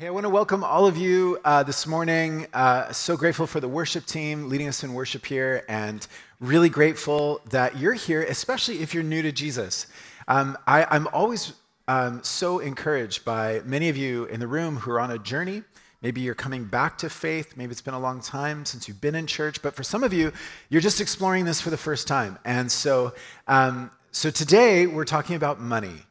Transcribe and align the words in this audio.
Hey, 0.00 0.06
I 0.06 0.10
want 0.12 0.24
to 0.24 0.30
welcome 0.30 0.64
all 0.64 0.86
of 0.86 0.96
you 0.96 1.38
uh, 1.44 1.62
this 1.62 1.86
morning. 1.86 2.46
Uh, 2.54 2.90
so 2.90 3.18
grateful 3.18 3.46
for 3.46 3.60
the 3.60 3.68
worship 3.68 4.06
team 4.06 4.48
leading 4.48 4.66
us 4.66 4.82
in 4.82 4.94
worship 4.94 5.26
here, 5.26 5.62
and 5.68 6.06
really 6.40 6.70
grateful 6.70 7.42
that 7.50 7.76
you're 7.76 7.92
here, 7.92 8.22
especially 8.22 8.80
if 8.80 8.94
you're 8.94 9.02
new 9.02 9.20
to 9.20 9.30
Jesus. 9.30 9.88
Um, 10.26 10.56
I, 10.66 10.96
am 10.96 11.06
always 11.12 11.52
um, 11.86 12.24
so 12.24 12.60
encouraged 12.60 13.26
by 13.26 13.60
many 13.66 13.90
of 13.90 13.98
you 13.98 14.24
in 14.24 14.40
the 14.40 14.46
room 14.46 14.76
who 14.76 14.90
are 14.90 15.00
on 15.00 15.10
a 15.10 15.18
journey. 15.18 15.64
Maybe 16.00 16.22
you're 16.22 16.34
coming 16.34 16.64
back 16.64 16.96
to 16.96 17.10
faith. 17.10 17.58
Maybe 17.58 17.70
it's 17.70 17.82
been 17.82 17.92
a 17.92 18.00
long 18.00 18.22
time 18.22 18.64
since 18.64 18.88
you've 18.88 19.02
been 19.02 19.14
in 19.14 19.26
church. 19.26 19.60
But 19.60 19.76
for 19.76 19.82
some 19.82 20.02
of 20.02 20.14
you, 20.14 20.32
you're 20.70 20.80
just 20.80 21.02
exploring 21.02 21.44
this 21.44 21.60
for 21.60 21.68
the 21.68 21.76
first 21.76 22.08
time. 22.08 22.38
And 22.46 22.72
so, 22.72 23.12
um, 23.46 23.90
so 24.12 24.30
today 24.30 24.86
we're 24.86 25.04
talking 25.04 25.36
about 25.36 25.60
money. 25.60 26.06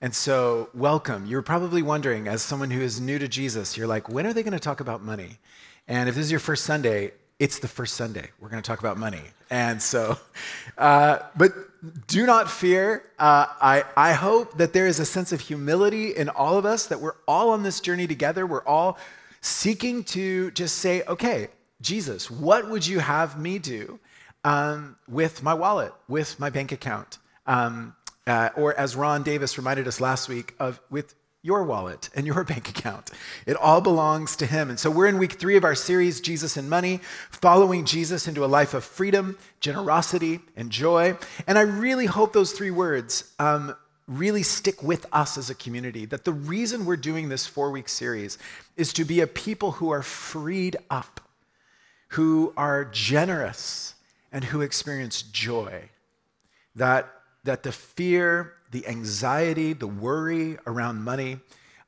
And 0.00 0.14
so, 0.14 0.68
welcome. 0.74 1.24
You're 1.24 1.42
probably 1.42 1.80
wondering, 1.80 2.28
as 2.28 2.42
someone 2.42 2.70
who 2.70 2.80
is 2.80 3.00
new 3.00 3.18
to 3.18 3.28
Jesus, 3.28 3.76
you're 3.76 3.86
like, 3.86 4.08
when 4.08 4.26
are 4.26 4.32
they 4.32 4.42
going 4.42 4.52
to 4.52 4.60
talk 4.60 4.80
about 4.80 5.02
money? 5.02 5.38
And 5.88 6.08
if 6.08 6.14
this 6.14 6.26
is 6.26 6.30
your 6.30 6.40
first 6.40 6.64
Sunday, 6.64 7.12
it's 7.38 7.58
the 7.58 7.68
first 7.68 7.94
Sunday. 7.94 8.30
We're 8.40 8.48
going 8.48 8.62
to 8.62 8.66
talk 8.66 8.80
about 8.80 8.98
money. 8.98 9.22
And 9.50 9.80
so, 9.80 10.18
uh, 10.78 11.20
but 11.36 11.52
do 12.06 12.26
not 12.26 12.50
fear. 12.50 13.04
Uh, 13.18 13.46
I, 13.60 13.84
I 13.96 14.12
hope 14.12 14.58
that 14.58 14.72
there 14.72 14.86
is 14.86 14.98
a 14.98 15.04
sense 15.04 15.32
of 15.32 15.40
humility 15.40 16.10
in 16.10 16.28
all 16.28 16.58
of 16.58 16.66
us, 16.66 16.86
that 16.86 17.00
we're 17.00 17.16
all 17.26 17.50
on 17.50 17.62
this 17.62 17.80
journey 17.80 18.06
together. 18.06 18.46
We're 18.46 18.64
all 18.64 18.98
seeking 19.40 20.04
to 20.04 20.50
just 20.50 20.78
say, 20.78 21.02
okay, 21.02 21.48
Jesus, 21.80 22.30
what 22.30 22.68
would 22.68 22.86
you 22.86 22.98
have 22.98 23.38
me 23.38 23.58
do 23.58 24.00
um, 24.42 24.96
with 25.08 25.42
my 25.42 25.54
wallet, 25.54 25.92
with 26.08 26.38
my 26.40 26.50
bank 26.50 26.72
account? 26.72 27.18
Um, 27.46 27.94
uh, 28.26 28.50
or 28.56 28.74
as 28.78 28.96
Ron 28.96 29.22
Davis 29.22 29.58
reminded 29.58 29.86
us 29.86 30.00
last 30.00 30.28
week, 30.28 30.54
of 30.58 30.80
with 30.90 31.14
your 31.44 31.62
wallet 31.62 32.08
and 32.14 32.26
your 32.26 32.42
bank 32.44 32.68
account. 32.70 33.10
It 33.46 33.56
all 33.56 33.80
belongs 33.80 34.34
to 34.36 34.46
Him. 34.46 34.70
And 34.70 34.80
so 34.80 34.90
we're 34.90 35.06
in 35.06 35.18
week 35.18 35.34
three 35.34 35.56
of 35.56 35.62
our 35.62 35.74
series, 35.74 36.20
Jesus 36.20 36.56
and 36.56 36.68
Money, 36.68 37.00
following 37.30 37.84
Jesus 37.84 38.26
into 38.26 38.44
a 38.44 38.46
life 38.46 38.74
of 38.74 38.82
freedom, 38.82 39.38
generosity, 39.60 40.40
and 40.56 40.70
joy. 40.70 41.16
And 41.46 41.58
I 41.58 41.62
really 41.62 42.06
hope 42.06 42.32
those 42.32 42.52
three 42.52 42.70
words 42.70 43.32
um, 43.38 43.76
really 44.08 44.42
stick 44.42 44.82
with 44.82 45.06
us 45.12 45.38
as 45.38 45.50
a 45.50 45.54
community. 45.54 46.06
That 46.06 46.24
the 46.24 46.32
reason 46.32 46.86
we're 46.86 46.96
doing 46.96 47.28
this 47.28 47.46
four 47.46 47.70
week 47.70 47.88
series 47.88 48.38
is 48.76 48.92
to 48.94 49.04
be 49.04 49.20
a 49.20 49.26
people 49.26 49.72
who 49.72 49.90
are 49.90 50.02
freed 50.02 50.76
up, 50.90 51.20
who 52.08 52.54
are 52.56 52.86
generous, 52.86 53.94
and 54.32 54.44
who 54.44 54.62
experience 54.62 55.22
joy. 55.22 55.90
That 56.74 57.08
that 57.44 57.62
the 57.62 57.72
fear, 57.72 58.54
the 58.70 58.86
anxiety, 58.86 59.72
the 59.72 59.86
worry 59.86 60.58
around 60.66 61.02
money, 61.02 61.38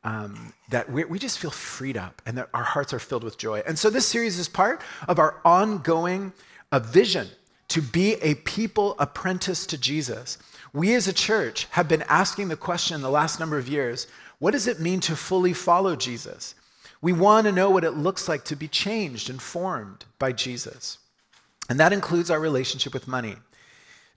um, 0.04 0.52
that 0.70 0.90
we, 0.90 1.04
we 1.04 1.18
just 1.18 1.38
feel 1.38 1.50
freed 1.50 1.96
up 1.96 2.22
and 2.24 2.38
that 2.38 2.48
our 2.54 2.62
hearts 2.62 2.94
are 2.94 2.98
filled 2.98 3.24
with 3.24 3.38
joy. 3.38 3.62
And 3.66 3.78
so 3.78 3.90
this 3.90 4.06
series 4.06 4.38
is 4.38 4.48
part 4.48 4.80
of 5.08 5.18
our 5.18 5.40
ongoing 5.44 6.32
uh, 6.70 6.78
vision 6.78 7.28
to 7.68 7.82
be 7.82 8.14
a 8.22 8.34
people 8.36 8.94
apprentice 8.98 9.66
to 9.66 9.76
Jesus. 9.76 10.38
We 10.72 10.94
as 10.94 11.08
a 11.08 11.12
church 11.12 11.66
have 11.70 11.88
been 11.88 12.02
asking 12.02 12.48
the 12.48 12.56
question 12.56 13.00
the 13.00 13.10
last 13.10 13.40
number 13.40 13.58
of 13.58 13.68
years 13.68 14.06
what 14.38 14.50
does 14.50 14.66
it 14.66 14.78
mean 14.78 15.00
to 15.00 15.16
fully 15.16 15.54
follow 15.54 15.96
Jesus? 15.96 16.54
We 17.00 17.12
want 17.12 17.46
to 17.46 17.52
know 17.52 17.70
what 17.70 17.84
it 17.84 17.92
looks 17.92 18.28
like 18.28 18.44
to 18.44 18.56
be 18.56 18.68
changed 18.68 19.30
and 19.30 19.40
formed 19.40 20.04
by 20.18 20.32
Jesus. 20.32 20.98
And 21.70 21.80
that 21.80 21.92
includes 21.92 22.30
our 22.30 22.38
relationship 22.38 22.92
with 22.92 23.08
money. 23.08 23.36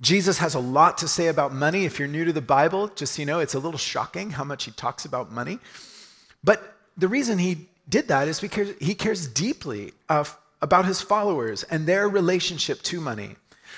Jesus 0.01 0.37
has 0.37 0.55
a 0.55 0.59
lot 0.59 0.97
to 0.99 1.07
say 1.07 1.27
about 1.27 1.53
money. 1.53 1.85
If 1.85 1.99
you're 1.99 2.07
new 2.07 2.23
to 2.25 2.33
the 2.33 2.41
Bible, 2.41 2.87
just 2.89 3.13
so 3.13 3.21
you 3.21 3.25
know, 3.25 3.39
it's 3.39 3.53
a 3.53 3.59
little 3.59 3.77
shocking 3.77 4.31
how 4.31 4.43
much 4.43 4.63
he 4.63 4.71
talks 4.71 5.03
about 5.03 5.31
money. 5.31 5.59
But 6.43 6.75
the 6.97 7.07
reason 7.07 7.37
he 7.37 7.67
did 7.87 8.07
that 8.07 8.27
is 8.27 8.39
because 8.39 8.73
he 8.79 8.95
cares 8.95 9.27
deeply 9.27 9.91
uh, 10.07 10.23
about 10.61 10.85
his 10.85 11.01
followers 11.01 11.63
and 11.63 11.85
their 11.85 12.07
relationship 12.07 12.81
to 12.83 13.01
money. 13.01 13.35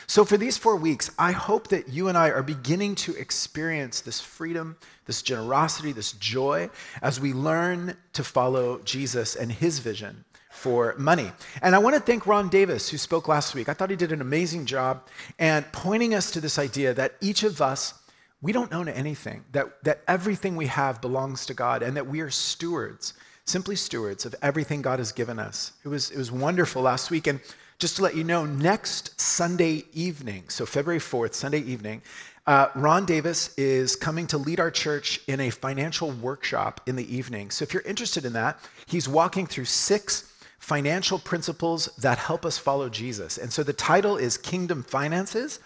So, 0.07 0.25
for 0.25 0.37
these 0.37 0.57
four 0.57 0.75
weeks, 0.75 1.11
I 1.17 1.31
hope 1.31 1.67
that 1.69 1.89
you 1.89 2.07
and 2.07 2.17
I 2.17 2.29
are 2.29 2.43
beginning 2.43 2.95
to 2.95 3.15
experience 3.15 4.01
this 4.01 4.19
freedom, 4.19 4.77
this 5.05 5.21
generosity, 5.21 5.91
this 5.91 6.11
joy 6.13 6.69
as 7.01 7.19
we 7.19 7.33
learn 7.33 7.97
to 8.13 8.23
follow 8.23 8.79
Jesus 8.79 9.35
and 9.35 9.51
his 9.51 9.79
vision 9.79 10.25
for 10.61 10.93
money. 10.95 11.31
And 11.63 11.73
I 11.73 11.79
want 11.79 11.95
to 11.95 11.99
thank 11.99 12.27
Ron 12.27 12.47
Davis, 12.47 12.89
who 12.89 12.97
spoke 12.99 13.27
last 13.27 13.55
week. 13.55 13.67
I 13.67 13.73
thought 13.73 13.89
he 13.89 13.95
did 13.95 14.11
an 14.11 14.21
amazing 14.21 14.67
job 14.67 15.07
and 15.39 15.65
pointing 15.71 16.13
us 16.13 16.29
to 16.31 16.39
this 16.39 16.59
idea 16.59 16.93
that 16.93 17.15
each 17.19 17.41
of 17.41 17.61
us, 17.61 17.95
we 18.43 18.51
don't 18.51 18.71
own 18.71 18.87
anything, 18.87 19.43
that, 19.53 19.83
that 19.83 20.01
everything 20.07 20.55
we 20.55 20.67
have 20.67 21.01
belongs 21.01 21.47
to 21.47 21.55
God, 21.55 21.81
and 21.81 21.97
that 21.97 22.05
we 22.05 22.21
are 22.21 22.29
stewards, 22.29 23.15
simply 23.43 23.75
stewards 23.75 24.23
of 24.23 24.35
everything 24.43 24.83
God 24.83 24.99
has 24.99 25.11
given 25.11 25.39
us. 25.39 25.73
It 25.83 25.87
was, 25.87 26.11
it 26.11 26.17
was 26.17 26.31
wonderful 26.31 26.83
last 26.83 27.09
week. 27.09 27.25
And 27.25 27.39
just 27.79 27.95
to 27.95 28.03
let 28.03 28.15
you 28.15 28.23
know, 28.23 28.45
next 28.45 29.19
Sunday 29.19 29.85
evening, 29.93 30.43
so 30.49 30.67
February 30.67 30.99
4th, 30.99 31.33
Sunday 31.33 31.61
evening, 31.61 32.03
uh, 32.45 32.67
Ron 32.75 33.05
Davis 33.05 33.57
is 33.57 33.95
coming 33.95 34.27
to 34.27 34.37
lead 34.37 34.59
our 34.59 34.69
church 34.69 35.21
in 35.27 35.39
a 35.39 35.49
financial 35.49 36.11
workshop 36.11 36.81
in 36.85 36.95
the 36.95 37.15
evening. 37.15 37.49
So 37.49 37.63
if 37.63 37.73
you're 37.73 37.83
interested 37.83 38.25
in 38.25 38.33
that, 38.33 38.59
he's 38.85 39.07
walking 39.07 39.47
through 39.47 39.65
six 39.65 40.30
financial 40.71 41.19
principles 41.19 41.87
that 41.97 42.17
help 42.17 42.45
us 42.45 42.57
follow 42.57 42.87
Jesus. 42.87 43.37
And 43.37 43.51
so 43.51 43.61
the 43.61 43.73
title 43.73 44.15
is 44.15 44.37
Kingdom 44.37 44.83
Finances 44.83 45.59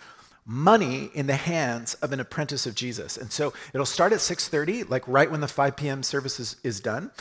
money 0.47 1.11
in 1.13 1.27
the 1.27 1.35
hands 1.35 1.93
of 2.01 2.11
an 2.11 2.19
apprentice 2.19 2.65
of 2.65 2.73
jesus. 2.73 3.15
And 3.15 3.31
so 3.31 3.53
it'll 3.71 3.85
start 3.85 4.13
at 4.13 4.17
6.30 4.17 4.89
like 4.89 5.07
right 5.07 5.29
when 5.29 5.41
the 5.41 5.47
5 5.47 5.75
p.m 5.75 6.01
service 6.01 6.39
is, 6.39 6.55
is 6.63 6.79
done. 6.79 7.11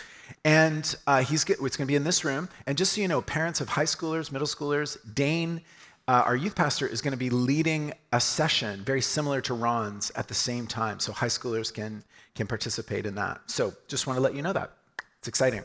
And 0.46 0.96
uh, 1.06 1.24
he's 1.24 1.44
get, 1.44 1.58
it's 1.60 1.76
going 1.76 1.86
to 1.86 1.92
be 1.92 1.94
in 1.94 2.04
this 2.04 2.24
room. 2.24 2.48
And 2.66 2.78
just 2.78 2.94
so 2.94 3.02
you 3.02 3.08
know 3.08 3.20
parents 3.20 3.60
of 3.60 3.68
high 3.68 3.84
schoolers 3.84 4.32
middle 4.32 4.48
schoolers 4.48 4.96
dane 5.14 5.60
uh, 6.08 6.22
our 6.24 6.36
youth 6.36 6.54
pastor 6.54 6.86
is 6.86 7.02
going 7.02 7.12
to 7.12 7.18
be 7.18 7.28
leading 7.28 7.92
a 8.12 8.20
session 8.20 8.82
very 8.82 9.02
similar 9.02 9.42
to 9.42 9.52
ron's 9.52 10.10
at 10.16 10.28
the 10.28 10.34
same 10.48 10.66
time 10.66 11.00
so 11.00 11.12
high 11.12 11.26
schoolers 11.26 11.70
can 11.70 12.02
can 12.34 12.46
participate 12.46 13.04
in 13.04 13.14
that. 13.16 13.42
So 13.44 13.74
just 13.88 14.06
want 14.06 14.16
to 14.16 14.22
let 14.22 14.34
you 14.34 14.40
know 14.40 14.54
that. 14.54 14.70
It's 15.18 15.28
exciting 15.28 15.64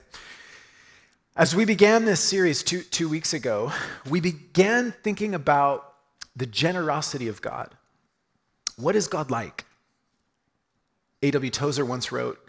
as 1.35 1.56
we 1.56 1.63
began 1.66 2.06
this 2.06 2.19
series 2.19 2.63
two, 2.63 2.81
two 2.81 3.07
weeks 3.07 3.34
ago, 3.34 3.72
we 4.09 4.19
began 4.19 4.91
thinking 5.03 5.34
about 5.34 5.94
the 6.35 6.45
generosity 6.45 7.28
of 7.28 7.41
God. 7.41 7.75
What 8.75 8.95
is 8.95 9.07
God 9.07 9.29
like? 9.29 9.66
A.W. 11.22 11.51
Tozer 11.51 11.85
once 11.85 12.12
wrote, 12.12 12.39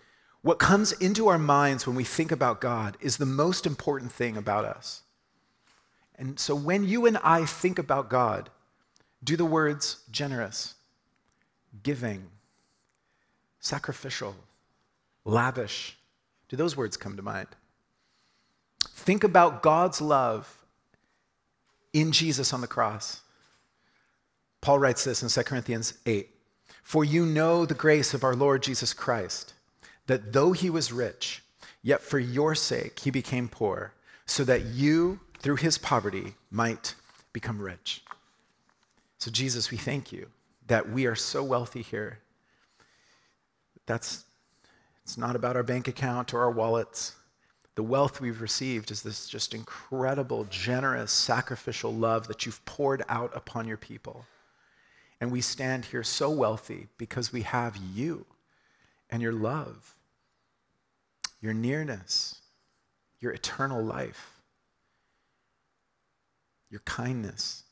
What 0.42 0.58
comes 0.58 0.92
into 0.92 1.28
our 1.28 1.38
minds 1.38 1.86
when 1.86 1.96
we 1.96 2.04
think 2.04 2.32
about 2.32 2.60
God 2.60 2.96
is 3.00 3.16
the 3.16 3.26
most 3.26 3.66
important 3.66 4.12
thing 4.12 4.36
about 4.36 4.64
us. 4.64 5.02
And 6.16 6.38
so 6.38 6.54
when 6.54 6.84
you 6.84 7.06
and 7.06 7.18
I 7.18 7.46
think 7.46 7.78
about 7.78 8.10
God, 8.10 8.50
do 9.22 9.36
the 9.36 9.44
words 9.44 10.02
generous, 10.10 10.74
giving, 11.82 12.26
sacrificial, 13.58 14.36
lavish, 15.24 15.98
do 16.48 16.56
those 16.56 16.76
words 16.76 16.96
come 16.96 17.16
to 17.16 17.22
mind? 17.22 17.48
Think 18.80 19.24
about 19.24 19.62
God's 19.62 20.00
love 20.00 20.64
in 21.92 22.12
Jesus 22.12 22.52
on 22.52 22.60
the 22.60 22.66
cross. 22.66 23.20
Paul 24.60 24.78
writes 24.78 25.04
this 25.04 25.22
in 25.22 25.28
2 25.28 25.42
Corinthians 25.48 25.94
8 26.06 26.28
For 26.82 27.04
you 27.04 27.24
know 27.24 27.64
the 27.64 27.74
grace 27.74 28.14
of 28.14 28.24
our 28.24 28.34
Lord 28.34 28.62
Jesus 28.62 28.92
Christ, 28.92 29.54
that 30.06 30.32
though 30.32 30.52
he 30.52 30.70
was 30.70 30.92
rich, 30.92 31.42
yet 31.82 32.02
for 32.02 32.18
your 32.18 32.54
sake 32.54 33.00
he 33.00 33.10
became 33.10 33.48
poor, 33.48 33.94
so 34.26 34.44
that 34.44 34.64
you, 34.64 35.20
through 35.38 35.56
his 35.56 35.78
poverty, 35.78 36.34
might 36.50 36.94
become 37.32 37.60
rich. 37.60 38.04
So, 39.18 39.30
Jesus, 39.30 39.70
we 39.70 39.76
thank 39.76 40.12
you 40.12 40.28
that 40.66 40.90
we 40.90 41.06
are 41.06 41.16
so 41.16 41.42
wealthy 41.42 41.82
here. 41.82 42.20
That's 43.86 44.24
it's 45.02 45.18
not 45.18 45.34
about 45.34 45.56
our 45.56 45.62
bank 45.62 45.88
account 45.88 46.32
or 46.32 46.40
our 46.40 46.50
wallets. 46.50 47.16
The 47.80 47.84
wealth 47.84 48.20
we've 48.20 48.42
received 48.42 48.90
is 48.90 49.00
this 49.00 49.26
just 49.26 49.54
incredible, 49.54 50.46
generous, 50.50 51.10
sacrificial 51.10 51.94
love 51.94 52.28
that 52.28 52.44
you've 52.44 52.62
poured 52.66 53.02
out 53.08 53.34
upon 53.34 53.66
your 53.66 53.78
people. 53.78 54.26
And 55.18 55.32
we 55.32 55.40
stand 55.40 55.86
here 55.86 56.02
so 56.02 56.28
wealthy 56.28 56.88
because 56.98 57.32
we 57.32 57.40
have 57.40 57.78
you 57.78 58.26
and 59.08 59.22
your 59.22 59.32
love, 59.32 59.94
your 61.40 61.54
nearness, 61.54 62.42
your 63.18 63.32
eternal 63.32 63.82
life, 63.82 64.42
your 66.68 66.80
kindness. 66.80 67.62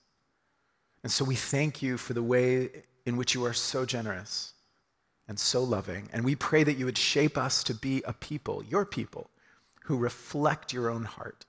And 1.03 1.12
so 1.12 1.23
we 1.23 1.35
thank 1.35 1.83
you 1.83 1.99
for 1.99 2.15
the 2.15 2.23
way 2.23 2.71
in 3.05 3.19
which 3.19 3.35
you 3.35 3.44
are 3.44 3.53
so 3.53 3.85
generous 3.85 4.55
and 5.29 5.38
so 5.38 5.62
loving. 5.62 6.09
And 6.15 6.25
we 6.25 6.35
pray 6.35 6.65
that 6.65 6.79
you 6.79 6.87
would 6.87 6.97
shape 6.97 7.37
us 7.37 7.62
to 7.65 7.75
be 7.75 8.03
a 8.06 8.15
people, 8.15 8.65
your 8.65 8.87
people 8.87 9.29
who 9.88 9.96
reflect 9.96 10.70
your 10.70 10.90
own 10.90 11.05
heart. 11.05 11.46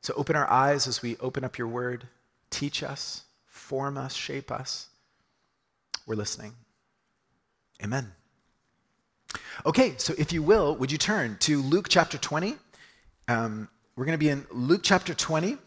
So 0.00 0.14
open 0.16 0.34
our 0.34 0.50
eyes 0.50 0.86
as 0.86 1.02
we 1.02 1.18
open 1.18 1.44
up 1.44 1.58
your 1.58 1.68
word. 1.68 2.08
Teach 2.48 2.82
us, 2.82 3.24
form 3.44 3.98
us, 3.98 4.14
shape 4.14 4.50
us. 4.50 4.88
We're 6.06 6.14
listening. 6.14 6.54
Amen. 7.84 8.12
Okay, 9.66 9.92
so 9.98 10.14
if 10.16 10.32
you 10.32 10.42
will, 10.42 10.74
would 10.76 10.90
you 10.90 10.96
turn 10.96 11.36
to 11.40 11.60
Luke 11.60 11.88
chapter 11.90 12.16
20? 12.16 12.56
Um, 13.28 13.68
we're 13.94 14.06
going 14.06 14.18
to 14.18 14.24
be 14.24 14.30
in 14.30 14.46
Luke 14.50 14.80
chapter 14.82 15.12
20, 15.12 15.58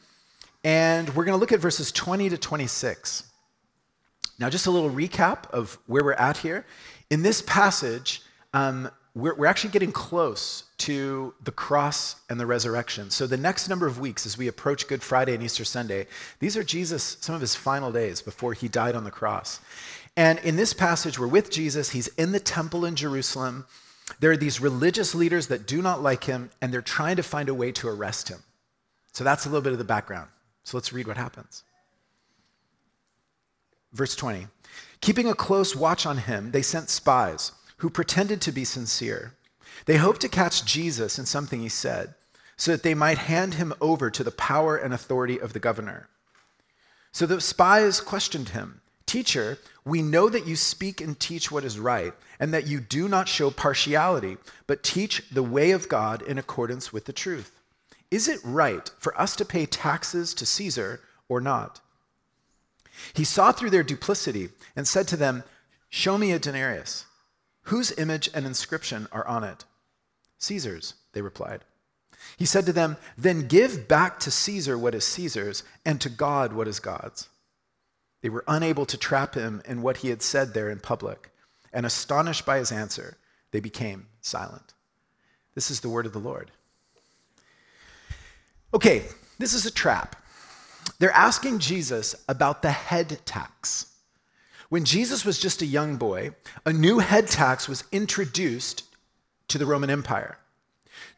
and 0.64 1.10
we're 1.10 1.26
going 1.26 1.38
to 1.38 1.40
look 1.40 1.52
at 1.52 1.60
verses 1.60 1.92
20 1.92 2.30
to 2.30 2.40
26. 2.40 3.24
Now, 4.40 4.50
just 4.50 4.66
a 4.66 4.72
little 4.72 4.90
recap 4.90 5.48
of 5.52 5.78
where 5.86 6.04
we're 6.04 6.14
at 6.14 6.38
here. 6.38 6.66
In 7.12 7.22
this 7.22 7.44
passage, 7.44 8.24
um, 8.52 8.90
we're, 9.16 9.34
we're 9.34 9.46
actually 9.46 9.72
getting 9.72 9.94
close 9.94 10.66
to 10.78 11.34
the 11.42 11.52
cross 11.52 12.18
and 12.30 12.38
the 12.38 12.46
resurrection. 12.46 13.10
So, 13.10 13.26
the 13.26 13.38
next 13.38 13.70
number 13.70 13.88
of 13.88 13.98
weeks, 13.98 14.26
as 14.26 14.38
we 14.38 14.48
approach 14.48 14.88
Good 14.88 15.02
Friday 15.02 15.34
and 15.34 15.42
Easter 15.42 15.64
Sunday, 15.64 16.06
these 16.40 16.58
are 16.58 16.64
Jesus, 16.64 17.18
some 17.22 17.34
of 17.34 17.42
his 17.42 17.56
final 17.56 17.94
days 17.94 18.22
before 18.22 18.54
he 18.54 18.68
died 18.68 18.94
on 18.94 19.06
the 19.06 19.12
cross. 19.12 19.62
And 20.18 20.38
in 20.40 20.58
this 20.58 20.74
passage, 20.74 21.18
we're 21.18 21.28
with 21.28 21.50
Jesus. 21.50 21.92
He's 21.92 22.08
in 22.10 22.34
the 22.34 22.40
temple 22.40 22.84
in 22.86 22.96
Jerusalem. 22.96 23.66
There 24.20 24.32
are 24.32 24.38
these 24.38 24.60
religious 24.60 25.16
leaders 25.16 25.48
that 25.48 25.66
do 25.66 25.82
not 25.82 26.04
like 26.04 26.26
him, 26.26 26.52
and 26.62 26.74
they're 26.74 26.82
trying 26.82 27.16
to 27.16 27.24
find 27.24 27.48
a 27.48 27.54
way 27.54 27.72
to 27.72 27.88
arrest 27.88 28.28
him. 28.28 28.44
So, 29.14 29.24
that's 29.24 29.46
a 29.46 29.50
little 29.50 29.64
bit 29.64 29.72
of 29.72 29.80
the 29.80 29.86
background. 29.86 30.30
So, 30.66 30.76
let's 30.76 30.92
read 30.92 31.08
what 31.08 31.16
happens. 31.16 31.64
Verse 33.94 34.14
20 34.14 34.48
Keeping 35.00 35.30
a 35.30 35.34
close 35.34 35.74
watch 35.74 36.06
on 36.06 36.18
him, 36.18 36.52
they 36.52 36.62
sent 36.62 36.90
spies 36.90 37.54
who 37.78 37.90
pretended 37.90 38.42
to 38.42 38.52
be 38.52 38.64
sincere. 38.66 39.34
They 39.86 39.98
hoped 39.98 40.22
to 40.22 40.30
catch 40.30 40.66
Jesus 40.66 41.20
in 41.20 41.26
something 41.26 41.62
he 41.62 41.70
said, 41.70 42.16
so 42.58 42.72
that 42.72 42.84
they 42.84 42.94
might 42.94 43.18
hand 43.18 43.56
him 43.56 43.74
over 43.82 44.10
to 44.10 44.24
the 44.24 44.32
power 44.32 44.78
and 44.78 44.94
authority 44.94 45.40
of 45.40 45.54
the 45.54 45.60
governor. 45.60 46.08
So 47.12 47.26
the 47.26 47.42
spies 47.42 48.02
questioned 48.02 48.50
him 48.50 48.82
Teacher, 49.06 49.60
we 49.86 50.02
know 50.02 50.30
that 50.30 50.48
you 50.48 50.56
speak 50.56 51.00
and 51.00 51.20
teach 51.20 51.52
what 51.52 51.64
is 51.64 51.78
right, 51.78 52.14
and 52.40 52.54
that 52.54 52.68
you 52.68 52.80
do 52.80 53.08
not 53.08 53.30
show 53.30 53.52
partiality, 53.52 54.38
but 54.68 54.84
teach 54.84 55.24
the 55.30 55.44
way 55.44 55.72
of 55.72 55.88
God 55.88 56.22
in 56.24 56.38
accordance 56.38 56.92
with 56.92 57.06
the 57.06 57.14
truth. 57.14 57.62
Is 58.10 58.28
it 58.28 58.40
right 58.44 58.90
for 58.98 59.20
us 59.20 59.36
to 59.36 59.46
pay 59.46 59.66
taxes 59.66 60.34
to 60.34 60.46
Caesar 60.46 61.02
or 61.30 61.40
not? 61.40 61.82
He 63.14 63.24
saw 63.24 63.52
through 63.52 63.70
their 63.70 63.84
duplicity 63.84 64.50
and 64.76 64.88
said 64.88 65.08
to 65.10 65.18
them, 65.18 65.44
Show 65.90 66.18
me 66.18 66.32
a 66.32 66.40
denarius. 66.40 67.06
Whose 67.66 67.98
image 67.98 68.30
and 68.34 68.46
inscription 68.46 69.08
are 69.12 69.28
on 69.28 69.44
it? 69.44 69.66
Caesar's, 70.38 70.96
they 71.14 71.22
replied. 71.22 71.62
He 72.38 72.46
said 72.46 72.66
to 72.66 72.74
them, 72.74 72.98
Then 73.18 73.48
give 73.48 73.88
back 73.88 74.20
to 74.20 74.32
Caesar 74.32 74.78
what 74.78 74.96
is 74.96 75.04
Caesar's, 75.06 75.64
and 75.86 76.00
to 76.02 76.10
God 76.10 76.54
what 76.54 76.68
is 76.68 76.80
God's. 76.80 77.30
They 78.22 78.30
were 78.30 78.44
unable 78.48 78.86
to 78.86 78.98
trap 78.98 79.36
him 79.36 79.62
in 79.66 79.82
what 79.82 79.98
he 79.98 80.10
had 80.10 80.22
said 80.22 80.54
there 80.54 80.70
in 80.70 80.80
public, 80.80 81.32
and 81.72 81.86
astonished 81.86 82.46
by 82.46 82.58
his 82.58 82.72
answer, 82.72 83.18
they 83.52 83.60
became 83.60 84.08
silent. 84.22 84.74
This 85.54 85.72
is 85.72 85.80
the 85.80 85.90
word 85.90 86.06
of 86.06 86.14
the 86.14 86.20
Lord. 86.20 86.52
Okay, 88.74 89.04
this 89.40 89.54
is 89.54 89.66
a 89.66 89.72
trap. 89.72 90.16
They're 91.00 91.12
asking 91.12 91.60
Jesus 91.60 92.16
about 92.28 92.62
the 92.62 92.72
head 92.72 93.20
tax. 93.26 93.95
When 94.76 94.84
Jesus 94.84 95.24
was 95.24 95.40
just 95.40 95.62
a 95.62 95.66
young 95.66 95.96
boy, 95.96 96.32
a 96.66 96.74
new 96.74 97.00
head 97.00 97.28
tax 97.28 97.70
was 97.70 97.86
introduced 97.94 98.84
to 99.48 99.58
the 99.58 99.66
Roman 99.66 99.90
Empire. 99.90 100.38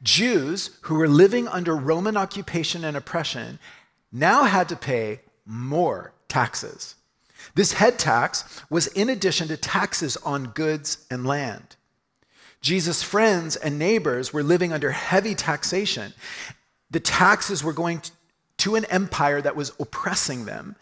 Jews 0.04 0.78
who 0.82 0.94
were 0.94 1.08
living 1.08 1.48
under 1.48 1.76
Roman 1.76 2.16
occupation 2.16 2.84
and 2.86 2.96
oppression 2.96 3.58
now 4.12 4.44
had 4.44 4.70
to 4.70 4.76
pay 4.76 5.22
more 5.44 6.14
taxes. 6.28 6.94
This 7.56 7.74
head 7.74 7.98
tax 7.98 8.62
was 8.70 8.86
in 8.86 9.10
addition 9.10 9.48
to 9.48 9.58
taxes 9.58 10.18
on 10.18 10.50
goods 10.50 11.08
and 11.10 11.26
land. 11.26 11.78
Jesus' 12.62 13.02
friends 13.02 13.56
and 13.56 13.80
neighbors 13.80 14.32
were 14.32 14.44
living 14.44 14.72
under 14.72 14.92
heavy 14.92 15.34
taxation. 15.34 16.14
The 16.92 17.00
taxes 17.00 17.64
were 17.64 17.74
going 17.74 18.04
to 18.58 18.76
an 18.76 18.86
empire 18.86 19.42
that 19.42 19.56
was 19.56 19.72
oppressing 19.80 20.46
them. 20.46 20.76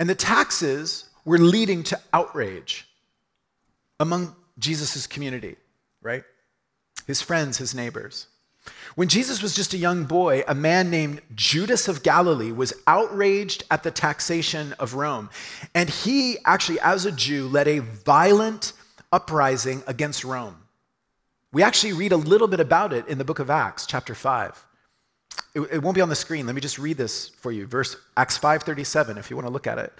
And 0.00 0.10
the 0.10 0.16
taxes 0.16 1.10
were 1.26 1.38
leading 1.38 1.82
to 1.82 2.00
outrage 2.14 2.88
among 4.00 4.34
Jesus' 4.58 5.06
community, 5.06 5.56
right? 6.00 6.24
His 7.06 7.20
friends, 7.20 7.58
his 7.58 7.74
neighbors. 7.74 8.28
When 8.94 9.08
Jesus 9.08 9.42
was 9.42 9.54
just 9.54 9.74
a 9.74 9.78
young 9.78 10.04
boy, 10.04 10.42
a 10.48 10.54
man 10.54 10.90
named 10.90 11.20
Judas 11.34 11.88
of 11.88 12.02
Galilee 12.02 12.52
was 12.52 12.72
outraged 12.86 13.64
at 13.70 13.82
the 13.82 13.90
taxation 13.90 14.72
of 14.78 14.94
Rome. 14.94 15.28
And 15.74 15.90
he 15.90 16.38
actually, 16.44 16.80
as 16.80 17.04
a 17.04 17.12
Jew, 17.12 17.46
led 17.48 17.68
a 17.68 17.80
violent 17.80 18.72
uprising 19.12 19.82
against 19.86 20.24
Rome. 20.24 20.56
We 21.52 21.62
actually 21.62 21.92
read 21.92 22.12
a 22.12 22.16
little 22.16 22.48
bit 22.48 22.60
about 22.60 22.92
it 22.92 23.06
in 23.08 23.18
the 23.18 23.24
book 23.24 23.38
of 23.38 23.50
Acts, 23.50 23.86
chapter 23.86 24.14
5. 24.14 24.64
It, 25.54 25.60
it 25.60 25.82
won't 25.82 25.94
be 25.94 26.00
on 26.00 26.08
the 26.08 26.16
screen. 26.16 26.46
Let 26.46 26.54
me 26.54 26.60
just 26.60 26.78
read 26.78 26.96
this 26.96 27.28
for 27.28 27.52
you. 27.52 27.66
Verse 27.66 27.96
Acts 28.16 28.38
5:37 28.38 29.16
if 29.16 29.30
you 29.30 29.36
want 29.36 29.46
to 29.46 29.52
look 29.52 29.66
at 29.66 29.78
it. 29.78 29.92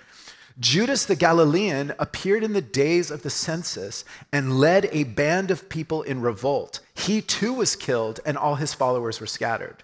Judas 0.58 1.04
the 1.04 1.16
Galilean 1.16 1.92
appeared 1.98 2.42
in 2.42 2.54
the 2.54 2.62
days 2.62 3.10
of 3.10 3.22
the 3.22 3.30
census 3.30 4.04
and 4.32 4.58
led 4.58 4.88
a 4.90 5.04
band 5.04 5.50
of 5.50 5.68
people 5.68 6.02
in 6.02 6.22
revolt. 6.22 6.80
He 6.94 7.20
too 7.20 7.52
was 7.52 7.76
killed 7.76 8.20
and 8.24 8.38
all 8.38 8.54
his 8.54 8.72
followers 8.72 9.20
were 9.20 9.26
scattered. 9.26 9.82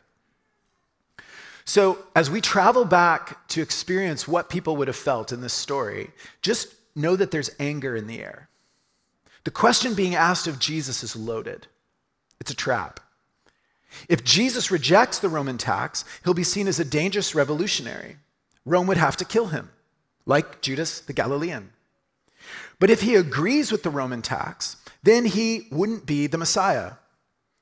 So, 1.64 1.98
as 2.16 2.30
we 2.30 2.40
travel 2.40 2.84
back 2.84 3.46
to 3.48 3.62
experience 3.62 4.26
what 4.26 4.48
people 4.48 4.76
would 4.76 4.88
have 4.88 4.96
felt 4.96 5.30
in 5.30 5.42
this 5.42 5.52
story, 5.52 6.10
just 6.40 6.74
know 6.96 7.16
that 7.16 7.30
there's 7.30 7.50
anger 7.60 7.94
in 7.94 8.06
the 8.06 8.20
air. 8.20 8.48
The 9.44 9.50
question 9.50 9.94
being 9.94 10.14
asked 10.14 10.46
of 10.46 10.58
Jesus 10.58 11.02
is 11.02 11.14
loaded, 11.14 11.66
it's 12.40 12.50
a 12.50 12.56
trap. 12.56 13.00
If 14.08 14.24
Jesus 14.24 14.70
rejects 14.70 15.18
the 15.18 15.28
Roman 15.28 15.58
tax, 15.58 16.04
he'll 16.24 16.34
be 16.34 16.44
seen 16.44 16.66
as 16.66 16.80
a 16.80 16.84
dangerous 16.84 17.34
revolutionary. 17.34 18.16
Rome 18.64 18.86
would 18.86 18.96
have 18.96 19.18
to 19.18 19.24
kill 19.24 19.48
him, 19.48 19.70
like 20.26 20.62
Judas 20.62 21.00
the 21.00 21.12
Galilean. 21.12 21.72
But 22.78 22.90
if 22.90 23.02
he 23.02 23.14
agrees 23.14 23.70
with 23.70 23.82
the 23.82 23.90
Roman 23.90 24.22
tax, 24.22 24.76
then 25.02 25.24
he 25.24 25.68
wouldn't 25.70 26.06
be 26.06 26.26
the 26.26 26.38
Messiah, 26.38 26.92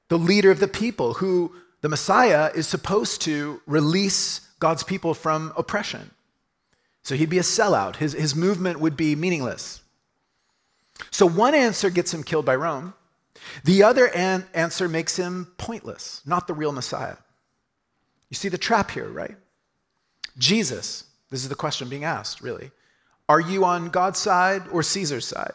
the 0.08 0.18
leader 0.18 0.50
of 0.50 0.60
the 0.60 0.68
people, 0.68 1.14
who 1.14 1.54
the 1.80 1.88
Messiah 1.88 2.50
is 2.54 2.66
supposed 2.66 3.22
to 3.22 3.60
release 3.66 4.40
God's 4.58 4.82
people 4.82 5.14
from 5.14 5.52
oppression. 5.56 6.10
So 7.02 7.14
he'd 7.14 7.30
be 7.30 7.38
a 7.38 7.42
sellout. 7.42 7.96
His, 7.96 8.12
his 8.12 8.34
movement 8.34 8.80
would 8.80 8.96
be 8.96 9.16
meaningless. 9.16 9.80
So 11.10 11.26
one 11.26 11.54
answer 11.54 11.88
gets 11.88 12.12
him 12.12 12.22
killed 12.22 12.44
by 12.44 12.56
Rome, 12.56 12.94
the 13.64 13.82
other 13.82 14.08
an- 14.14 14.46
answer 14.52 14.88
makes 14.88 15.16
him 15.16 15.52
pointless, 15.56 16.20
not 16.26 16.46
the 16.46 16.54
real 16.54 16.72
Messiah. 16.72 17.16
You 18.28 18.34
see 18.34 18.48
the 18.48 18.58
trap 18.58 18.90
here, 18.90 19.08
right? 19.08 19.36
Jesus, 20.38 21.04
this 21.30 21.42
is 21.42 21.48
the 21.48 21.54
question 21.54 21.88
being 21.88 22.04
asked, 22.04 22.40
really. 22.40 22.70
Are 23.28 23.40
you 23.40 23.64
on 23.64 23.90
God's 23.90 24.18
side 24.18 24.62
or 24.72 24.82
Caesar's 24.82 25.26
side? 25.26 25.52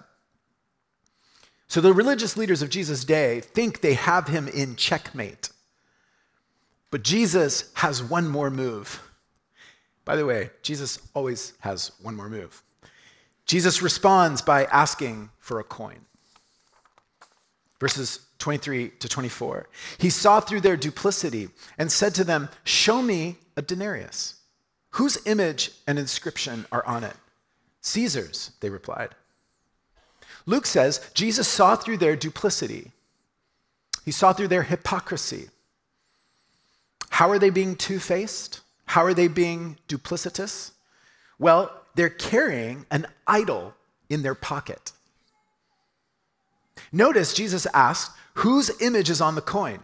So 1.68 1.82
the 1.82 1.94
religious 1.94 2.38
leaders 2.38 2.62
of 2.62 2.70
Jesus' 2.70 3.04
day 3.04 3.42
think 3.42 3.82
they 3.82 3.96
have 3.96 4.28
him 4.28 4.48
in 4.48 4.76
checkmate. 4.76 5.50
But 6.92 7.04
Jesus 7.04 7.72
has 7.76 8.02
one 8.02 8.28
more 8.28 8.50
move. 8.50 9.02
By 10.06 10.16
the 10.16 10.26
way, 10.26 10.52
Jesus 10.62 11.00
always 11.14 11.54
has 11.60 11.92
one 12.02 12.16
more 12.16 12.30
move. 12.30 12.64
Jesus 13.46 13.82
responds 13.82 14.42
by 14.42 14.66
asking 14.66 15.30
for 15.40 15.60
a 15.60 15.64
coin 15.64 16.06
verses 17.80 18.26
23 18.40 18.90
to 19.00 19.08
24. 19.08 19.70
He 19.98 20.10
saw 20.10 20.40
through 20.40 20.62
their 20.62 20.78
duplicity 20.78 21.50
and 21.78 21.92
said 21.92 22.16
to 22.16 22.24
them, 22.24 22.50
Show 22.64 23.02
me 23.02 23.38
a 23.56 23.62
denarius. 23.62 24.42
Whose 24.96 25.18
image 25.26 25.72
and 25.86 26.00
inscription 26.00 26.66
are 26.72 26.86
on 26.86 27.04
it? 27.04 27.18
Caesar's, 27.82 28.52
they 28.62 28.70
replied. 28.70 29.10
Luke 30.46 30.66
says 30.66 31.12
Jesus 31.14 31.50
saw 31.50 31.76
through 31.76 31.98
their 31.98 32.16
duplicity, 32.16 32.92
he 34.06 34.12
saw 34.12 34.32
through 34.32 34.48
their 34.48 34.64
hypocrisy. 34.64 35.50
How 37.10 37.30
are 37.30 37.40
they 37.40 37.50
being 37.50 37.76
two 37.76 38.00
faced? 38.00 38.62
How 38.86 39.04
are 39.04 39.14
they 39.14 39.28
being 39.28 39.78
duplicitous? 39.90 40.72
Well, 41.40 41.74
they're 41.96 42.10
carrying 42.10 42.86
an 42.90 43.08
idol 43.28 43.74
in 44.10 44.22
their 44.22 44.36
pocket. 44.36 44.94
Notice 46.94 47.34
Jesus 47.34 47.68
asked, 47.74 48.16
Whose 48.36 48.72
image 48.82 49.10
is 49.10 49.20
on 49.20 49.36
the 49.36 49.42
coin? 49.42 49.80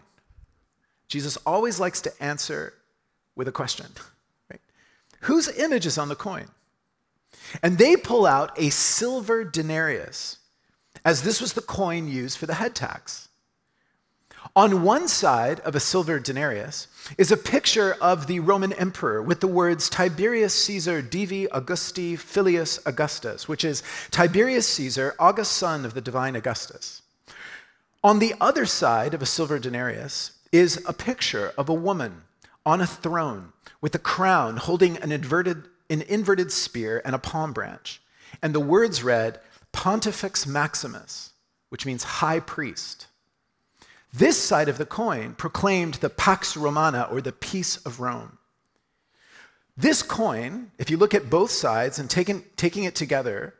Jesus 1.09 1.35
always 1.45 1.81
likes 1.81 1.99
to 2.01 2.23
answer 2.23 2.75
with 3.35 3.49
a 3.49 3.51
question. 3.51 3.87
Whose 5.21 5.47
image 5.49 5.85
is 5.85 5.97
on 5.97 6.09
the 6.09 6.15
coin? 6.15 6.47
And 7.61 7.77
they 7.77 7.95
pull 7.95 8.25
out 8.25 8.51
a 8.57 8.69
silver 8.69 9.43
denarius, 9.43 10.37
as 11.03 11.23
this 11.23 11.41
was 11.41 11.53
the 11.53 11.61
coin 11.61 12.07
used 12.07 12.37
for 12.37 12.45
the 12.45 12.55
head 12.55 12.75
tax. 12.75 13.29
On 14.55 14.83
one 14.83 15.07
side 15.07 15.59
of 15.61 15.75
a 15.75 15.79
silver 15.79 16.19
denarius 16.19 16.87
is 17.17 17.31
a 17.31 17.37
picture 17.37 17.95
of 18.01 18.27
the 18.27 18.39
Roman 18.39 18.73
emperor 18.73 19.21
with 19.21 19.39
the 19.39 19.47
words 19.47 19.89
Tiberius 19.89 20.53
Caesar 20.65 21.01
Divi 21.01 21.47
Augusti 21.51 22.15
Filius 22.15 22.79
Augustus, 22.85 23.47
which 23.47 23.63
is 23.63 23.83
Tiberius 24.09 24.67
Caesar, 24.67 25.15
August 25.19 25.53
son 25.53 25.85
of 25.85 25.93
the 25.93 26.01
divine 26.01 26.35
Augustus. 26.35 27.01
On 28.03 28.19
the 28.19 28.33
other 28.41 28.65
side 28.65 29.13
of 29.13 29.21
a 29.21 29.27
silver 29.27 29.59
denarius 29.59 30.31
is 30.51 30.83
a 30.87 30.93
picture 30.93 31.53
of 31.57 31.69
a 31.69 31.73
woman 31.73 32.23
on 32.65 32.81
a 32.81 32.87
throne 32.87 33.53
with 33.79 33.95
a 33.95 33.99
crown 33.99 34.57
holding 34.57 34.97
an 34.97 35.11
inverted, 35.11 35.63
an 35.89 36.01
inverted 36.03 36.51
spear 36.51 37.01
and 37.03 37.15
a 37.15 37.19
palm 37.19 37.53
branch. 37.53 38.01
And 38.41 38.53
the 38.53 38.59
words 38.59 39.03
read, 39.03 39.39
Pontifex 39.71 40.45
Maximus, 40.45 41.31
which 41.69 41.85
means 41.85 42.03
high 42.03 42.39
priest. 42.39 43.07
This 44.13 44.37
side 44.37 44.67
of 44.67 44.77
the 44.77 44.85
coin 44.85 45.35
proclaimed 45.35 45.95
the 45.95 46.09
Pax 46.09 46.57
Romana, 46.57 47.07
or 47.09 47.21
the 47.21 47.31
peace 47.31 47.77
of 47.77 47.99
Rome. 47.99 48.37
This 49.77 50.03
coin, 50.03 50.71
if 50.77 50.89
you 50.89 50.97
look 50.97 51.13
at 51.13 51.29
both 51.29 51.49
sides 51.49 51.97
and 51.97 52.09
taking, 52.09 52.43
taking 52.57 52.83
it 52.83 52.93
together, 52.93 53.55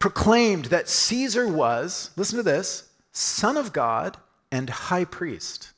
proclaimed 0.00 0.66
that 0.66 0.88
Caesar 0.88 1.46
was, 1.46 2.10
listen 2.16 2.36
to 2.36 2.42
this, 2.42 2.90
Son 3.12 3.56
of 3.56 3.72
God 3.72 4.16
and 4.50 4.68
High 4.68 5.04
Priest. 5.04 5.70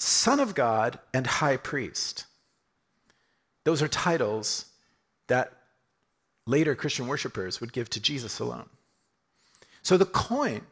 Son 0.00 0.40
of 0.40 0.54
God 0.54 0.98
and 1.12 1.26
High 1.26 1.58
Priest. 1.58 2.24
Those 3.64 3.82
are 3.82 3.88
titles 3.88 4.64
that 5.28 5.52
later 6.46 6.74
Christian 6.74 7.06
worshippers 7.06 7.60
would 7.60 7.72
give 7.72 7.90
to 7.90 8.00
Jesus 8.00 8.40
alone. 8.40 8.70
So 9.82 9.96
the 9.96 10.06
coin 10.06 10.62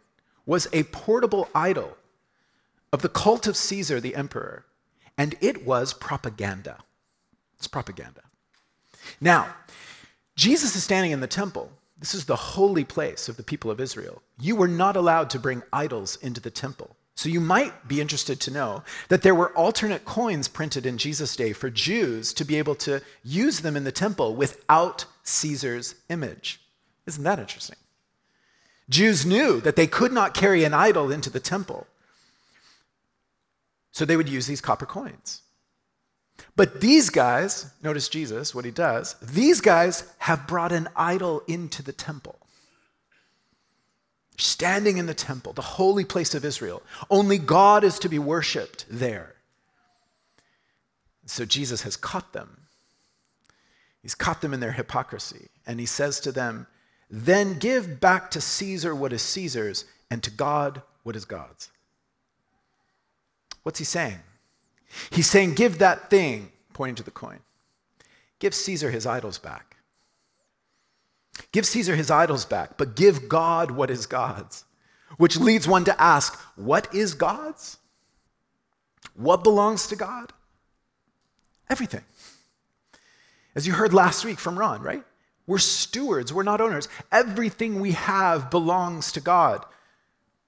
was 0.46 0.66
a 0.72 0.84
portable 0.84 1.48
idol 1.54 1.98
of 2.90 3.02
the 3.02 3.08
cult 3.10 3.46
of 3.46 3.56
Caesar 3.56 4.00
the 4.00 4.16
emperor, 4.16 4.64
and 5.18 5.34
it 5.42 5.66
was 5.66 5.92
propaganda. 5.92 6.78
It's 7.58 7.68
propaganda. 7.68 8.22
Now, 9.20 9.54
Jesus 10.36 10.74
is 10.74 10.84
standing 10.84 11.12
in 11.12 11.20
the 11.20 11.26
temple. 11.26 11.70
This 11.98 12.14
is 12.14 12.24
the 12.24 12.36
holy 12.36 12.84
place 12.84 13.28
of 13.28 13.36
the 13.36 13.42
people 13.42 13.70
of 13.70 13.80
Israel. 13.80 14.22
You 14.40 14.56
were 14.56 14.68
not 14.68 14.96
allowed 14.96 15.28
to 15.30 15.38
bring 15.38 15.62
idols 15.70 16.16
into 16.16 16.40
the 16.40 16.50
temple. 16.50 16.96
So 17.18 17.28
you 17.28 17.40
might 17.40 17.88
be 17.88 18.00
interested 18.00 18.38
to 18.42 18.52
know 18.52 18.84
that 19.08 19.22
there 19.22 19.34
were 19.34 19.50
alternate 19.56 20.04
coins 20.04 20.46
printed 20.46 20.86
in 20.86 20.98
Jesus' 20.98 21.34
day 21.34 21.52
for 21.52 21.68
Jews 21.68 22.32
to 22.34 22.44
be 22.44 22.54
able 22.54 22.76
to 22.76 23.02
use 23.24 23.58
them 23.58 23.76
in 23.76 23.82
the 23.82 23.90
temple 23.90 24.36
without 24.36 25.04
Caesar's 25.24 25.96
image. 26.08 26.60
Isn't 27.06 27.24
that 27.24 27.40
interesting? 27.40 27.74
Jews 28.88 29.26
knew 29.26 29.60
that 29.62 29.74
they 29.74 29.88
could 29.88 30.12
not 30.12 30.32
carry 30.32 30.62
an 30.62 30.72
idol 30.72 31.10
into 31.10 31.28
the 31.28 31.40
temple. 31.40 31.88
So 33.90 34.04
they 34.04 34.16
would 34.16 34.28
use 34.28 34.46
these 34.46 34.60
copper 34.60 34.86
coins. 34.86 35.42
But 36.54 36.80
these 36.80 37.10
guys, 37.10 37.72
notice 37.82 38.08
Jesus, 38.08 38.54
what 38.54 38.64
he 38.64 38.70
does, 38.70 39.16
these 39.20 39.60
guys 39.60 40.04
have 40.18 40.46
brought 40.46 40.70
an 40.70 40.88
idol 40.94 41.42
into 41.48 41.82
the 41.82 41.92
temple. 41.92 42.38
Standing 44.38 44.98
in 44.98 45.06
the 45.06 45.14
temple, 45.14 45.52
the 45.52 45.62
holy 45.62 46.04
place 46.04 46.34
of 46.34 46.44
Israel. 46.44 46.82
Only 47.10 47.38
God 47.38 47.82
is 47.82 47.98
to 47.98 48.08
be 48.08 48.18
worshiped 48.18 48.86
there. 48.88 49.34
So 51.26 51.44
Jesus 51.44 51.82
has 51.82 51.96
caught 51.96 52.32
them. 52.32 52.68
He's 54.00 54.14
caught 54.14 54.40
them 54.40 54.54
in 54.54 54.60
their 54.60 54.72
hypocrisy. 54.72 55.48
And 55.66 55.80
he 55.80 55.86
says 55.86 56.20
to 56.20 56.32
them, 56.32 56.68
Then 57.10 57.58
give 57.58 58.00
back 58.00 58.30
to 58.30 58.40
Caesar 58.40 58.94
what 58.94 59.12
is 59.12 59.22
Caesar's, 59.22 59.84
and 60.10 60.22
to 60.22 60.30
God 60.30 60.82
what 61.02 61.16
is 61.16 61.24
God's. 61.24 61.70
What's 63.64 63.80
he 63.80 63.84
saying? 63.84 64.20
He's 65.10 65.26
saying, 65.26 65.54
Give 65.54 65.78
that 65.78 66.10
thing, 66.10 66.52
pointing 66.72 66.94
to 66.94 67.02
the 67.02 67.10
coin, 67.10 67.40
give 68.38 68.54
Caesar 68.54 68.90
his 68.90 69.04
idols 69.04 69.38
back. 69.38 69.67
Give 71.52 71.66
Caesar 71.66 71.96
his 71.96 72.10
idols 72.10 72.44
back, 72.44 72.76
but 72.76 72.96
give 72.96 73.28
God 73.28 73.70
what 73.70 73.90
is 73.90 74.06
God's. 74.06 74.64
Which 75.16 75.38
leads 75.38 75.66
one 75.66 75.84
to 75.84 76.00
ask, 76.00 76.38
What 76.56 76.92
is 76.94 77.14
God's? 77.14 77.78
What 79.14 79.42
belongs 79.42 79.86
to 79.88 79.96
God? 79.96 80.32
Everything. 81.68 82.04
As 83.54 83.66
you 83.66 83.72
heard 83.72 83.92
last 83.92 84.24
week 84.24 84.38
from 84.38 84.58
Ron, 84.58 84.82
right? 84.82 85.02
We're 85.46 85.58
stewards, 85.58 86.32
we're 86.32 86.42
not 86.42 86.60
owners. 86.60 86.88
Everything 87.10 87.80
we 87.80 87.92
have 87.92 88.50
belongs 88.50 89.12
to 89.12 89.20
God. 89.20 89.64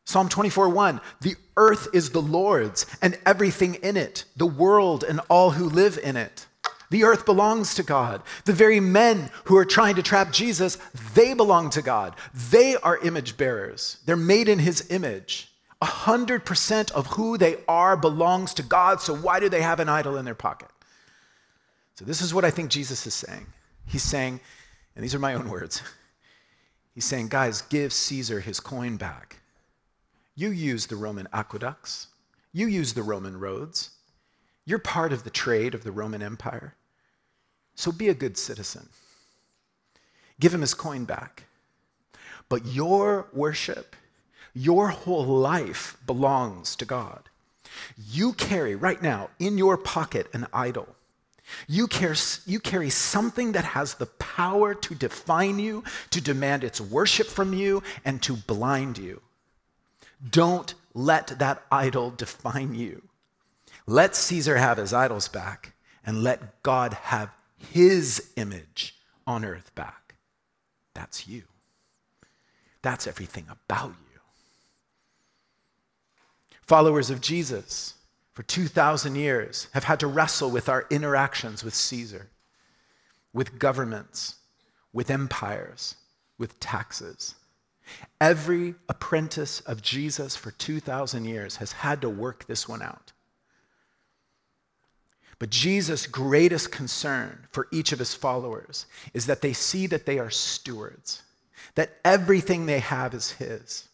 Psalm 0.04 0.28
24 0.28 0.68
1 0.68 1.00
The 1.20 1.36
earth 1.56 1.88
is 1.92 2.10
the 2.10 2.22
Lord's 2.22 2.86
and 3.00 3.18
everything 3.24 3.76
in 3.76 3.96
it, 3.96 4.24
the 4.36 4.46
world 4.46 5.02
and 5.02 5.20
all 5.28 5.52
who 5.52 5.64
live 5.64 5.98
in 6.02 6.16
it. 6.16 6.46
The 6.90 7.04
earth 7.04 7.24
belongs 7.24 7.74
to 7.76 7.84
God. 7.84 8.22
The 8.44 8.52
very 8.52 8.80
men 8.80 9.30
who 9.44 9.56
are 9.56 9.64
trying 9.64 9.94
to 9.94 10.02
trap 10.02 10.32
Jesus, 10.32 10.76
they 11.14 11.34
belong 11.34 11.70
to 11.70 11.82
God. 11.82 12.16
They 12.34 12.76
are 12.76 12.98
image 12.98 13.36
bearers, 13.36 13.98
they're 14.04 14.16
made 14.16 14.48
in 14.48 14.58
his 14.58 14.90
image. 14.90 15.46
A 15.82 15.86
hundred 15.86 16.44
percent 16.44 16.90
of 16.90 17.06
who 17.06 17.38
they 17.38 17.56
are 17.66 17.96
belongs 17.96 18.52
to 18.54 18.62
God, 18.62 19.00
so 19.00 19.16
why 19.16 19.40
do 19.40 19.48
they 19.48 19.62
have 19.62 19.80
an 19.80 19.88
idol 19.88 20.18
in 20.18 20.26
their 20.26 20.34
pocket? 20.34 20.68
So, 21.94 22.04
this 22.04 22.20
is 22.20 22.34
what 22.34 22.44
I 22.44 22.50
think 22.50 22.70
Jesus 22.70 23.06
is 23.06 23.14
saying. 23.14 23.46
He's 23.86 24.02
saying, 24.02 24.40
and 24.94 25.02
these 25.02 25.14
are 25.14 25.18
my 25.18 25.32
own 25.32 25.48
words, 25.48 25.82
he's 26.94 27.06
saying, 27.06 27.28
guys, 27.28 27.62
give 27.62 27.94
Caesar 27.94 28.40
his 28.40 28.60
coin 28.60 28.98
back. 28.98 29.40
You 30.34 30.50
use 30.50 30.86
the 30.86 30.96
Roman 30.96 31.28
aqueducts, 31.32 32.08
you 32.52 32.66
use 32.66 32.92
the 32.92 33.02
Roman 33.02 33.38
roads. 33.40 33.90
You're 34.66 34.78
part 34.78 35.12
of 35.12 35.24
the 35.24 35.30
trade 35.30 35.74
of 35.74 35.82
the 35.82 35.90
Roman 35.90 36.22
Empire. 36.22 36.74
So 37.80 37.90
be 37.90 38.10
a 38.10 38.14
good 38.14 38.36
citizen. 38.36 38.90
Give 40.38 40.52
him 40.52 40.60
his 40.60 40.74
coin 40.74 41.06
back. 41.06 41.44
But 42.50 42.66
your 42.66 43.28
worship, 43.32 43.96
your 44.52 44.88
whole 44.88 45.24
life 45.24 45.96
belongs 46.06 46.76
to 46.76 46.84
God. 46.84 47.30
You 47.96 48.34
carry 48.34 48.74
right 48.74 49.00
now 49.00 49.30
in 49.38 49.56
your 49.56 49.78
pocket 49.78 50.26
an 50.34 50.46
idol. 50.52 50.88
You 51.66 51.86
carry, 51.86 52.16
you 52.44 52.60
carry 52.60 52.90
something 52.90 53.52
that 53.52 53.64
has 53.64 53.94
the 53.94 54.04
power 54.04 54.74
to 54.74 54.94
define 54.94 55.58
you, 55.58 55.82
to 56.10 56.20
demand 56.20 56.64
its 56.64 56.82
worship 56.82 57.28
from 57.28 57.54
you, 57.54 57.82
and 58.04 58.20
to 58.24 58.36
blind 58.36 58.98
you. 58.98 59.22
Don't 60.28 60.74
let 60.92 61.38
that 61.38 61.62
idol 61.72 62.10
define 62.10 62.74
you. 62.74 63.08
Let 63.86 64.14
Caesar 64.14 64.58
have 64.58 64.76
his 64.76 64.92
idols 64.92 65.28
back, 65.28 65.72
and 66.04 66.22
let 66.22 66.62
God 66.62 66.92
have 66.92 67.30
his 67.60 68.32
image 68.36 68.96
on 69.26 69.44
earth 69.44 69.74
back. 69.74 70.14
That's 70.94 71.28
you. 71.28 71.42
That's 72.82 73.06
everything 73.06 73.46
about 73.50 73.90
you. 74.12 74.20
Followers 76.62 77.10
of 77.10 77.20
Jesus 77.20 77.94
for 78.32 78.42
2,000 78.42 79.14
years 79.16 79.68
have 79.72 79.84
had 79.84 80.00
to 80.00 80.06
wrestle 80.06 80.50
with 80.50 80.68
our 80.68 80.86
interactions 80.90 81.62
with 81.62 81.74
Caesar, 81.74 82.28
with 83.32 83.58
governments, 83.58 84.36
with 84.92 85.10
empires, 85.10 85.96
with 86.38 86.58
taxes. 86.60 87.34
Every 88.20 88.76
apprentice 88.88 89.60
of 89.60 89.82
Jesus 89.82 90.36
for 90.36 90.52
2,000 90.52 91.24
years 91.24 91.56
has 91.56 91.72
had 91.72 92.00
to 92.00 92.08
work 92.08 92.46
this 92.46 92.68
one 92.68 92.82
out. 92.82 93.12
But 95.40 95.48
Jesus' 95.50 96.06
greatest 96.06 96.70
concern 96.70 97.46
for 97.50 97.66
each 97.72 97.92
of 97.92 97.98
his 97.98 98.14
followers 98.14 98.86
is 99.14 99.24
that 99.26 99.40
they 99.40 99.54
see 99.54 99.86
that 99.88 100.04
they 100.04 100.18
are 100.18 100.30
stewards, 100.30 101.22
that 101.74 101.96
everything 102.04 102.66
they 102.66 102.78
have 102.78 103.14
is 103.14 103.32
his. 103.32 103.88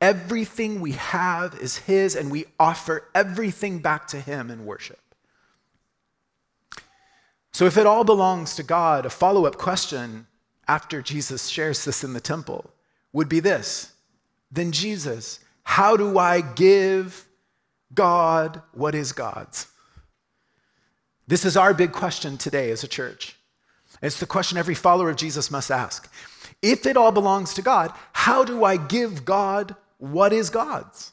Everything 0.00 0.80
we 0.80 0.92
have 0.92 1.56
is 1.60 1.78
his, 1.78 2.14
and 2.14 2.30
we 2.30 2.46
offer 2.60 3.08
everything 3.12 3.80
back 3.80 4.06
to 4.08 4.20
him 4.20 4.50
in 4.50 4.64
worship. 4.64 5.00
So, 7.52 7.66
if 7.66 7.76
it 7.76 7.86
all 7.86 8.04
belongs 8.04 8.54
to 8.54 8.62
God, 8.62 9.04
a 9.04 9.10
follow 9.10 9.46
up 9.46 9.58
question 9.58 10.26
after 10.68 11.02
Jesus 11.02 11.48
shares 11.48 11.84
this 11.84 12.02
in 12.02 12.14
the 12.14 12.20
temple 12.20 12.70
would 13.12 13.28
be 13.28 13.40
this 13.40 13.92
Then, 14.50 14.70
Jesus, 14.70 15.40
how 15.64 15.96
do 15.96 16.18
I 16.18 16.40
give 16.40 17.26
God 17.92 18.62
what 18.72 18.94
is 18.94 19.10
God's? 19.10 19.66
This 21.32 21.46
is 21.46 21.56
our 21.56 21.72
big 21.72 21.92
question 21.92 22.36
today 22.36 22.70
as 22.70 22.84
a 22.84 22.86
church. 22.86 23.38
It's 24.02 24.20
the 24.20 24.26
question 24.26 24.58
every 24.58 24.74
follower 24.74 25.08
of 25.08 25.16
Jesus 25.16 25.50
must 25.50 25.70
ask. 25.70 26.12
If 26.60 26.84
it 26.84 26.94
all 26.94 27.10
belongs 27.10 27.54
to 27.54 27.62
God, 27.62 27.90
how 28.12 28.44
do 28.44 28.64
I 28.64 28.76
give 28.76 29.24
God 29.24 29.74
what 29.96 30.34
is 30.34 30.50
God's? 30.50 31.12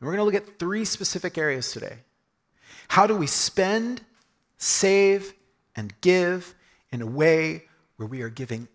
And 0.00 0.06
we're 0.08 0.16
going 0.16 0.18
to 0.18 0.24
look 0.24 0.48
at 0.48 0.58
three 0.58 0.84
specific 0.84 1.38
areas 1.38 1.70
today. 1.70 1.98
How 2.88 3.06
do 3.06 3.14
we 3.14 3.28
spend, 3.28 4.00
save, 4.58 5.32
and 5.76 5.94
give 6.00 6.56
in 6.90 7.02
a 7.02 7.06
way 7.06 7.66
where 7.98 8.08
we 8.08 8.20
are 8.22 8.30
giving 8.30 8.66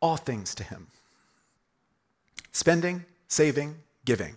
all 0.00 0.16
things 0.16 0.52
to 0.56 0.64
Him? 0.64 0.88
Spending, 2.50 3.04
saving, 3.28 3.76
giving. 4.04 4.34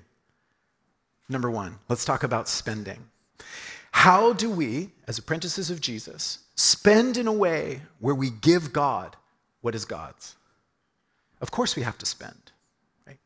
Number 1.28 1.50
one, 1.50 1.80
let's 1.90 2.06
talk 2.06 2.22
about 2.22 2.48
spending. 2.48 3.08
How 3.92 4.34
do 4.34 4.50
we, 4.50 4.92
as 5.08 5.18
apprentices 5.18 5.70
of 5.70 5.82
Jesus, 5.82 6.40
spend 6.56 7.18
in 7.18 7.28
a 7.28 7.34
way 7.34 7.82
where 8.00 8.16
we 8.16 8.30
give 8.30 8.74
God 8.74 9.16
what 9.62 9.76
is 9.76 9.86
God's? 9.86 10.36
Of 11.40 11.52
course, 11.52 11.76
we 11.76 11.84
have 11.84 11.98
to 12.00 12.06
spend. 12.06 12.52
Right? 13.06 13.20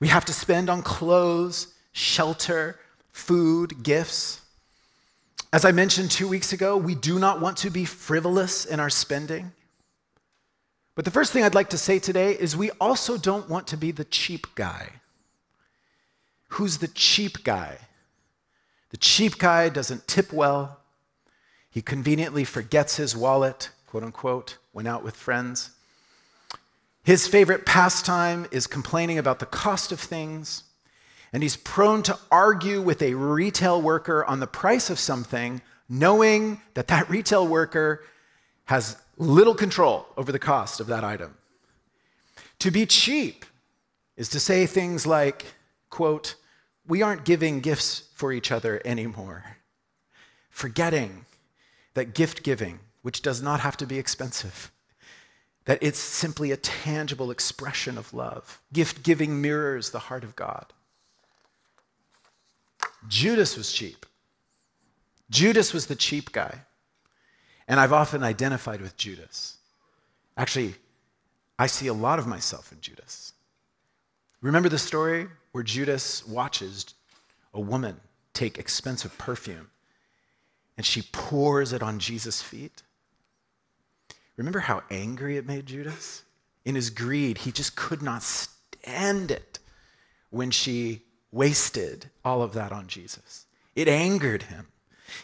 We 0.00 0.08
have 0.08 0.24
to 0.26 0.32
spend 0.32 0.68
on 0.68 0.82
clothes, 0.82 1.74
shelter, 1.92 2.78
food, 3.10 3.82
gifts. 3.82 4.42
As 5.52 5.64
I 5.64 5.72
mentioned 5.72 6.10
two 6.10 6.28
weeks 6.28 6.52
ago, 6.52 6.76
we 6.76 6.94
do 6.94 7.18
not 7.18 7.40
want 7.40 7.56
to 7.58 7.70
be 7.70 7.84
frivolous 7.84 8.64
in 8.64 8.80
our 8.80 8.90
spending. 8.90 9.52
But 10.94 11.04
the 11.04 11.10
first 11.10 11.32
thing 11.32 11.44
I'd 11.44 11.54
like 11.54 11.70
to 11.70 11.78
say 11.78 11.98
today 11.98 12.32
is 12.32 12.56
we 12.56 12.70
also 12.80 13.16
don't 13.16 13.48
want 13.48 13.66
to 13.68 13.76
be 13.76 13.92
the 13.92 14.04
cheap 14.04 14.46
guy. 14.56 14.90
Who's 16.48 16.78
the 16.78 16.88
cheap 16.88 17.44
guy? 17.44 17.78
The 18.90 18.96
cheap 18.96 19.38
guy 19.38 19.68
doesn't 19.68 20.06
tip 20.06 20.32
well. 20.32 20.80
He 21.70 21.82
conveniently 21.82 22.44
forgets 22.44 22.96
his 22.96 23.16
wallet, 23.16 23.70
quote 23.86 24.02
unquote, 24.02 24.58
went 24.72 24.88
out 24.88 25.04
with 25.04 25.16
friends. 25.16 25.70
His 27.02 27.26
favorite 27.26 27.64
pastime 27.64 28.46
is 28.50 28.66
complaining 28.66 29.18
about 29.18 29.38
the 29.38 29.46
cost 29.46 29.92
of 29.92 30.00
things, 30.00 30.64
and 31.32 31.42
he's 31.42 31.56
prone 31.56 32.02
to 32.04 32.18
argue 32.30 32.80
with 32.80 33.02
a 33.02 33.14
retail 33.14 33.80
worker 33.80 34.24
on 34.24 34.40
the 34.40 34.46
price 34.46 34.90
of 34.90 34.98
something, 34.98 35.62
knowing 35.88 36.60
that 36.74 36.88
that 36.88 37.08
retail 37.10 37.46
worker 37.46 38.04
has 38.66 38.96
little 39.16 39.54
control 39.54 40.06
over 40.16 40.32
the 40.32 40.38
cost 40.38 40.80
of 40.80 40.86
that 40.86 41.04
item. 41.04 41.34
To 42.60 42.70
be 42.70 42.86
cheap 42.86 43.44
is 44.16 44.28
to 44.30 44.40
say 44.40 44.66
things 44.66 45.06
like, 45.06 45.46
quote, 45.90 46.34
we 46.88 47.02
aren't 47.02 47.24
giving 47.24 47.60
gifts 47.60 48.08
for 48.14 48.32
each 48.32 48.50
other 48.50 48.80
anymore, 48.84 49.56
forgetting 50.50 51.26
that 51.94 52.14
gift 52.14 52.42
giving, 52.42 52.80
which 53.02 53.22
does 53.22 53.42
not 53.42 53.60
have 53.60 53.76
to 53.76 53.86
be 53.86 53.98
expensive, 53.98 54.72
that 55.66 55.78
it's 55.82 55.98
simply 55.98 56.50
a 56.50 56.56
tangible 56.56 57.30
expression 57.30 57.98
of 57.98 58.14
love. 58.14 58.60
Gift 58.72 59.02
giving 59.02 59.42
mirrors 59.42 59.90
the 59.90 59.98
heart 59.98 60.24
of 60.24 60.34
God. 60.34 60.72
Judas 63.06 63.56
was 63.56 63.72
cheap. 63.72 64.06
Judas 65.30 65.74
was 65.74 65.86
the 65.86 65.94
cheap 65.94 66.32
guy. 66.32 66.62
And 67.68 67.78
I've 67.78 67.92
often 67.92 68.22
identified 68.22 68.80
with 68.80 68.96
Judas. 68.96 69.58
Actually, 70.38 70.76
I 71.58 71.66
see 71.66 71.86
a 71.86 71.92
lot 71.92 72.18
of 72.18 72.26
myself 72.26 72.72
in 72.72 72.80
Judas. 72.80 73.34
Remember 74.40 74.68
the 74.68 74.78
story 74.78 75.28
where 75.52 75.64
Judas 75.64 76.26
watches 76.26 76.94
a 77.52 77.60
woman 77.60 78.00
take 78.34 78.58
expensive 78.58 79.16
perfume 79.18 79.70
and 80.76 80.86
she 80.86 81.02
pours 81.12 81.72
it 81.72 81.82
on 81.82 81.98
Jesus' 81.98 82.40
feet? 82.40 82.82
Remember 84.36 84.60
how 84.60 84.82
angry 84.90 85.36
it 85.36 85.46
made 85.46 85.66
Judas? 85.66 86.22
In 86.64 86.76
his 86.76 86.90
greed, 86.90 87.38
he 87.38 87.52
just 87.52 87.74
could 87.74 88.02
not 88.02 88.22
stand 88.22 89.30
it 89.30 89.58
when 90.30 90.50
she 90.50 91.02
wasted 91.32 92.10
all 92.24 92.42
of 92.42 92.52
that 92.52 92.70
on 92.70 92.86
Jesus. 92.86 93.46
It 93.74 93.88
angered 93.88 94.44
him. 94.44 94.68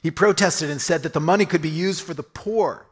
He 0.02 0.10
protested 0.10 0.70
and 0.70 0.80
said 0.80 1.02
that 1.02 1.12
the 1.12 1.20
money 1.20 1.46
could 1.46 1.62
be 1.62 1.70
used 1.70 2.02
for 2.02 2.14
the 2.14 2.22
poor. 2.22 2.86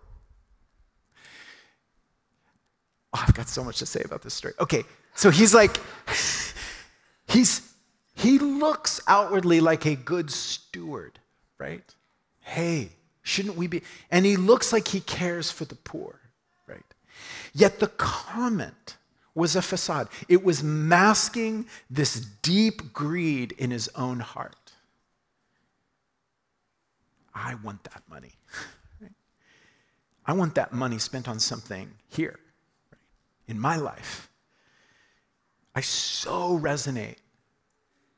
Oh, 3.15 3.25
I've 3.27 3.35
got 3.35 3.49
so 3.49 3.63
much 3.63 3.79
to 3.79 3.87
say 3.87 4.03
about 4.05 4.23
this 4.23 4.35
story. 4.35 4.55
Okay, 4.59 4.85
so 5.15 5.31
he's 5.31 5.55
like, 5.55 5.79
he's 7.29 7.73
he 8.15 8.39
looks 8.39 9.01
outwardly 9.07 9.61
like 9.61 9.85
a 9.85 9.97
good 9.97 10.31
steward, 10.31 11.19
right? 11.59 11.83
Hey, 12.41 12.91
shouldn't 13.23 13.57
we 13.57 13.67
be? 13.67 13.83
And 14.11 14.25
he 14.25 14.37
looks 14.37 14.73
like 14.73 14.89
he 14.89 15.01
cares 15.01 15.51
for 15.51 15.65
the 15.65 15.75
poor, 15.75 16.21
right? 16.67 16.85
Yet 17.53 17.81
the 17.81 17.89
comment 17.89 18.97
was 19.35 19.57
a 19.57 19.63
facade. 19.63 20.09
It 20.29 20.45
was 20.45 20.63
masking 20.63 21.67
this 21.89 22.21
deep 22.21 22.93
greed 22.93 23.53
in 23.53 23.71
his 23.71 23.89
own 23.95 24.21
heart. 24.21 24.73
I 27.35 27.55
want 27.57 27.83
that 27.85 28.03
money. 28.09 28.33
I 30.27 30.35
want 30.35 30.55
that 30.57 30.73
money 30.73 30.99
spent 30.99 31.29
on 31.29 31.41
something 31.41 31.91
here? 32.09 32.39
In 33.53 33.61
my 33.61 33.77
life. 33.77 34.31
I 35.75 35.83
so 35.83 36.59
resonate 36.59 37.19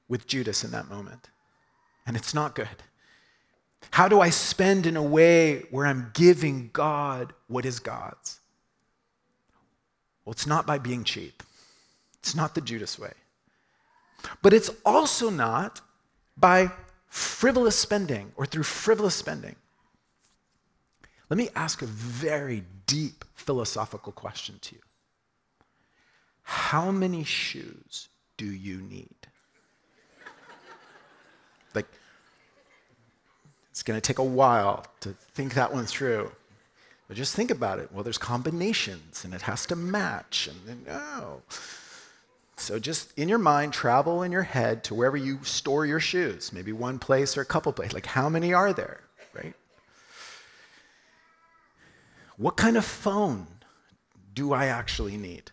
with 0.08 0.28
Judas 0.28 0.62
in 0.62 0.70
that 0.70 0.88
moment, 0.88 1.28
and 2.06 2.16
it's 2.16 2.32
not 2.32 2.54
good. 2.54 2.78
How 3.90 4.06
do 4.08 4.20
I 4.20 4.30
spend 4.30 4.86
in 4.86 4.96
a 4.96 5.02
way 5.02 5.64
where 5.70 5.86
I'm 5.86 6.12
giving 6.14 6.70
God 6.72 7.32
what 7.48 7.66
is 7.66 7.80
God's? 7.80 8.38
Well, 10.24 10.32
it's 10.32 10.46
not 10.46 10.66
by 10.66 10.78
being 10.78 11.02
cheap. 11.02 11.42
It's 12.20 12.36
not 12.36 12.54
the 12.54 12.60
Judas 12.60 12.96
way. 12.96 13.12
But 14.40 14.52
it's 14.52 14.70
also 14.86 15.30
not 15.30 15.80
by 16.36 16.70
frivolous 17.08 17.76
spending 17.76 18.32
or 18.36 18.46
through 18.46 18.62
frivolous 18.62 19.16
spending. 19.16 19.56
Let 21.28 21.38
me 21.38 21.48
ask 21.56 21.82
a 21.82 21.86
very 21.86 22.62
deep 22.86 23.24
philosophical 23.34 24.12
question 24.12 24.58
to 24.62 24.76
you. 24.76 24.80
How 26.44 26.90
many 26.90 27.24
shoes 27.24 28.09
do 28.37 28.46
you 28.46 28.80
need? 28.80 29.09
Like, 31.74 31.87
it's 33.70 33.83
going 33.83 34.00
to 34.00 34.07
take 34.07 34.18
a 34.18 34.24
while 34.24 34.87
to 35.00 35.11
think 35.35 35.54
that 35.54 35.72
one 35.72 35.87
through. 35.87 36.30
But 37.09 37.16
just 37.16 37.35
think 37.35 37.50
about 37.50 37.80
it. 37.80 37.90
Well, 37.92 38.04
there's 38.04 38.18
combinations 38.18 39.24
and 39.24 39.35
it 39.35 39.42
has 39.42 39.66
to 39.66 39.76
match. 39.76 40.48
And 40.48 40.61
then, 40.66 40.94
oh. 40.94 41.42
So 42.57 42.78
just 42.78 43.18
in 43.18 43.28
your 43.28 43.38
mind, 43.38 43.72
travel 43.72 44.22
in 44.22 44.30
your 44.30 44.42
head 44.42 44.85
to 44.85 44.94
wherever 44.94 45.16
you 45.16 45.42
store 45.42 45.85
your 45.85 46.00
shoes, 46.00 46.52
maybe 46.52 46.72
one 46.72 46.98
place 46.98 47.37
or 47.37 47.40
a 47.40 47.46
couple 47.46 47.72
places. 47.72 47.94
Like, 47.94 48.07
how 48.07 48.28
many 48.28 48.54
are 48.54 48.72
there, 48.72 49.00
right? 49.35 49.54
What 52.37 52.57
kind 52.57 52.76
of 52.76 52.85
phone 52.85 53.46
do 54.35 54.52
I 54.52 54.66
actually 54.66 55.16
need? 55.16 55.50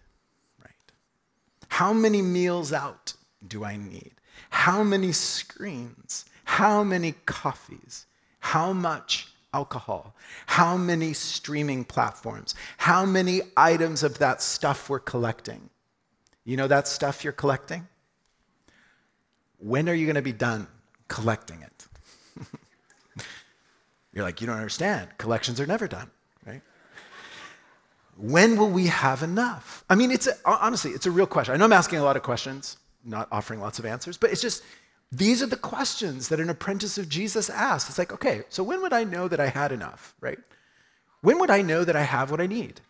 How 1.71 1.93
many 1.93 2.21
meals 2.21 2.73
out 2.73 3.13
do 3.47 3.63
I 3.63 3.77
need? 3.77 4.11
How 4.49 4.83
many 4.83 5.13
screens? 5.13 6.25
How 6.43 6.83
many 6.83 7.13
coffees? 7.25 8.07
How 8.41 8.73
much 8.73 9.29
alcohol? 9.53 10.13
How 10.47 10.75
many 10.75 11.13
streaming 11.13 11.85
platforms? 11.85 12.55
How 12.77 13.05
many 13.05 13.41
items 13.55 14.03
of 14.03 14.19
that 14.19 14.41
stuff 14.41 14.89
we're 14.89 14.99
collecting? 14.99 15.69
You 16.43 16.57
know 16.57 16.67
that 16.67 16.89
stuff 16.89 17.23
you're 17.23 17.31
collecting? 17.31 17.87
When 19.57 19.87
are 19.87 19.93
you 19.93 20.05
going 20.05 20.15
to 20.15 20.21
be 20.21 20.33
done 20.33 20.67
collecting 21.07 21.61
it? 21.61 21.87
you're 24.13 24.25
like, 24.25 24.41
you 24.41 24.47
don't 24.47 24.57
understand. 24.57 25.17
Collections 25.17 25.57
are 25.61 25.65
never 25.65 25.87
done? 25.87 26.11
When 28.17 28.57
will 28.57 28.69
we 28.69 28.87
have 28.87 29.23
enough? 29.23 29.83
I 29.89 29.95
mean, 29.95 30.11
it's 30.11 30.27
a, 30.27 30.33
honestly, 30.45 30.91
it's 30.91 31.05
a 31.05 31.11
real 31.11 31.25
question. 31.25 31.53
I 31.53 31.57
know 31.57 31.65
I'm 31.65 31.73
asking 31.73 31.99
a 31.99 32.03
lot 32.03 32.17
of 32.17 32.23
questions, 32.23 32.77
not 33.03 33.27
offering 33.31 33.59
lots 33.59 33.79
of 33.79 33.85
answers, 33.85 34.17
but 34.17 34.31
it's 34.31 34.41
just 34.41 34.63
these 35.11 35.41
are 35.41 35.47
the 35.47 35.57
questions 35.57 36.29
that 36.29 36.39
an 36.39 36.49
apprentice 36.49 36.97
of 36.97 37.09
Jesus 37.09 37.49
asks. 37.49 37.89
It's 37.89 37.97
like, 37.97 38.13
okay, 38.13 38.43
so 38.49 38.63
when 38.63 38.81
would 38.81 38.93
I 38.93 39.03
know 39.03 39.27
that 39.27 39.39
I 39.39 39.47
had 39.47 39.71
enough, 39.71 40.15
right? 40.21 40.39
When 41.21 41.39
would 41.39 41.49
I 41.49 41.61
know 41.61 41.83
that 41.83 41.95
I 41.95 42.03
have 42.03 42.31
what 42.31 42.41
I 42.41 42.47
need? 42.47 42.81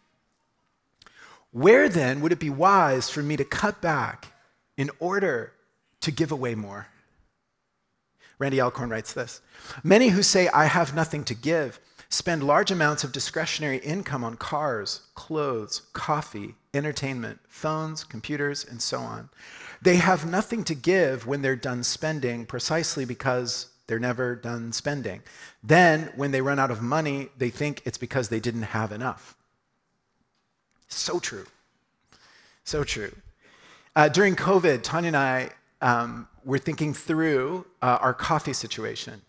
Where 1.51 1.89
then 1.89 2.21
would 2.21 2.31
it 2.31 2.39
be 2.39 2.49
wise 2.49 3.09
for 3.09 3.21
me 3.21 3.35
to 3.37 3.43
cut 3.43 3.81
back 3.81 4.33
in 4.77 4.89
order 4.99 5.53
to 6.01 6.11
give 6.11 6.31
away 6.31 6.55
more? 6.55 6.87
Randy 8.39 8.61
Alcorn 8.61 8.89
writes 8.89 9.13
this 9.13 9.41
Many 9.83 10.09
who 10.09 10.23
say, 10.23 10.47
I 10.49 10.65
have 10.65 10.95
nothing 10.95 11.23
to 11.25 11.35
give, 11.35 11.79
spend 12.11 12.43
large 12.43 12.69
amounts 12.69 13.03
of 13.03 13.13
discretionary 13.13 13.77
income 13.77 14.23
on 14.23 14.35
cars, 14.35 15.01
clothes, 15.15 15.83
coffee, 15.93 16.55
entertainment, 16.73 17.39
phones, 17.47 18.03
computers, 18.03 18.65
and 18.65 18.81
so 18.81 18.99
on. 18.99 19.29
They 19.81 19.95
have 19.95 20.29
nothing 20.29 20.63
to 20.65 20.75
give 20.75 21.25
when 21.25 21.41
they're 21.41 21.55
done 21.55 21.83
spending 21.83 22.45
precisely 22.45 23.05
because 23.05 23.67
they're 23.87 23.97
never 23.97 24.35
done 24.35 24.73
spending. 24.73 25.21
Then, 25.63 26.11
when 26.15 26.31
they 26.31 26.41
run 26.41 26.59
out 26.59 26.69
of 26.69 26.81
money, 26.81 27.29
they 27.37 27.49
think 27.49 27.81
it's 27.85 27.97
because 27.97 28.29
they 28.29 28.39
didn't 28.39 28.63
have 28.63 28.91
enough. 28.91 29.35
So 30.87 31.19
true. 31.19 31.45
So 32.65 32.83
true. 32.83 33.15
Uh, 33.95 34.09
during 34.09 34.35
COVID, 34.35 34.83
Tanya 34.83 35.07
and 35.07 35.17
I 35.17 35.49
um, 35.81 36.27
were 36.43 36.59
thinking 36.59 36.93
through 36.93 37.65
uh, 37.81 37.97
our 38.01 38.13
coffee 38.13 38.53
situation. 38.53 39.21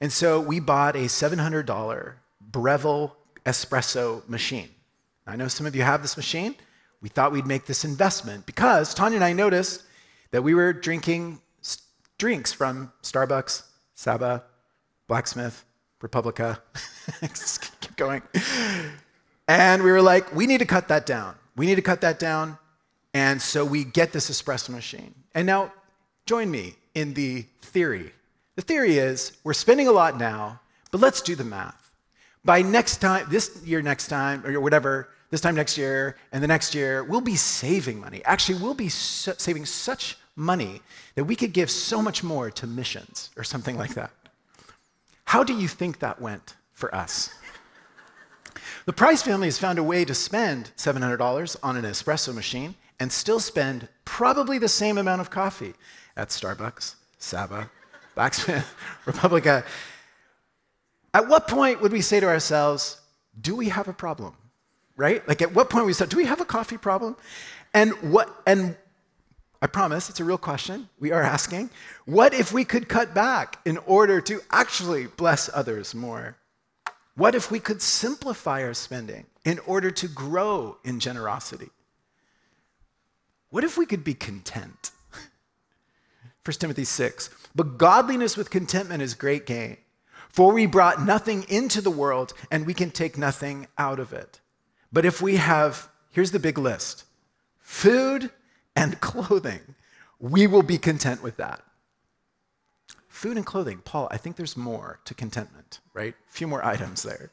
And 0.00 0.12
so 0.12 0.40
we 0.40 0.60
bought 0.60 0.96
a 0.96 1.06
$700 1.06 2.14
Breville 2.40 3.16
espresso 3.44 4.28
machine. 4.28 4.68
I 5.26 5.36
know 5.36 5.48
some 5.48 5.66
of 5.66 5.74
you 5.74 5.82
have 5.82 6.02
this 6.02 6.16
machine. 6.16 6.54
We 7.00 7.08
thought 7.08 7.32
we'd 7.32 7.46
make 7.46 7.66
this 7.66 7.84
investment 7.84 8.46
because 8.46 8.94
Tanya 8.94 9.16
and 9.16 9.24
I 9.24 9.32
noticed 9.32 9.82
that 10.30 10.42
we 10.42 10.54
were 10.54 10.72
drinking 10.72 11.40
drinks 12.18 12.52
from 12.52 12.92
Starbucks, 13.02 13.62
Saba, 13.94 14.44
Blacksmith, 15.06 15.64
Republica. 16.00 16.62
Just 17.20 17.80
keep 17.80 17.96
going. 17.96 18.22
And 19.48 19.82
we 19.82 19.90
were 19.90 20.02
like, 20.02 20.34
we 20.34 20.46
need 20.46 20.58
to 20.58 20.66
cut 20.66 20.88
that 20.88 21.06
down. 21.06 21.36
We 21.56 21.66
need 21.66 21.76
to 21.76 21.82
cut 21.82 22.00
that 22.00 22.18
down. 22.18 22.58
And 23.14 23.40
so 23.40 23.64
we 23.64 23.84
get 23.84 24.12
this 24.12 24.30
espresso 24.30 24.70
machine. 24.70 25.14
And 25.34 25.46
now, 25.46 25.72
join 26.26 26.50
me 26.50 26.74
in 26.94 27.14
the 27.14 27.46
theory. 27.62 28.12
The 28.56 28.62
theory 28.62 28.98
is 28.98 29.36
we're 29.44 29.52
spending 29.52 29.86
a 29.86 29.92
lot 29.92 30.18
now, 30.18 30.60
but 30.90 31.00
let's 31.00 31.20
do 31.20 31.34
the 31.34 31.44
math. 31.44 31.92
By 32.44 32.62
next 32.62 32.98
time, 32.98 33.26
this 33.28 33.62
year, 33.64 33.82
next 33.82 34.08
time, 34.08 34.44
or 34.46 34.60
whatever, 34.60 35.08
this 35.30 35.40
time 35.40 35.54
next 35.54 35.76
year, 35.76 36.16
and 36.32 36.42
the 36.42 36.48
next 36.48 36.74
year, 36.74 37.04
we'll 37.04 37.20
be 37.20 37.36
saving 37.36 38.00
money. 38.00 38.22
Actually, 38.24 38.58
we'll 38.60 38.74
be 38.74 38.88
saving 38.88 39.66
such 39.66 40.16
money 40.36 40.80
that 41.16 41.24
we 41.24 41.36
could 41.36 41.52
give 41.52 41.70
so 41.70 42.00
much 42.00 42.22
more 42.22 42.50
to 42.50 42.66
missions 42.66 43.30
or 43.36 43.44
something 43.44 43.76
like 43.76 43.94
that. 43.94 44.10
How 45.24 45.42
do 45.42 45.54
you 45.54 45.68
think 45.68 45.98
that 45.98 46.20
went 46.20 46.54
for 46.72 46.94
us? 46.94 47.30
The 48.86 48.92
Price 48.92 49.22
family 49.22 49.48
has 49.48 49.58
found 49.58 49.78
a 49.78 49.82
way 49.82 50.04
to 50.04 50.14
spend 50.14 50.70
$700 50.76 51.56
on 51.62 51.76
an 51.76 51.84
espresso 51.84 52.32
machine 52.32 52.76
and 53.00 53.10
still 53.10 53.40
spend 53.40 53.88
probably 54.04 54.58
the 54.58 54.68
same 54.68 54.96
amount 54.96 55.20
of 55.20 55.30
coffee 55.30 55.74
at 56.16 56.28
Starbucks, 56.28 56.94
Saba, 57.18 57.70
Blacksmith, 58.16 58.74
Republica. 59.06 59.64
At 61.14 61.28
what 61.28 61.46
point 61.46 61.80
would 61.80 61.92
we 61.92 62.00
say 62.00 62.18
to 62.18 62.26
ourselves, 62.26 63.00
do 63.40 63.54
we 63.54 63.68
have 63.68 63.86
a 63.86 63.92
problem? 63.92 64.34
Right? 64.96 65.26
Like 65.28 65.42
at 65.42 65.54
what 65.54 65.70
point 65.70 65.86
we 65.86 65.92
said, 65.92 66.08
do 66.08 66.16
we 66.16 66.24
have 66.24 66.40
a 66.40 66.44
coffee 66.44 66.78
problem? 66.78 67.16
And 67.72 67.92
what 68.10 68.34
and 68.46 68.76
I 69.60 69.66
promise 69.66 70.08
it's 70.10 70.20
a 70.20 70.24
real 70.24 70.38
question 70.38 70.88
we 70.98 71.12
are 71.12 71.22
asking. 71.22 71.70
What 72.06 72.34
if 72.34 72.52
we 72.52 72.64
could 72.64 72.88
cut 72.88 73.14
back 73.14 73.58
in 73.64 73.78
order 73.78 74.20
to 74.22 74.40
actually 74.50 75.06
bless 75.06 75.50
others 75.52 75.94
more? 75.94 76.36
What 77.14 77.34
if 77.34 77.50
we 77.50 77.60
could 77.60 77.82
simplify 77.82 78.62
our 78.62 78.74
spending 78.74 79.26
in 79.44 79.58
order 79.60 79.90
to 79.90 80.08
grow 80.08 80.78
in 80.84 81.00
generosity? 81.00 81.70
What 83.50 83.64
if 83.64 83.76
we 83.76 83.86
could 83.86 84.04
be 84.04 84.14
content? 84.14 84.90
1 86.44 86.54
Timothy 86.58 86.84
6. 86.84 87.30
But 87.56 87.78
godliness 87.78 88.36
with 88.36 88.50
contentment 88.50 89.02
is 89.02 89.14
great 89.14 89.46
gain. 89.46 89.78
For 90.28 90.52
we 90.52 90.66
brought 90.66 91.02
nothing 91.02 91.46
into 91.48 91.80
the 91.80 91.90
world, 91.90 92.34
and 92.50 92.66
we 92.66 92.74
can 92.74 92.90
take 92.90 93.16
nothing 93.16 93.68
out 93.78 93.98
of 93.98 94.12
it. 94.12 94.40
But 94.92 95.06
if 95.06 95.22
we 95.22 95.36
have, 95.36 95.88
here's 96.10 96.32
the 96.32 96.38
big 96.38 96.58
list 96.58 97.04
food 97.58 98.30
and 98.76 99.00
clothing, 99.00 99.74
we 100.20 100.46
will 100.46 100.62
be 100.62 100.76
content 100.76 101.22
with 101.22 101.38
that. 101.38 101.62
Food 103.08 103.38
and 103.38 103.46
clothing, 103.46 103.78
Paul, 103.78 104.08
I 104.10 104.18
think 104.18 104.36
there's 104.36 104.58
more 104.58 105.00
to 105.06 105.14
contentment, 105.14 105.80
right? 105.94 106.14
A 106.28 106.32
few 106.32 106.46
more 106.46 106.62
items 106.62 107.02
there. 107.02 107.30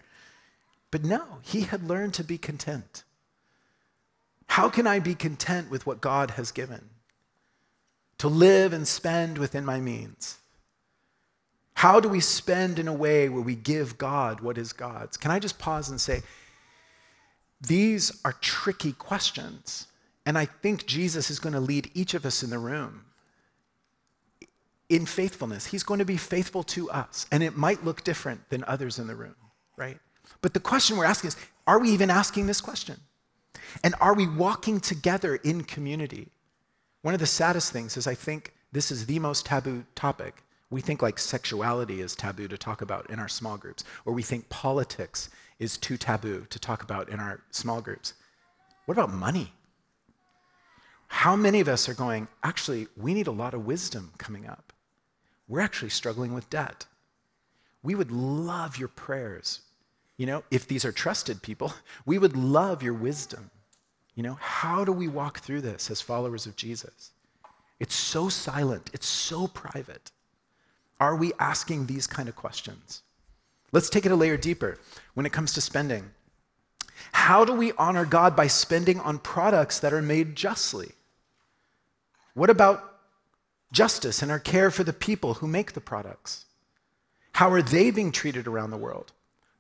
But 0.92 1.04
no, 1.04 1.40
he 1.42 1.62
had 1.62 1.90
learned 1.90 2.14
to 2.14 2.24
be 2.24 2.38
content. 2.38 3.04
How 4.48 4.70
can 4.70 4.88
I 4.88 5.00
be 5.00 5.16
content 5.16 5.70
with 5.70 5.86
what 5.86 6.00
God 6.00 6.32
has 6.32 6.52
given? 6.52 6.92
To 8.24 8.30
live 8.30 8.72
and 8.72 8.88
spend 8.88 9.38
within 9.38 9.66
my 9.66 9.82
means. 9.82 10.38
How 11.74 12.00
do 12.00 12.08
we 12.08 12.22
spend 12.22 12.80
in 12.80 12.88
a 12.88 12.94
way 12.94 13.28
where 13.28 13.42
we 13.42 13.54
give 13.54 13.98
God 13.98 14.40
what 14.40 14.58
is 14.58 14.72
God's? 14.72 15.18
Can 15.18 15.30
I 15.30 15.40
just 15.40 15.60
pause 15.60 15.90
and 15.90 16.00
say, 16.00 16.24
these 17.60 18.22
are 18.24 18.32
tricky 18.40 18.94
questions. 18.94 19.88
And 20.26 20.38
I 20.38 20.46
think 20.46 20.86
Jesus 20.86 21.30
is 21.30 21.38
going 21.38 21.52
to 21.52 21.60
lead 21.60 21.92
each 21.94 22.14
of 22.14 22.26
us 22.26 22.42
in 22.44 22.50
the 22.50 22.60
room 22.60 23.04
in 24.88 25.06
faithfulness. 25.06 25.66
He's 25.66 25.84
going 25.84 26.00
to 26.00 26.06
be 26.06 26.16
faithful 26.16 26.64
to 26.64 26.90
us. 26.92 27.26
And 27.30 27.44
it 27.44 27.58
might 27.58 27.84
look 27.84 28.06
different 28.06 28.48
than 28.48 28.64
others 28.64 29.00
in 29.00 29.08
the 29.08 29.16
room, 29.16 29.36
right? 29.76 29.98
But 30.42 30.54
the 30.54 30.62
question 30.62 30.96
we're 30.96 31.04
asking 31.04 31.28
is 31.28 31.36
are 31.68 31.80
we 31.80 31.90
even 31.90 32.10
asking 32.10 32.48
this 32.48 32.62
question? 32.62 33.02
And 33.84 33.96
are 34.00 34.14
we 34.14 34.28
walking 34.28 34.80
together 34.80 35.36
in 35.36 35.66
community? 35.66 36.30
One 37.04 37.14
of 37.14 37.20
the 37.20 37.28
saddest 37.28 37.72
things 37.72 37.98
is 37.98 38.08
I 38.08 38.16
think 38.16 38.54
this 38.72 38.90
is 38.90 39.06
the 39.06 39.20
most 39.20 39.46
taboo 39.46 39.86
topic. 39.94 40.42
We 40.70 40.82
think 40.82 41.02
like 41.02 41.20
sexuality 41.20 42.02
is 42.02 42.16
taboo 42.16 42.48
to 42.48 42.58
talk 42.58 42.82
about 42.82 43.10
in 43.10 43.20
our 43.20 43.28
small 43.28 43.58
groups, 43.58 43.84
or 44.06 44.14
we 44.14 44.24
think 44.24 44.50
politics 44.50 45.30
is 45.60 45.78
too 45.78 45.98
taboo 45.98 46.48
to 46.50 46.60
talk 46.60 46.82
about 46.82 47.10
in 47.10 47.20
our 47.20 47.42
small 47.52 47.82
groups. 47.82 48.14
What 48.86 48.98
about 48.98 49.14
money? 49.14 49.54
How 51.08 51.36
many 51.36 51.60
of 51.60 51.68
us 51.68 51.88
are 51.90 51.94
going, 51.94 52.28
actually, 52.42 52.88
we 52.98 53.14
need 53.14 53.28
a 53.28 53.32
lot 53.32 53.54
of 53.54 53.66
wisdom 53.66 54.14
coming 54.18 54.48
up? 54.48 54.74
We're 55.48 55.60
actually 55.60 55.90
struggling 55.90 56.34
with 56.34 56.50
debt. 56.50 56.86
We 57.84 57.96
would 57.96 58.12
love 58.12 58.78
your 58.78 58.88
prayers. 58.88 59.60
You 60.16 60.26
know, 60.26 60.44
if 60.50 60.68
these 60.68 60.86
are 60.86 60.94
trusted 60.94 61.42
people, 61.42 61.74
we 62.06 62.18
would 62.18 62.38
love 62.38 62.82
your 62.82 62.94
wisdom. 62.94 63.52
You 64.16 64.24
know, 64.24 64.38
how 64.40 64.86
do 64.86 64.92
we 64.92 65.08
walk 65.08 65.40
through 65.40 65.62
this 65.62 65.90
as 65.90 66.02
followers 66.02 66.46
of 66.46 66.56
Jesus? 66.56 67.12
It's 67.80 67.96
so 67.96 68.30
silent, 68.30 68.90
it's 68.94 69.08
so 69.08 69.48
private. 69.48 70.12
Are 71.00 71.16
we 71.16 71.34
asking 71.40 71.86
these 71.86 72.08
kind 72.08 72.30
of 72.30 72.36
questions? 72.36 73.02
Let's 73.72 73.90
take 73.90 74.06
it 74.06 74.12
a 74.12 74.16
layer 74.16 74.38
deeper 74.38 74.78
when 75.16 75.26
it 75.26 75.34
comes 75.34 75.54
to 75.54 75.62
spending. 75.62 76.12
How 77.14 77.44
do 77.44 77.54
we 77.54 77.74
honor 77.74 78.06
God 78.06 78.36
by 78.36 78.48
spending 78.48 79.00
on 79.00 79.18
products 79.20 79.80
that 79.80 79.94
are 79.94 80.02
made 80.02 80.36
justly? 80.36 80.92
What 82.36 82.50
about 82.50 83.00
justice 83.72 84.22
and 84.22 84.32
our 84.32 84.40
care 84.40 84.72
for 84.72 84.84
the 84.84 84.94
people 84.94 85.36
who 85.36 85.48
make 85.48 85.74
the 85.74 85.82
products? 85.82 86.46
How 87.34 87.50
are 87.52 87.62
they 87.64 87.90
being 87.90 88.12
treated 88.12 88.48
around 88.48 88.70
the 88.70 88.78
world? 88.78 89.12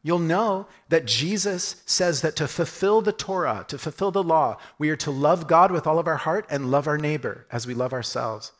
You'll 0.03 0.19
know 0.19 0.67
that 0.89 1.05
Jesus 1.05 1.81
says 1.85 2.21
that 2.21 2.35
to 2.35 2.47
fulfill 2.47 3.01
the 3.01 3.13
Torah, 3.13 3.65
to 3.69 3.77
fulfill 3.77 4.11
the 4.11 4.23
law, 4.23 4.57
we 4.77 4.89
are 4.89 4.97
to 4.97 5.11
love 5.11 5.47
God 5.47 5.71
with 5.71 5.87
all 5.87 5.97
of 5.97 6.07
our 6.07 6.17
heart 6.17 6.45
and 6.49 6.69
love 6.69 6.87
our 6.87 6.97
neighbor 6.97 7.47
as 7.51 7.65
we 7.65 7.73
love 7.73 7.93
ourselves. 7.93 8.51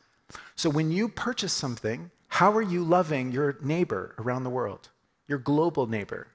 So 0.56 0.70
when 0.70 0.90
you 0.90 1.08
purchase 1.08 1.52
something, 1.52 2.10
how 2.28 2.50
are 2.52 2.62
you 2.62 2.82
loving 2.82 3.30
your 3.30 3.58
neighbor 3.62 4.14
around 4.18 4.44
the 4.44 4.50
world, 4.50 4.88
your 5.28 5.38
global 5.38 5.86
neighbor? 5.86 6.28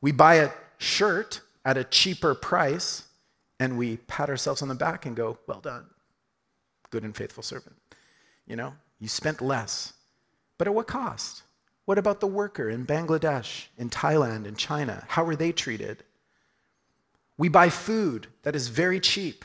We 0.00 0.12
buy 0.12 0.36
a 0.36 0.52
shirt 0.78 1.40
at 1.64 1.76
a 1.76 1.84
cheaper 1.84 2.34
price 2.34 3.04
and 3.58 3.76
we 3.76 3.96
pat 3.96 4.30
ourselves 4.30 4.62
on 4.62 4.68
the 4.68 4.74
back 4.74 5.06
and 5.06 5.16
go, 5.16 5.38
Well 5.46 5.60
done 5.60 5.86
good 6.90 7.04
and 7.04 7.14
faithful 7.14 7.42
servant. 7.42 7.76
You 8.46 8.56
know, 8.56 8.74
you 8.98 9.08
spent 9.08 9.42
less. 9.42 9.92
But 10.58 10.66
at 10.66 10.74
what 10.74 10.86
cost? 10.86 11.42
What 11.86 11.98
about 11.98 12.20
the 12.20 12.26
worker 12.26 12.68
in 12.68 12.84
Bangladesh, 12.84 13.66
in 13.78 13.88
Thailand, 13.90 14.44
in 14.44 14.56
China? 14.56 15.04
How 15.08 15.24
are 15.24 15.36
they 15.36 15.52
treated? 15.52 16.02
We 17.38 17.48
buy 17.48 17.70
food 17.70 18.26
that 18.42 18.56
is 18.56 18.68
very 18.68 19.00
cheap, 19.00 19.44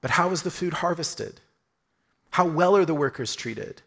but 0.00 0.12
how 0.12 0.30
is 0.30 0.42
the 0.42 0.50
food 0.50 0.74
harvested? 0.74 1.40
How 2.30 2.46
well 2.46 2.76
are 2.76 2.84
the 2.84 2.94
workers 2.94 3.34
treated? 3.34 3.82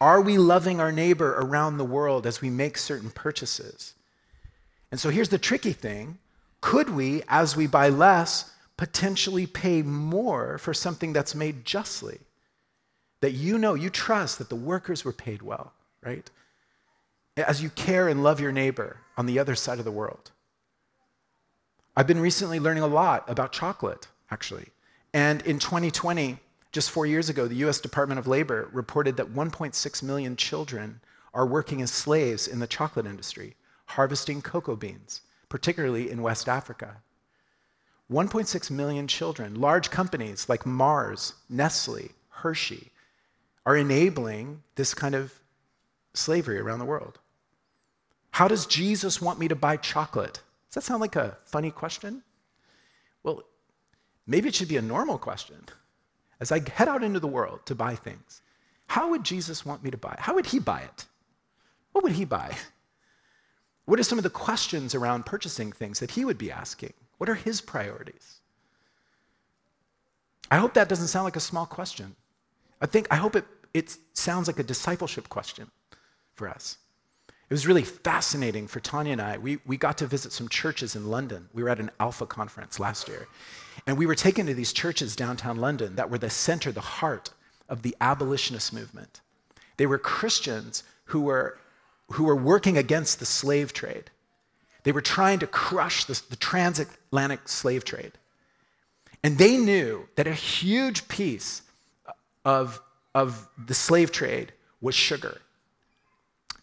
Are 0.00 0.20
we 0.20 0.38
loving 0.38 0.80
our 0.80 0.92
neighbor 0.92 1.34
around 1.34 1.76
the 1.76 1.84
world 1.84 2.26
as 2.26 2.40
we 2.40 2.48
make 2.48 2.78
certain 2.78 3.10
purchases? 3.10 3.94
And 4.90 4.98
so 4.98 5.10
here's 5.10 5.28
the 5.28 5.38
tricky 5.38 5.72
thing 5.72 6.18
could 6.60 6.90
we, 6.90 7.22
as 7.28 7.56
we 7.56 7.66
buy 7.66 7.88
less, 7.88 8.52
potentially 8.76 9.46
pay 9.46 9.82
more 9.82 10.58
for 10.58 10.74
something 10.74 11.12
that's 11.12 11.34
made 11.34 11.64
justly. 11.64 12.18
That 13.20 13.32
you 13.32 13.58
know, 13.58 13.74
you 13.74 13.90
trust 13.90 14.38
that 14.38 14.48
the 14.48 14.56
workers 14.56 15.04
were 15.04 15.12
paid 15.12 15.42
well, 15.42 15.72
right? 16.02 16.30
As 17.36 17.62
you 17.62 17.70
care 17.70 18.08
and 18.08 18.22
love 18.22 18.40
your 18.40 18.52
neighbor 18.52 18.98
on 19.16 19.26
the 19.26 19.38
other 19.38 19.54
side 19.54 19.78
of 19.78 19.84
the 19.84 19.90
world. 19.90 20.30
I've 21.96 22.06
been 22.06 22.20
recently 22.20 22.60
learning 22.60 22.82
a 22.82 22.88
lot 22.88 23.28
about 23.28 23.52
chocolate, 23.52 24.08
actually. 24.30 24.68
And 25.12 25.42
in 25.42 25.58
2020, 25.58 26.38
just 26.72 26.90
four 26.90 27.04
years 27.04 27.28
ago, 27.28 27.46
the 27.48 27.66
US 27.66 27.80
Department 27.80 28.18
of 28.18 28.28
Labor 28.28 28.68
reported 28.72 29.16
that 29.16 29.34
1.6 29.34 30.02
million 30.02 30.36
children 30.36 31.00
are 31.34 31.46
working 31.46 31.82
as 31.82 31.90
slaves 31.90 32.46
in 32.46 32.60
the 32.60 32.66
chocolate 32.66 33.06
industry, 33.06 33.56
harvesting 33.86 34.40
cocoa 34.40 34.76
beans, 34.76 35.22
particularly 35.48 36.10
in 36.10 36.22
West 36.22 36.48
Africa. 36.48 36.98
1.6 38.10 38.70
million 38.70 39.06
children, 39.06 39.60
large 39.60 39.90
companies 39.90 40.48
like 40.48 40.66
Mars, 40.66 41.34
Nestle, 41.48 42.10
Hershey, 42.28 42.90
are 43.66 43.76
enabling 43.76 44.62
this 44.74 44.94
kind 44.94 45.14
of 45.14 45.39
slavery 46.20 46.58
around 46.58 46.78
the 46.78 46.84
world. 46.84 47.18
How 48.32 48.48
does 48.48 48.66
Jesus 48.66 49.20
want 49.20 49.38
me 49.38 49.48
to 49.48 49.56
buy 49.56 49.76
chocolate? 49.76 50.40
Does 50.68 50.74
that 50.76 50.84
sound 50.84 51.00
like 51.00 51.16
a 51.16 51.38
funny 51.44 51.70
question? 51.70 52.22
Well, 53.22 53.42
maybe 54.26 54.48
it 54.48 54.54
should 54.54 54.68
be 54.68 54.76
a 54.76 54.82
normal 54.82 55.18
question. 55.18 55.64
As 56.38 56.52
I 56.52 56.60
head 56.70 56.88
out 56.88 57.02
into 57.02 57.20
the 57.20 57.26
world 57.26 57.66
to 57.66 57.74
buy 57.74 57.96
things, 57.96 58.42
how 58.86 59.10
would 59.10 59.24
Jesus 59.24 59.66
want 59.66 59.82
me 59.82 59.90
to 59.90 59.98
buy? 59.98 60.16
How 60.18 60.34
would 60.34 60.46
he 60.46 60.58
buy 60.58 60.80
it? 60.80 61.06
What 61.92 62.04
would 62.04 62.12
he 62.12 62.24
buy? 62.24 62.56
What 63.84 63.98
are 63.98 64.04
some 64.04 64.18
of 64.18 64.24
the 64.24 64.30
questions 64.30 64.94
around 64.94 65.26
purchasing 65.26 65.72
things 65.72 65.98
that 65.98 66.12
he 66.12 66.24
would 66.24 66.38
be 66.38 66.52
asking? 66.52 66.92
What 67.18 67.28
are 67.28 67.34
his 67.34 67.60
priorities? 67.60 68.40
I 70.50 70.56
hope 70.56 70.74
that 70.74 70.88
doesn't 70.88 71.08
sound 71.08 71.24
like 71.24 71.36
a 71.36 71.40
small 71.40 71.66
question. 71.66 72.14
I 72.80 72.86
think 72.86 73.08
I 73.10 73.16
hope 73.16 73.36
it, 73.36 73.44
it 73.74 73.96
sounds 74.14 74.46
like 74.46 74.58
a 74.58 74.62
discipleship 74.62 75.28
question 75.28 75.70
for 76.40 76.48
us. 76.48 76.78
It 77.28 77.52
was 77.52 77.66
really 77.66 77.84
fascinating 77.84 78.66
for 78.66 78.80
Tanya 78.80 79.12
and 79.12 79.20
I. 79.20 79.36
We, 79.36 79.58
we 79.66 79.76
got 79.76 79.98
to 79.98 80.06
visit 80.06 80.32
some 80.32 80.48
churches 80.48 80.96
in 80.96 81.10
London. 81.10 81.50
We 81.52 81.62
were 81.62 81.68
at 81.68 81.80
an 81.80 81.90
Alpha 82.00 82.24
conference 82.24 82.80
last 82.80 83.08
year. 83.08 83.28
And 83.86 83.98
we 83.98 84.06
were 84.06 84.14
taken 84.14 84.46
to 84.46 84.54
these 84.54 84.72
churches 84.72 85.14
downtown 85.14 85.58
London 85.58 85.96
that 85.96 86.08
were 86.08 86.16
the 86.16 86.30
center, 86.30 86.72
the 86.72 86.80
heart 86.80 87.30
of 87.68 87.82
the 87.82 87.94
abolitionist 88.00 88.72
movement. 88.72 89.20
They 89.76 89.84
were 89.84 89.98
Christians 89.98 90.82
who 91.06 91.20
were, 91.20 91.58
who 92.12 92.24
were 92.24 92.36
working 92.36 92.78
against 92.78 93.18
the 93.18 93.26
slave 93.26 93.74
trade. 93.74 94.10
They 94.84 94.92
were 94.92 95.02
trying 95.02 95.40
to 95.40 95.46
crush 95.46 96.06
the, 96.06 96.22
the 96.30 96.36
transatlantic 96.36 97.48
slave 97.48 97.84
trade. 97.84 98.12
And 99.22 99.36
they 99.36 99.58
knew 99.58 100.08
that 100.16 100.26
a 100.26 100.32
huge 100.32 101.06
piece 101.08 101.60
of, 102.46 102.80
of 103.14 103.46
the 103.58 103.74
slave 103.74 104.10
trade 104.10 104.52
was 104.80 104.94
sugar 104.94 105.42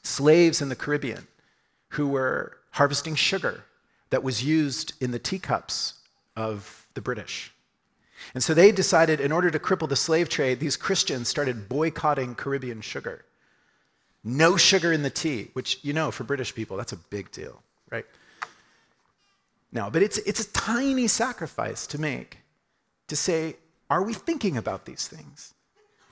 slaves 0.07 0.61
in 0.61 0.69
the 0.69 0.75
Caribbean 0.75 1.27
who 1.89 2.07
were 2.07 2.57
harvesting 2.71 3.15
sugar 3.15 3.65
that 4.09 4.23
was 4.23 4.43
used 4.43 4.93
in 5.01 5.11
the 5.11 5.19
teacups 5.19 5.95
of 6.35 6.87
the 6.93 7.01
British. 7.01 7.51
And 8.33 8.43
so 8.43 8.53
they 8.53 8.71
decided, 8.71 9.19
in 9.19 9.31
order 9.31 9.51
to 9.51 9.59
cripple 9.59 9.87
the 9.87 9.95
slave 9.95 10.29
trade, 10.29 10.59
these 10.59 10.77
Christians 10.77 11.27
started 11.27 11.69
boycotting 11.69 12.35
Caribbean 12.35 12.81
sugar. 12.81 13.25
No 14.23 14.57
sugar 14.57 14.91
in 14.91 15.03
the 15.03 15.09
tea, 15.09 15.49
which, 15.53 15.79
you 15.83 15.93
know, 15.93 16.11
for 16.11 16.23
British 16.23 16.55
people, 16.55 16.77
that's 16.77 16.93
a 16.93 16.97
big 16.97 17.31
deal, 17.31 17.61
right? 17.91 18.05
No, 19.71 19.89
but 19.89 20.01
it's, 20.01 20.17
it's 20.19 20.39
a 20.39 20.51
tiny 20.51 21.07
sacrifice 21.07 21.85
to 21.87 21.99
make 21.99 22.39
to 23.07 23.15
say, 23.15 23.55
are 23.89 24.03
we 24.03 24.13
thinking 24.13 24.57
about 24.57 24.85
these 24.85 25.07
things? 25.07 25.53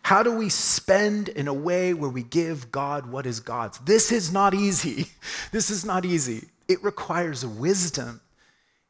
How 0.05 0.21
do 0.21 0.31
we 0.31 0.49
spend 0.49 1.29
in 1.29 1.47
a 1.47 1.53
way 1.53 1.91
where 1.95 2.11
we 2.11 2.21
give 2.21 2.71
God 2.71 3.07
what 3.07 3.25
is 3.25 3.39
God's? 3.39 3.79
This 3.79 4.11
is 4.11 4.31
not 4.31 4.53
easy. 4.53 5.07
This 5.51 5.71
is 5.71 5.83
not 5.83 6.05
easy. 6.05 6.49
It 6.67 6.83
requires 6.83 7.43
wisdom, 7.43 8.21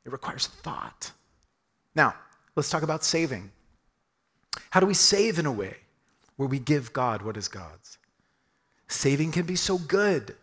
it 0.04 0.12
requires 0.12 0.48
thought. 0.48 1.12
Now, 1.96 2.16
let's 2.54 2.70
talk 2.70 2.84
about 2.84 3.06
saving. 3.06 3.52
How 4.72 4.82
do 4.82 4.86
we 4.88 4.94
save 4.94 5.40
in 5.40 5.46
a 5.46 5.54
way 5.54 5.78
where 6.36 6.50
we 6.50 6.60
give 6.60 6.92
God 6.92 7.22
what 7.22 7.38
is 7.38 7.48
God's? 7.48 7.98
Saving 8.90 9.32
can 9.32 9.46
be 9.46 9.56
so 9.56 9.78
good. 9.78 10.36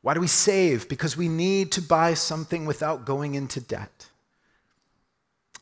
Why 0.00 0.14
do 0.14 0.20
we 0.20 0.26
save? 0.26 0.88
Because 0.88 1.16
we 1.16 1.28
need 1.28 1.70
to 1.72 1.80
buy 1.80 2.14
something 2.14 2.66
without 2.66 3.04
going 3.04 3.36
into 3.36 3.60
debt. 3.60 4.08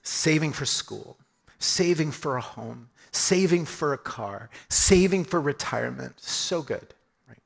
Saving 0.02 0.52
for 0.52 0.64
school, 0.64 1.18
saving 1.58 2.12
for 2.12 2.38
a 2.38 2.40
home, 2.40 2.88
saving 3.12 3.66
for 3.66 3.92
a 3.92 3.98
car, 3.98 4.48
saving 4.68 5.24
for 5.24 5.40
retirement. 5.40 6.18
So 6.18 6.62
good, 6.62 6.94
right? 7.28 7.38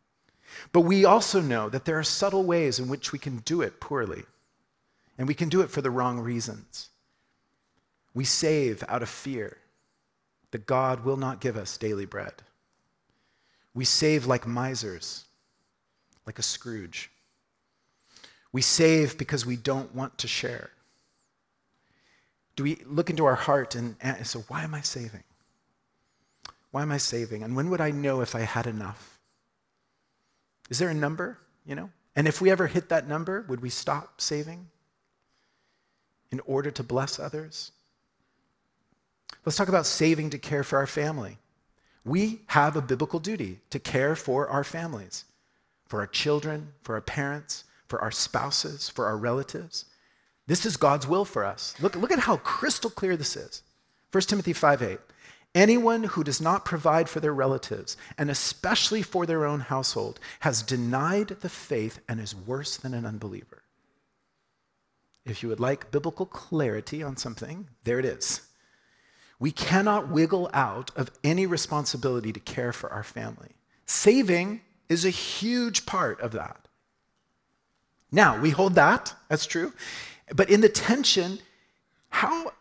But 0.72 0.82
we 0.82 1.04
also 1.04 1.40
know 1.40 1.68
that 1.68 1.84
there 1.84 1.98
are 1.98 2.04
subtle 2.04 2.44
ways 2.44 2.78
in 2.78 2.88
which 2.88 3.12
we 3.12 3.18
can 3.18 3.38
do 3.38 3.60
it 3.60 3.80
poorly, 3.80 4.24
and 5.18 5.28
we 5.28 5.34
can 5.34 5.48
do 5.48 5.60
it 5.60 5.70
for 5.70 5.82
the 5.82 5.90
wrong 5.90 6.20
reasons. 6.20 6.88
We 8.14 8.24
save 8.24 8.82
out 8.88 9.02
of 9.02 9.08
fear 9.08 9.58
that 10.52 10.66
God 10.66 11.04
will 11.04 11.16
not 11.16 11.40
give 11.40 11.56
us 11.56 11.76
daily 11.76 12.06
bread. 12.06 12.32
We 13.74 13.84
save 13.84 14.24
like 14.24 14.46
misers, 14.46 15.24
like 16.24 16.38
a 16.38 16.42
Scrooge. 16.42 17.10
We 18.52 18.62
save 18.62 19.18
because 19.18 19.44
we 19.44 19.56
don't 19.56 19.94
want 19.94 20.16
to 20.18 20.28
share. 20.28 20.70
Do 22.54 22.62
we 22.62 22.76
look 22.86 23.10
into 23.10 23.26
our 23.26 23.34
heart 23.34 23.74
and, 23.74 23.96
and 24.00 24.26
so, 24.26 24.44
why 24.48 24.64
am 24.64 24.74
I 24.74 24.80
saving? 24.80 25.24
Why 26.76 26.82
am 26.82 26.92
I 26.92 26.98
saving? 26.98 27.42
And 27.42 27.56
when 27.56 27.70
would 27.70 27.80
I 27.80 27.90
know 27.90 28.20
if 28.20 28.34
I 28.34 28.40
had 28.40 28.66
enough? 28.66 29.18
Is 30.68 30.78
there 30.78 30.90
a 30.90 30.94
number, 30.94 31.38
you 31.64 31.74
know? 31.74 31.88
And 32.14 32.28
if 32.28 32.42
we 32.42 32.50
ever 32.50 32.66
hit 32.66 32.90
that 32.90 33.08
number, 33.08 33.46
would 33.48 33.62
we 33.62 33.70
stop 33.70 34.20
saving 34.20 34.66
in 36.30 36.40
order 36.40 36.70
to 36.70 36.82
bless 36.82 37.18
others? 37.18 37.72
Let's 39.46 39.56
talk 39.56 39.70
about 39.70 39.86
saving 39.86 40.28
to 40.28 40.38
care 40.38 40.62
for 40.62 40.76
our 40.76 40.86
family. 40.86 41.38
We 42.04 42.42
have 42.48 42.76
a 42.76 42.82
biblical 42.82 43.20
duty 43.20 43.60
to 43.70 43.78
care 43.78 44.14
for 44.14 44.46
our 44.46 44.62
families, 44.62 45.24
for 45.86 46.00
our 46.00 46.06
children, 46.06 46.74
for 46.82 46.96
our 46.96 47.00
parents, 47.00 47.64
for 47.88 48.02
our 48.02 48.10
spouses, 48.10 48.90
for 48.90 49.06
our 49.06 49.16
relatives. 49.16 49.86
This 50.46 50.66
is 50.66 50.76
God's 50.76 51.06
will 51.06 51.24
for 51.24 51.42
us. 51.42 51.74
Look, 51.80 51.96
look 51.96 52.12
at 52.12 52.18
how 52.18 52.36
crystal 52.36 52.90
clear 52.90 53.16
this 53.16 53.34
is. 53.34 53.62
1 54.12 54.20
Timothy 54.24 54.52
5 54.52 54.82
8. 54.82 54.98
Anyone 55.56 56.04
who 56.04 56.22
does 56.22 56.38
not 56.38 56.66
provide 56.66 57.08
for 57.08 57.20
their 57.20 57.32
relatives, 57.32 57.96
and 58.18 58.30
especially 58.30 59.00
for 59.00 59.24
their 59.24 59.46
own 59.46 59.60
household, 59.60 60.20
has 60.40 60.62
denied 60.62 61.28
the 61.28 61.48
faith 61.48 61.98
and 62.06 62.20
is 62.20 62.36
worse 62.36 62.76
than 62.76 62.92
an 62.92 63.06
unbeliever. 63.06 63.62
If 65.24 65.42
you 65.42 65.48
would 65.48 65.58
like 65.58 65.90
biblical 65.90 66.26
clarity 66.26 67.02
on 67.02 67.16
something, 67.16 67.68
there 67.84 67.98
it 67.98 68.04
is. 68.04 68.42
We 69.38 69.50
cannot 69.50 70.10
wiggle 70.10 70.50
out 70.52 70.90
of 70.94 71.10
any 71.24 71.46
responsibility 71.46 72.34
to 72.34 72.40
care 72.40 72.74
for 72.74 72.92
our 72.92 73.02
family. 73.02 73.56
Saving 73.86 74.60
is 74.90 75.06
a 75.06 75.10
huge 75.10 75.86
part 75.86 76.20
of 76.20 76.32
that. 76.32 76.68
Now, 78.12 78.38
we 78.38 78.50
hold 78.50 78.74
that, 78.74 79.14
that's 79.30 79.46
true. 79.46 79.72
But 80.34 80.50
in 80.50 80.60
the 80.60 80.68
tension, 80.68 81.38
how 82.10 82.52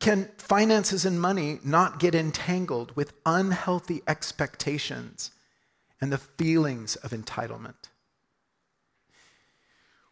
can 0.00 0.30
finances 0.38 1.04
and 1.04 1.20
money 1.20 1.58
not 1.64 1.98
get 1.98 2.14
entangled 2.14 2.94
with 2.94 3.14
unhealthy 3.26 4.02
expectations 4.06 5.32
and 6.00 6.12
the 6.12 6.18
feelings 6.18 6.96
of 6.96 7.10
entitlement? 7.10 7.88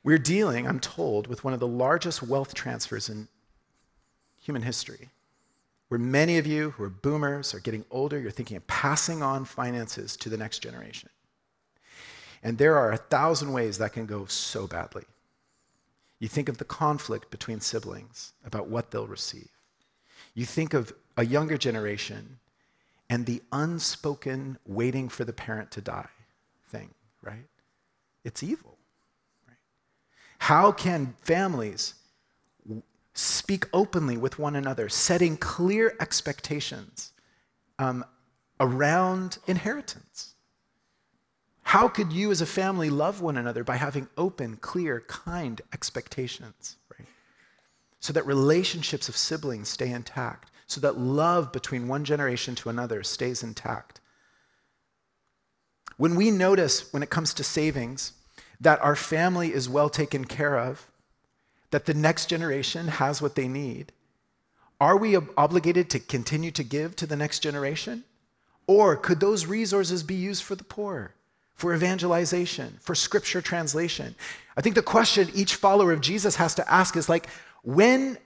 We're 0.03 0.19
dealing, 0.19 0.67
I'm 0.67 0.81
told, 0.81 1.27
with 1.27 1.45
one 1.45 1.53
of 1.53 1.61
the 1.61 1.67
largest 1.67 2.23
wealth 2.23 2.55
transfers 2.55 3.09
in 3.09 3.29
human 4.39 4.63
history, 4.63 5.11
where 5.89 5.99
many 5.99 6.39
of 6.39 6.47
you 6.47 6.71
who 6.71 6.85
are 6.85 6.89
boomers 6.89 7.55
are 7.55 7.61
getting 7.61 7.85
older, 7.91 8.19
you're 8.19 8.31
thinking 8.31 8.57
of 8.57 8.67
passing 8.67 9.23
on 9.23 9.45
finances 9.45 10.17
to 10.19 10.29
the 10.29 10.37
next 10.37 10.61
generation. 10.61 11.11
And 12.43 12.59
there 12.59 12.77
are 12.77 12.93
a 12.93 12.97
thousand 12.97 13.53
ways 13.53 13.79
that 13.79 13.93
can 13.93 14.07
go 14.07 14.27
so 14.27 14.67
badly. 14.67 15.05
You 16.19 16.29
think 16.29 16.49
of 16.49 16.59
the 16.59 16.65
conflict 16.65 17.31
between 17.31 17.61
siblings 17.61 18.33
about 18.45 18.69
what 18.69 18.91
they'll 18.91 19.07
receive. 19.07 19.49
You 20.37 20.45
think 20.45 20.75
of 20.75 20.93
a 21.17 21.25
younger 21.25 21.57
generation 21.57 22.39
and 23.09 23.25
the 23.25 23.43
unspoken 23.51 24.59
waiting 24.67 25.09
for 25.09 25.25
the 25.25 25.33
parent 25.33 25.71
to 25.73 25.81
die 25.81 26.11
thing, 26.69 26.91
right? 27.23 27.47
It's 28.23 28.43
evil. 28.43 28.77
Right? 29.49 29.57
How 30.41 30.73
can 30.73 31.15
families 31.23 31.95
speak 33.15 33.65
openly 33.73 34.19
with 34.19 34.39
one 34.39 34.55
another, 34.55 34.91
setting 34.91 35.39
clear 35.39 35.97
expectations 36.01 37.13
um, 37.79 38.05
around 38.61 39.39
inheritance? 39.47 40.35
How 41.63 41.89
could 41.89 42.13
you 42.13 42.31
as 42.31 42.43
a 42.43 42.47
family 42.47 42.91
love 42.91 43.23
one 43.23 43.39
another 43.39 43.65
by 43.65 43.77
having 43.77 44.07
open, 44.19 44.57
clear, 44.57 45.01
kind 45.09 45.63
expectations? 45.73 46.77
So 48.07 48.13
that 48.13 48.25
relationships 48.25 49.09
of 49.09 49.17
siblings 49.17 49.69
stay 49.69 49.91
intact, 49.91 50.53
so 50.69 50.81
that 50.81 50.97
love 50.97 51.51
between 51.51 51.89
one 51.89 52.05
generation 52.05 52.55
to 52.55 52.69
another 52.69 53.03
stays 53.03 53.43
intact. 53.43 54.01
When 55.97 56.15
we 56.15 56.31
notice, 56.31 56.93
when 56.93 57.03
it 57.03 57.11
comes 57.11 57.35
to 57.35 57.43
savings, 57.43 58.13
that 58.61 58.81
our 58.81 58.95
family 58.95 59.53
is 59.53 59.69
well 59.69 59.89
taken 59.89 60.25
care 60.25 60.57
of, 60.57 60.87
that 61.73 61.87
the 61.87 61.95
next 61.95 62.27
generation 62.27 62.87
has 62.87 63.21
what 63.21 63.35
they 63.35 63.49
need, 63.49 63.91
are 64.81 64.97
we 64.97 65.17
obligated 65.17 65.91
to 65.91 65.99
continue 65.99 66.53
to 66.53 66.63
give 66.63 66.95
to 66.95 67.09
the 67.09 67.17
next 67.17 67.41
generation? 67.41 68.05
Or 68.69 68.95
could 68.95 69.19
those 69.19 69.47
resources 69.47 70.05
be 70.05 70.15
used 70.15 70.45
for 70.45 70.55
the 70.55 70.63
poor, 70.63 71.13
for 71.57 71.75
evangelization, 71.75 72.79
for 72.81 72.95
scripture 72.95 73.43
translation? 73.43 74.15
I 74.57 74.61
think 74.61 74.77
the 74.77 74.83
question 74.83 75.29
each 75.35 75.57
follower 75.57 75.91
of 75.91 76.01
Jesus 76.01 76.37
has 76.37 76.55
to 76.55 76.73
ask 76.73 76.97
is 76.97 77.09
like, 77.09 77.27
when 77.67 78.17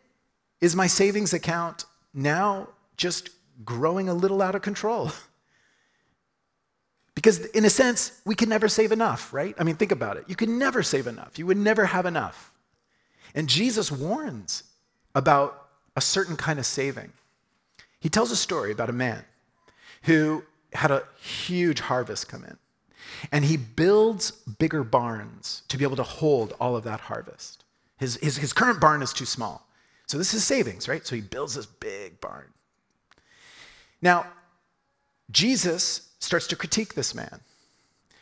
is 0.60 0.76
my 0.76 0.86
savings 0.86 1.32
account 1.32 1.86
now 2.12 2.68
just 2.98 3.30
growing 3.64 4.06
a 4.06 4.14
little 4.14 4.42
out 4.42 4.54
of 4.54 4.60
control? 4.60 5.10
because, 7.14 7.46
in 7.46 7.64
a 7.64 7.70
sense, 7.70 8.20
we 8.26 8.34
can 8.34 8.50
never 8.50 8.68
save 8.68 8.92
enough, 8.92 9.32
right? 9.32 9.54
I 9.58 9.64
mean, 9.64 9.76
think 9.76 9.92
about 9.92 10.18
it. 10.18 10.24
You 10.28 10.36
can 10.36 10.58
never 10.58 10.82
save 10.82 11.06
enough, 11.06 11.38
you 11.38 11.46
would 11.46 11.56
never 11.56 11.86
have 11.86 12.04
enough. 12.04 12.52
And 13.34 13.48
Jesus 13.48 13.90
warns 13.90 14.64
about 15.14 15.68
a 15.96 16.02
certain 16.02 16.36
kind 16.36 16.58
of 16.58 16.66
saving. 16.66 17.12
He 17.98 18.10
tells 18.10 18.30
a 18.30 18.36
story 18.36 18.72
about 18.72 18.90
a 18.90 18.94
man 18.94 19.24
who 20.02 20.44
had 20.74 20.90
a 20.90 21.04
huge 21.18 21.80
harvest 21.80 22.28
come 22.28 22.44
in. 22.44 22.58
And 23.32 23.46
he 23.46 23.56
builds 23.56 24.30
bigger 24.30 24.84
barns 24.84 25.62
to 25.68 25.78
be 25.78 25.84
able 25.84 25.96
to 25.96 26.02
hold 26.02 26.54
all 26.60 26.76
of 26.76 26.84
that 26.84 27.00
harvest. 27.00 27.59
His, 28.00 28.16
his, 28.16 28.38
his 28.38 28.52
current 28.54 28.80
barn 28.80 29.02
is 29.02 29.12
too 29.12 29.26
small. 29.26 29.68
So 30.06 30.18
this 30.18 30.34
is 30.34 30.42
savings, 30.42 30.88
right? 30.88 31.06
So 31.06 31.14
he 31.14 31.20
builds 31.20 31.54
this 31.54 31.66
big 31.66 32.20
barn. 32.20 32.46
Now, 34.02 34.26
Jesus 35.30 36.08
starts 36.18 36.46
to 36.48 36.56
critique 36.56 36.94
this 36.94 37.14
man 37.14 37.40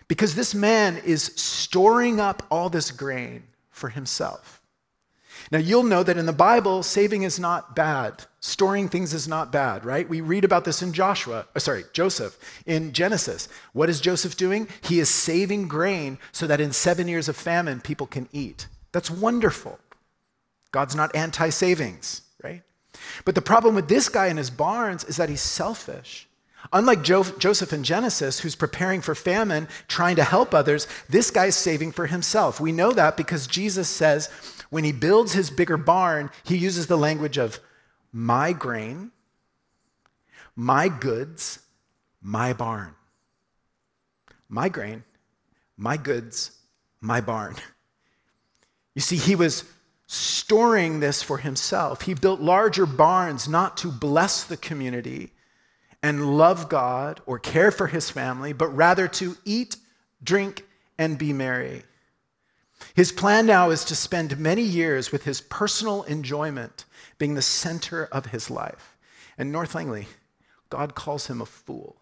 Because 0.09 0.35
this 0.35 0.55
man 0.55 0.99
is 0.99 1.23
storing 1.37 2.21
up 2.21 2.43
all 2.51 2.69
this 2.69 2.91
grain 2.91 3.45
for 3.71 3.89
himself. 3.89 4.61
Now, 5.53 5.59
you'll 5.59 5.85
know 5.85 6.03
that 6.03 6.17
in 6.17 6.27
the 6.27 6.33
Bible, 6.33 6.83
saving 6.83 7.23
is 7.23 7.39
not 7.39 7.77
bad. 7.77 8.25
Storing 8.41 8.89
things 8.89 9.15
is 9.15 9.29
not 9.29 9.53
bad, 9.53 9.85
right? 9.85 10.09
We 10.09 10.21
read 10.21 10.45
about 10.45 10.65
this 10.65 10.83
in 10.83 10.93
Joshua, 10.93 11.47
uh, 11.55 11.59
sorry, 11.61 11.85
Joseph 11.93 12.37
in 12.67 12.93
Genesis. 12.93 13.49
What 13.73 13.89
is 13.89 14.01
Joseph 14.01 14.37
doing? 14.37 14.69
He 14.83 14.99
is 14.99 15.09
saving 15.09 15.69
grain 15.69 16.19
so 16.33 16.47
that 16.49 16.61
in 16.61 16.73
seven 16.73 17.07
years 17.07 17.29
of 17.29 17.37
famine, 17.37 17.81
people 17.81 18.07
can 18.07 18.29
eat. 18.33 18.67
That's 18.99 19.13
wonderful. 19.13 19.79
God's 20.73 20.97
not 20.97 21.15
anti 21.15 21.51
savings, 21.51 22.23
right? 22.43 22.63
But 23.25 23.37
the 23.37 23.41
problem 23.41 23.77
with 23.77 23.87
this 23.87 24.09
guy 24.09 24.27
in 24.27 24.37
his 24.37 24.51
barns 24.51 25.05
is 25.05 25.19
that 25.19 25.29
he's 25.29 25.41
selfish. 25.41 26.27
Unlike 26.73 27.05
jo- 27.05 27.39
Joseph 27.39 27.73
in 27.73 27.85
Genesis, 27.85 28.41
who's 28.41 28.57
preparing 28.57 29.01
for 29.01 29.15
famine, 29.15 29.69
trying 29.87 30.17
to 30.17 30.25
help 30.25 30.53
others, 30.53 30.89
this 31.09 31.31
guy's 31.31 31.55
saving 31.55 31.93
for 31.93 32.09
himself. 32.09 32.59
We 32.59 32.73
know 32.73 32.91
that 32.91 33.17
because 33.17 33.47
Jesus 33.47 33.89
says 33.89 34.31
when 34.69 34.83
he 34.83 34.91
builds 34.91 35.33
his 35.33 35.49
bigger 35.49 35.77
barn, 35.77 36.29
he 36.43 36.57
uses 36.57 36.89
the 36.89 36.99
language 36.99 37.39
of 37.39 37.61
my 38.11 38.53
grain, 38.53 39.13
my 40.57 40.89
goods, 40.89 41.61
my 42.21 42.53
barn. 42.53 42.97
My 44.49 44.69
grain, 44.69 45.05
my 45.77 45.97
goods, 45.97 46.51
my 47.01 47.21
barn. 47.21 47.55
You 48.99 49.03
see, 49.03 49.17
he 49.17 49.37
was 49.37 49.63
storing 50.09 50.99
this 50.99 51.23
for 51.23 51.39
himself. 51.39 52.03
He 52.03 52.15
built 52.15 52.41
larger 52.41 52.85
barns 52.85 53.49
not 53.49 53.77
to 53.77 53.93
bless 53.93 54.43
the 54.43 54.57
community 54.57 55.35
and 56.03 56.37
love 56.37 56.69
God 56.69 57.21
or 57.25 57.39
care 57.39 57.71
for 57.71 57.87
his 57.87 58.11
family, 58.11 58.53
but 58.53 58.75
rather 58.75 59.07
to 59.07 59.37
eat, 59.45 59.77
drink, 60.21 60.65
and 60.99 61.17
be 61.17 61.33
merry. 61.33 61.85
His 62.93 63.13
plan 63.13 63.47
now 63.47 63.71
is 63.71 63.85
to 63.85 63.95
spend 63.95 64.37
many 64.37 64.63
years 64.63 65.13
with 65.13 65.23
his 65.23 65.43
personal 65.43 66.03
enjoyment 66.03 66.85
being 67.19 67.35
the 67.35 67.41
center 67.41 68.07
of 68.07 68.27
his 68.27 68.51
life. 68.51 68.97
And 69.39 69.53
North 69.53 69.77
Langley, 69.77 70.09
God 70.71 70.97
calls 70.97 71.29
him 71.29 71.41
a 71.41 71.47
fool. 71.47 71.99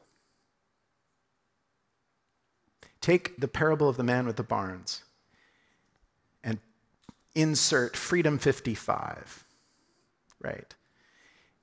Take 3.03 3.39
the 3.39 3.49
parable 3.49 3.87
of 3.87 3.99
the 3.99 4.03
man 4.03 4.25
with 4.25 4.37
the 4.37 4.43
barns 4.43 5.03
insert 7.37 7.97
Freedom 7.97 8.39
55, 8.39 9.45
right? 10.41 10.75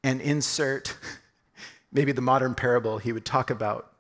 And 0.04 0.22
insert 0.22 0.96
maybe 1.92 2.14
the 2.14 2.22
modern 2.22 2.56
parable 2.56 3.00
he 3.00 3.12
would 3.12 3.26
talk 3.26 3.50
about 3.50 3.92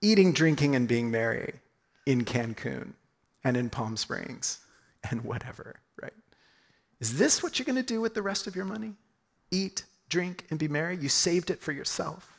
eating, 0.00 0.32
drinking, 0.32 0.76
and 0.76 0.86
being 0.86 1.10
merry 1.10 1.54
in 2.06 2.24
Cancun 2.24 2.92
and 3.42 3.56
in 3.56 3.70
Palm 3.70 3.96
Springs 3.96 4.58
and 5.10 5.24
whatever, 5.24 5.80
right? 6.00 6.12
Is 7.00 7.18
this 7.18 7.42
what 7.42 7.58
you're 7.58 7.66
going 7.66 7.76
to 7.76 7.82
do 7.82 8.00
with 8.00 8.14
the 8.14 8.22
rest 8.22 8.46
of 8.46 8.54
your 8.54 8.64
money? 8.64 8.94
Eat, 9.50 9.84
drink, 10.08 10.44
and 10.50 10.58
be 10.58 10.68
merry? 10.68 10.96
You 10.96 11.08
saved 11.08 11.50
it 11.50 11.60
for 11.60 11.72
yourself. 11.72 12.38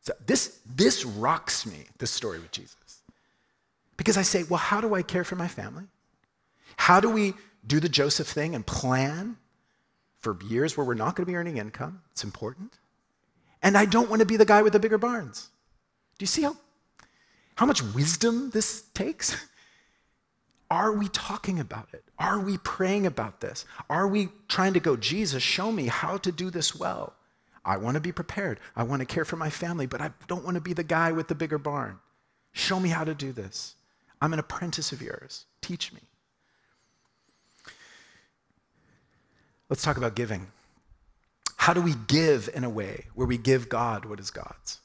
So 0.00 0.14
this, 0.26 0.58
this 0.64 1.04
rocks 1.04 1.66
me, 1.66 1.84
this 1.98 2.10
story 2.10 2.38
with 2.38 2.50
Jesus. 2.50 2.87
Because 3.98 4.16
I 4.16 4.22
say, 4.22 4.44
well, 4.44 4.58
how 4.58 4.80
do 4.80 4.94
I 4.94 5.02
care 5.02 5.24
for 5.24 5.36
my 5.36 5.48
family? 5.48 5.84
How 6.78 7.00
do 7.00 7.10
we 7.10 7.34
do 7.66 7.80
the 7.80 7.88
Joseph 7.88 8.28
thing 8.28 8.54
and 8.54 8.64
plan 8.64 9.36
for 10.20 10.38
years 10.46 10.76
where 10.76 10.86
we're 10.86 10.94
not 10.94 11.16
going 11.16 11.26
to 11.26 11.30
be 11.30 11.36
earning 11.36 11.58
income? 11.58 12.00
It's 12.12 12.24
important. 12.24 12.78
And 13.62 13.76
I 13.76 13.84
don't 13.84 14.08
want 14.08 14.20
to 14.20 14.26
be 14.26 14.38
the 14.38 14.46
guy 14.46 14.62
with 14.62 14.72
the 14.72 14.78
bigger 14.78 14.96
barns. 14.96 15.48
Do 16.16 16.22
you 16.22 16.28
see 16.28 16.42
how, 16.42 16.56
how 17.56 17.66
much 17.66 17.82
wisdom 17.82 18.50
this 18.50 18.82
takes? 18.94 19.36
Are 20.70 20.92
we 20.92 21.08
talking 21.08 21.58
about 21.58 21.88
it? 21.92 22.04
Are 22.18 22.38
we 22.38 22.58
praying 22.58 23.06
about 23.06 23.40
this? 23.40 23.64
Are 23.90 24.06
we 24.06 24.28
trying 24.48 24.74
to 24.74 24.80
go, 24.80 24.96
Jesus, 24.96 25.42
show 25.42 25.72
me 25.72 25.86
how 25.86 26.18
to 26.18 26.30
do 26.30 26.50
this 26.50 26.74
well? 26.74 27.14
I 27.64 27.78
want 27.78 27.94
to 27.94 28.00
be 28.00 28.12
prepared. 28.12 28.60
I 28.76 28.84
want 28.84 29.00
to 29.00 29.06
care 29.06 29.24
for 29.24 29.36
my 29.36 29.50
family, 29.50 29.86
but 29.86 30.00
I 30.00 30.10
don't 30.28 30.44
want 30.44 30.54
to 30.54 30.60
be 30.60 30.72
the 30.72 30.84
guy 30.84 31.10
with 31.10 31.28
the 31.28 31.34
bigger 31.34 31.58
barn. 31.58 31.98
Show 32.52 32.78
me 32.78 32.90
how 32.90 33.04
to 33.04 33.14
do 33.14 33.32
this. 33.32 33.74
I'm 34.20 34.32
an 34.32 34.38
apprentice 34.38 34.92
of 34.92 35.00
yours. 35.00 35.46
Teach 35.60 35.92
me. 35.92 36.00
Let's 39.68 39.82
talk 39.82 39.96
about 39.96 40.14
giving. 40.14 40.48
How 41.56 41.74
do 41.74 41.82
we 41.82 41.94
give 42.06 42.48
in 42.54 42.64
a 42.64 42.70
way 42.70 43.06
where 43.14 43.26
we 43.26 43.36
give 43.36 43.68
God 43.68 44.04
what 44.04 44.20
is 44.20 44.30
God's? 44.30 44.80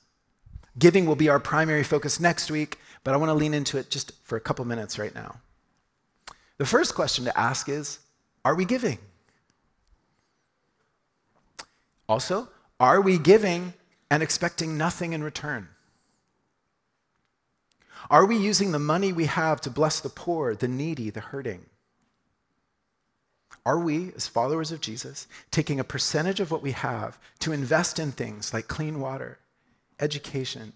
Giving 0.77 1.05
will 1.05 1.15
be 1.15 1.29
our 1.29 1.39
primary 1.39 1.83
focus 1.83 2.19
next 2.19 2.51
week, 2.51 2.79
but 3.03 3.13
I 3.13 3.17
want 3.17 3.29
to 3.29 3.33
lean 3.35 3.53
into 3.53 3.77
it 3.77 3.89
just 3.89 4.11
for 4.23 4.35
a 4.35 4.41
couple 4.41 4.65
minutes 4.65 4.99
right 4.99 5.13
now. 5.13 5.37
The 6.57 6.65
first 6.65 6.95
question 6.95 7.25
to 7.25 7.39
ask 7.39 7.69
is 7.69 7.99
Are 8.43 8.55
we 8.55 8.65
giving? 8.65 8.97
Also, 12.09 12.49
are 12.79 12.99
we 12.99 13.17
giving 13.17 13.73
and 14.11 14.21
expecting 14.21 14.77
nothing 14.77 15.13
in 15.13 15.23
return? 15.23 15.69
Are 18.13 18.27
we 18.27 18.37
using 18.37 18.71
the 18.71 18.77
money 18.77 19.11
we 19.11 19.25
have 19.25 19.59
to 19.61 19.71
bless 19.71 19.99
the 19.99 20.07
poor, 20.07 20.53
the 20.53 20.67
needy, 20.67 21.09
the 21.09 21.19
hurting? 21.19 21.65
Are 23.65 23.79
we, 23.79 24.11
as 24.15 24.27
followers 24.27 24.71
of 24.71 24.81
Jesus, 24.81 25.25
taking 25.49 25.79
a 25.79 25.83
percentage 25.83 26.39
of 26.39 26.51
what 26.51 26.61
we 26.61 26.73
have 26.73 27.17
to 27.39 27.51
invest 27.51 27.97
in 27.97 28.11
things 28.11 28.53
like 28.53 28.67
clean 28.67 28.99
water, 28.99 29.39
education, 29.99 30.73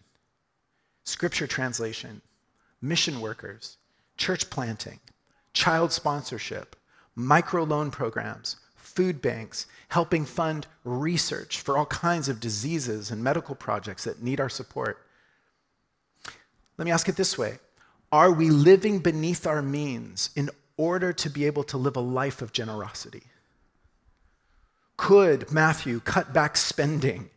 scripture 1.04 1.46
translation, 1.46 2.24
mission 2.82 3.22
workers, 3.22 3.78
church 4.18 4.50
planting, 4.50 5.00
child 5.54 5.92
sponsorship, 5.92 6.76
microloan 7.16 7.92
programs, 7.92 8.56
food 8.76 9.22
banks, 9.22 9.68
helping 9.90 10.26
fund 10.26 10.66
research 10.84 11.62
for 11.62 11.78
all 11.78 11.86
kinds 11.86 12.30
of 12.30 12.40
diseases 12.40 13.12
and 13.12 13.24
medical 13.24 13.54
projects 13.54 14.06
that 14.06 14.24
need 14.24 14.40
our 14.40 14.50
support? 14.50 15.07
Let 16.78 16.86
me 16.86 16.92
ask 16.92 17.10
it 17.10 17.16
this 17.16 17.38
way 17.38 17.60
Are 18.12 18.32
we 18.32 18.50
living 18.50 19.00
beneath 19.00 19.48
our 19.48 19.62
means 19.62 20.30
in 20.36 20.50
order 20.78 21.12
to 21.14 21.30
be 21.30 21.46
able 21.46 21.64
to 21.66 21.78
live 21.78 21.96
a 21.96 22.02
life 22.02 22.42
of 22.42 22.54
generosity? 22.54 23.24
Could 24.96 25.52
Matthew 25.52 26.00
cut 26.00 26.34
back 26.34 26.58
spending, 26.58 27.30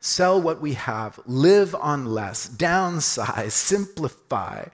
sell 0.00 0.40
what 0.40 0.60
we 0.60 0.74
have, 0.74 1.20
live 1.26 1.74
on 1.74 2.06
less, 2.06 2.48
downsize, 2.48 3.52
simplify 3.52 4.66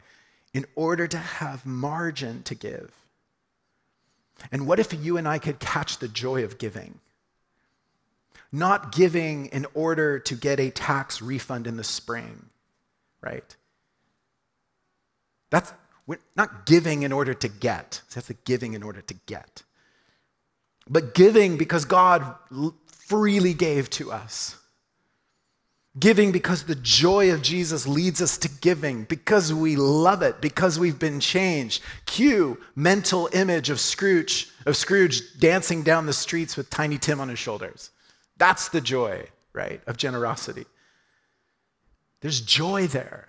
in 0.52 0.64
order 0.76 1.08
to 1.08 1.18
have 1.18 1.66
margin 1.66 2.42
to 2.44 2.54
give? 2.54 2.92
And 4.52 4.66
what 4.66 4.78
if 4.78 4.92
you 4.92 5.16
and 5.16 5.26
I 5.26 5.38
could 5.38 5.58
catch 5.58 5.98
the 5.98 6.08
joy 6.08 6.44
of 6.44 6.58
giving? 6.58 7.00
Not 8.52 8.92
giving 8.92 9.46
in 9.46 9.66
order 9.74 10.20
to 10.20 10.34
get 10.36 10.60
a 10.60 10.70
tax 10.70 11.20
refund 11.20 11.66
in 11.66 11.76
the 11.76 11.84
spring, 11.84 12.46
right? 13.20 13.56
That's 15.50 15.72
we're 16.06 16.18
not 16.36 16.66
giving 16.66 17.02
in 17.02 17.12
order 17.12 17.32
to 17.32 17.48
get. 17.48 18.02
That's 18.14 18.28
the 18.28 18.34
giving 18.34 18.74
in 18.74 18.82
order 18.82 19.00
to 19.00 19.14
get. 19.26 19.62
But 20.88 21.14
giving 21.14 21.56
because 21.56 21.84
God 21.84 22.34
freely 22.86 23.54
gave 23.54 23.88
to 23.90 24.12
us. 24.12 24.56
Giving 25.98 26.32
because 26.32 26.64
the 26.64 26.74
joy 26.74 27.32
of 27.32 27.40
Jesus 27.40 27.86
leads 27.86 28.20
us 28.20 28.36
to 28.38 28.48
giving, 28.48 29.04
because 29.04 29.54
we 29.54 29.76
love 29.76 30.22
it, 30.22 30.40
because 30.40 30.76
we've 30.76 30.98
been 30.98 31.20
changed. 31.20 31.84
Cue 32.04 32.58
mental 32.74 33.28
image 33.32 33.70
of 33.70 33.78
Scrooge, 33.78 34.50
of 34.66 34.76
Scrooge 34.76 35.38
dancing 35.38 35.84
down 35.84 36.06
the 36.06 36.12
streets 36.12 36.56
with 36.56 36.68
Tiny 36.68 36.98
Tim 36.98 37.20
on 37.20 37.28
his 37.28 37.38
shoulders. 37.38 37.90
That's 38.36 38.68
the 38.68 38.80
joy, 38.80 39.28
right, 39.52 39.80
of 39.86 39.96
generosity. 39.96 40.64
There's 42.22 42.40
joy 42.40 42.88
there. 42.88 43.28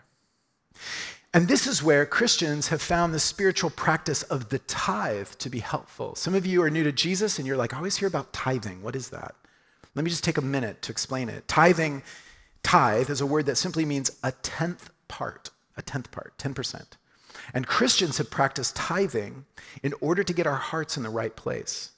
And 1.35 1.49
this 1.49 1.67
is 1.67 1.83
where 1.83 2.05
Christians 2.05 2.69
have 2.69 2.81
found 2.81 3.13
the 3.13 3.19
spiritual 3.19 3.69
practice 3.69 4.23
of 4.23 4.47
the 4.47 4.59
tithe 4.59 5.27
to 5.39 5.49
be 5.49 5.59
helpful. 5.59 6.15
Some 6.15 6.33
of 6.33 6.45
you 6.45 6.61
are 6.61 6.69
new 6.69 6.85
to 6.85 6.93
Jesus 6.93 7.37
and 7.37 7.45
you're 7.45 7.57
like, 7.57 7.73
I 7.73 7.77
always 7.77 7.97
hear 7.97 8.07
about 8.07 8.31
tithing. 8.31 8.81
What 8.81 8.95
is 8.95 9.09
that? 9.09 9.35
Let 9.95 10.05
me 10.05 10.09
just 10.09 10.23
take 10.23 10.37
a 10.37 10.41
minute 10.41 10.81
to 10.83 10.93
explain 10.93 11.27
it. 11.27 11.45
Tithing, 11.49 12.03
tithe, 12.63 13.09
is 13.09 13.19
a 13.19 13.25
word 13.25 13.47
that 13.47 13.57
simply 13.57 13.83
means 13.83 14.17
a 14.23 14.31
tenth 14.31 14.91
part, 15.09 15.49
a 15.75 15.81
tenth 15.81 16.09
part, 16.09 16.37
10%. 16.37 16.85
And 17.53 17.67
Christians 17.67 18.17
have 18.17 18.31
practiced 18.31 18.77
tithing 18.77 19.43
in 19.83 19.93
order 19.99 20.23
to 20.23 20.33
get 20.33 20.47
our 20.47 20.55
hearts 20.55 20.95
in 20.95 21.03
the 21.03 21.09
right 21.09 21.35
place. 21.35 21.91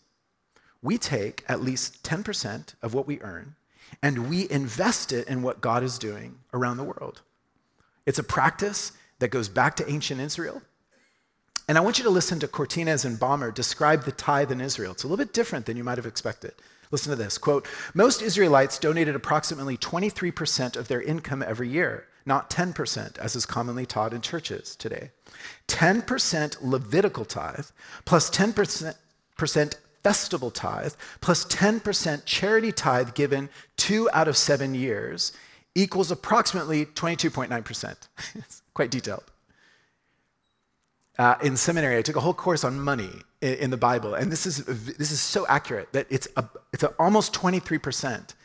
We 0.81 0.97
take 0.97 1.45
at 1.47 1.61
least 1.61 2.03
10% 2.03 2.73
of 2.81 2.95
what 2.95 3.05
we 3.05 3.21
earn 3.21 3.53
and 4.01 4.31
we 4.31 4.49
invest 4.49 5.13
it 5.13 5.27
in 5.27 5.43
what 5.43 5.61
God 5.61 5.83
is 5.83 5.99
doing 5.99 6.39
around 6.55 6.77
the 6.77 6.83
world. 6.83 7.21
It's 8.07 8.17
a 8.17 8.23
practice 8.23 8.93
that 9.19 9.29
goes 9.29 9.49
back 9.49 9.75
to 9.77 9.89
ancient 9.89 10.21
Israel. 10.21 10.61
And 11.67 11.77
I 11.77 11.81
want 11.81 11.97
you 11.97 12.03
to 12.05 12.09
listen 12.09 12.39
to 12.39 12.47
Cortines 12.47 13.03
and 13.03 13.19
Baumer 13.19 13.51
describe 13.51 14.03
the 14.03 14.11
tithe 14.13 14.51
in 14.51 14.61
Israel. 14.61 14.93
It's 14.93 15.03
a 15.03 15.07
little 15.07 15.23
bit 15.23 15.33
different 15.33 15.65
than 15.65 15.75
you 15.75 15.83
might 15.83 15.97
have 15.97 16.05
expected. 16.05 16.53
Listen 16.91 17.09
to 17.09 17.17
this 17.17 17.37
quote 17.37 17.67
Most 17.93 18.21
Israelites 18.21 18.79
donated 18.79 19.15
approximately 19.15 19.75
23% 19.77 20.77
of 20.77 20.87
their 20.87 21.01
income 21.01 21.43
every 21.45 21.67
year, 21.67 22.07
not 22.25 22.49
10%, 22.49 23.17
as 23.17 23.35
is 23.35 23.45
commonly 23.45 23.85
taught 23.85 24.13
in 24.13 24.21
churches 24.21 24.75
today. 24.75 25.11
10% 25.67 26.57
Levitical 26.61 27.25
tithe, 27.25 27.65
plus 28.05 28.29
10% 28.29 28.95
festival 30.03 30.51
tithe, 30.51 30.93
plus 31.19 31.43
10% 31.45 32.23
charity 32.23 32.71
tithe 32.71 33.13
given 33.13 33.49
two 33.75 34.09
out 34.13 34.29
of 34.29 34.37
seven 34.37 34.73
years 34.73 35.33
equals 35.75 36.11
approximately 36.11 36.85
22.9%. 36.85 37.95
quite 38.77 38.91
detailed. 38.91 39.23
Uh, 41.17 41.35
in 41.41 41.57
seminary, 41.57 41.97
I 41.97 42.03
took 42.03 42.15
a 42.15 42.19
whole 42.19 42.35
course 42.45 42.63
on 42.63 42.79
money 42.79 43.09
in, 43.41 43.53
in, 43.55 43.69
the 43.71 43.77
Bible, 43.89 44.13
and 44.13 44.31
this 44.31 44.45
is, 44.45 44.65
this 44.65 45.11
is 45.11 45.19
so 45.19 45.47
accurate 45.47 45.91
that 45.93 46.05
it's, 46.11 46.27
a, 46.37 46.47
it's 46.71 46.83
a 46.83 46.89
almost 46.99 47.33
23%. 47.33 48.35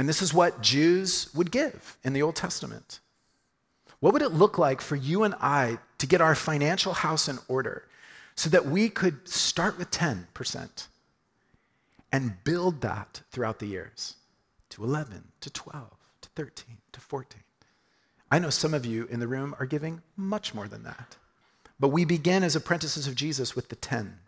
And 0.00 0.08
this 0.08 0.20
is 0.20 0.34
what 0.34 0.60
Jews 0.60 1.32
would 1.32 1.52
give 1.52 1.96
in 2.02 2.12
the 2.12 2.22
Old 2.22 2.34
Testament. 2.34 2.98
What 4.00 4.12
would 4.14 4.22
it 4.22 4.32
look 4.32 4.58
like 4.58 4.80
for 4.80 4.96
you 4.96 5.22
and 5.22 5.36
I 5.40 5.78
to 5.98 6.06
get 6.08 6.20
our 6.20 6.34
financial 6.34 6.94
house 6.94 7.28
in 7.28 7.38
order 7.46 7.86
so 8.34 8.50
that 8.50 8.66
we 8.66 8.88
could 8.88 9.28
start 9.28 9.78
with 9.78 9.92
10% 9.92 10.88
and 12.10 12.42
build 12.42 12.80
that 12.80 13.22
throughout 13.30 13.60
the 13.60 13.66
years 13.66 14.16
to 14.70 14.82
11, 14.82 15.22
to 15.40 15.50
12, 15.50 15.90
to 16.22 16.28
13, 16.34 16.78
to 16.90 17.00
14? 17.00 17.42
I 18.30 18.38
know 18.38 18.50
some 18.50 18.74
of 18.74 18.84
you 18.84 19.06
in 19.10 19.20
the 19.20 19.28
room 19.28 19.54
are 19.58 19.66
giving 19.66 20.02
much 20.16 20.54
more 20.54 20.68
than 20.68 20.82
that. 20.84 21.16
But 21.80 21.88
we 21.88 22.04
begin 22.04 22.42
as 22.42 22.56
apprentices 22.56 23.06
of 23.06 23.14
Jesus 23.14 23.54
with 23.54 23.68
the 23.68 23.76
10. 23.76 24.18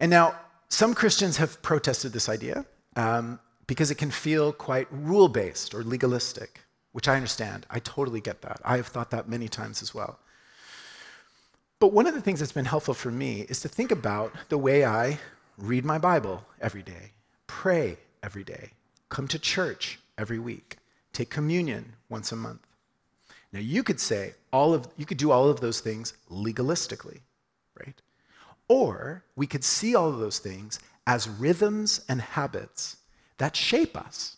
And 0.00 0.10
now, 0.10 0.36
some 0.68 0.94
Christians 0.94 1.36
have 1.36 1.62
protested 1.62 2.12
this 2.12 2.28
idea 2.28 2.64
um, 2.96 3.38
because 3.66 3.90
it 3.90 3.96
can 3.96 4.10
feel 4.10 4.52
quite 4.52 4.88
rule 4.90 5.28
based 5.28 5.74
or 5.74 5.82
legalistic, 5.82 6.60
which 6.92 7.08
I 7.08 7.16
understand. 7.16 7.66
I 7.70 7.78
totally 7.80 8.20
get 8.20 8.42
that. 8.42 8.60
I 8.64 8.76
have 8.76 8.86
thought 8.86 9.10
that 9.10 9.28
many 9.28 9.48
times 9.48 9.82
as 9.82 9.94
well. 9.94 10.18
But 11.78 11.92
one 11.92 12.06
of 12.06 12.14
the 12.14 12.20
things 12.20 12.40
that's 12.40 12.52
been 12.52 12.64
helpful 12.64 12.94
for 12.94 13.10
me 13.10 13.42
is 13.42 13.60
to 13.60 13.68
think 13.68 13.90
about 13.90 14.32
the 14.48 14.58
way 14.58 14.84
I 14.84 15.18
read 15.58 15.84
my 15.84 15.98
Bible 15.98 16.44
every 16.60 16.82
day, 16.82 17.12
pray 17.46 17.98
every 18.22 18.44
day, 18.44 18.70
come 19.08 19.28
to 19.28 19.38
church 19.38 19.98
every 20.16 20.38
week, 20.38 20.78
take 21.16 21.30
communion 21.30 21.94
once 22.08 22.30
a 22.30 22.36
month. 22.36 22.66
Now 23.52 23.60
you 23.60 23.82
could 23.82 24.00
say 24.00 24.34
all 24.52 24.74
of 24.74 24.88
you 24.96 25.06
could 25.06 25.18
do 25.18 25.30
all 25.30 25.48
of 25.48 25.60
those 25.60 25.80
things 25.80 26.12
legalistically, 26.30 27.20
right? 27.78 28.00
Or 28.68 29.24
we 29.34 29.46
could 29.46 29.64
see 29.64 29.94
all 29.94 30.08
of 30.08 30.18
those 30.18 30.38
things 30.38 30.78
as 31.06 31.28
rhythms 31.28 32.04
and 32.08 32.20
habits 32.20 32.96
that 33.38 33.56
shape 33.56 33.96
us. 33.96 34.36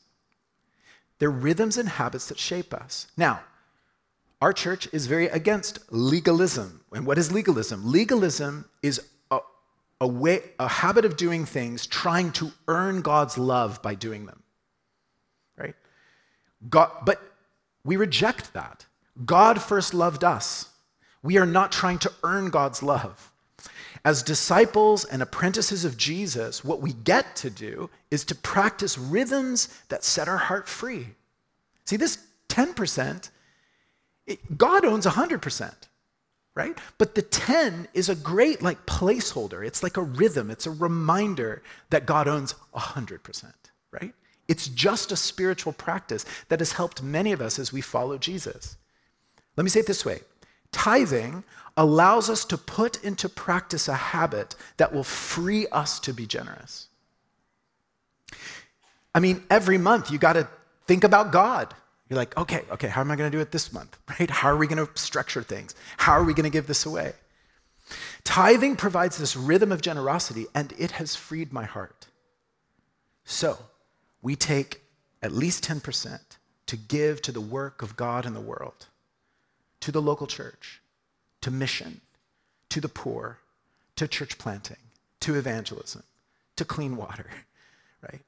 They're 1.18 1.30
rhythms 1.30 1.76
and 1.76 1.88
habits 1.88 2.26
that 2.28 2.38
shape 2.38 2.72
us. 2.72 3.08
Now, 3.16 3.40
our 4.40 4.52
church 4.52 4.88
is 4.92 5.06
very 5.06 5.26
against 5.26 5.80
legalism. 5.90 6.84
And 6.92 7.06
what 7.06 7.18
is 7.18 7.32
legalism? 7.32 7.90
Legalism 7.90 8.66
is 8.82 9.00
a, 9.30 9.40
a, 10.00 10.06
way, 10.06 10.42
a 10.60 10.68
habit 10.68 11.04
of 11.04 11.16
doing 11.16 11.44
things, 11.44 11.86
trying 11.86 12.30
to 12.32 12.52
earn 12.68 13.00
God's 13.00 13.36
love 13.36 13.82
by 13.82 13.94
doing 13.96 14.26
them. 14.26 14.44
God, 16.68 16.90
but 17.04 17.22
we 17.84 17.96
reject 17.96 18.52
that. 18.54 18.86
God 19.24 19.60
first 19.60 19.94
loved 19.94 20.24
us. 20.24 20.70
We 21.22 21.36
are 21.38 21.46
not 21.46 21.72
trying 21.72 21.98
to 22.00 22.12
earn 22.22 22.50
God's 22.50 22.82
love. 22.82 23.32
As 24.04 24.22
disciples 24.22 25.04
and 25.04 25.20
apprentices 25.20 25.84
of 25.84 25.96
Jesus, 25.96 26.64
what 26.64 26.80
we 26.80 26.92
get 26.92 27.34
to 27.36 27.50
do 27.50 27.90
is 28.10 28.24
to 28.26 28.34
practice 28.34 28.96
rhythms 28.96 29.68
that 29.88 30.04
set 30.04 30.28
our 30.28 30.38
heart 30.38 30.68
free. 30.68 31.08
See, 31.84 31.96
this 31.96 32.18
10%, 32.48 33.30
it, 34.26 34.56
God 34.56 34.84
owns 34.84 35.06
100%, 35.06 35.74
right? 36.54 36.78
But 36.96 37.14
the 37.14 37.22
10 37.22 37.88
is 37.92 38.08
a 38.08 38.14
great 38.14 38.62
like 38.62 38.86
placeholder. 38.86 39.66
It's 39.66 39.82
like 39.82 39.96
a 39.96 40.02
rhythm. 40.02 40.50
It's 40.50 40.66
a 40.66 40.70
reminder 40.70 41.62
that 41.90 42.06
God 42.06 42.28
owns 42.28 42.54
100%, 42.74 43.52
right? 43.90 44.14
It's 44.48 44.66
just 44.68 45.12
a 45.12 45.16
spiritual 45.16 45.74
practice 45.74 46.24
that 46.48 46.60
has 46.60 46.72
helped 46.72 47.02
many 47.02 47.32
of 47.32 47.40
us 47.40 47.58
as 47.58 47.72
we 47.72 47.82
follow 47.82 48.18
Jesus. 48.18 48.76
Let 49.56 49.64
me 49.64 49.70
say 49.70 49.80
it 49.80 49.86
this 49.86 50.04
way 50.04 50.20
tithing 50.72 51.44
allows 51.76 52.28
us 52.28 52.44
to 52.44 52.58
put 52.58 53.02
into 53.04 53.28
practice 53.28 53.88
a 53.88 53.94
habit 53.94 54.54
that 54.78 54.92
will 54.92 55.04
free 55.04 55.66
us 55.68 56.00
to 56.00 56.12
be 56.12 56.26
generous. 56.26 56.88
I 59.14 59.20
mean, 59.20 59.42
every 59.48 59.78
month 59.78 60.10
you 60.10 60.18
got 60.18 60.34
to 60.34 60.48
think 60.86 61.04
about 61.04 61.32
God. 61.32 61.74
You're 62.08 62.16
like, 62.16 62.36
okay, 62.36 62.62
okay, 62.72 62.88
how 62.88 63.02
am 63.02 63.10
I 63.10 63.16
going 63.16 63.30
to 63.30 63.36
do 63.36 63.40
it 63.40 63.52
this 63.52 63.72
month? 63.72 63.96
Right? 64.18 64.30
How 64.30 64.48
are 64.48 64.56
we 64.56 64.66
going 64.66 64.84
to 64.84 64.90
structure 64.98 65.42
things? 65.42 65.74
How 65.98 66.12
are 66.12 66.24
we 66.24 66.34
going 66.34 66.44
to 66.44 66.50
give 66.50 66.66
this 66.66 66.86
away? 66.86 67.12
Tithing 68.24 68.76
provides 68.76 69.16
this 69.16 69.36
rhythm 69.36 69.72
of 69.72 69.80
generosity, 69.80 70.46
and 70.54 70.72
it 70.78 70.92
has 70.92 71.14
freed 71.14 71.52
my 71.52 71.64
heart. 71.64 72.08
So, 73.24 73.58
we 74.22 74.36
take 74.36 74.82
at 75.22 75.32
least 75.32 75.64
10% 75.64 76.20
to 76.66 76.76
give 76.76 77.22
to 77.22 77.32
the 77.32 77.40
work 77.40 77.82
of 77.82 77.96
God 77.96 78.26
in 78.26 78.34
the 78.34 78.40
world, 78.40 78.86
to 79.80 79.90
the 79.90 80.02
local 80.02 80.26
church, 80.26 80.80
to 81.40 81.50
mission, 81.50 82.00
to 82.68 82.80
the 82.80 82.88
poor, 82.88 83.38
to 83.96 84.06
church 84.06 84.38
planting, 84.38 84.76
to 85.20 85.34
evangelism, 85.34 86.02
to 86.56 86.64
clean 86.64 86.96
water, 86.96 87.26
right? 88.02 88.20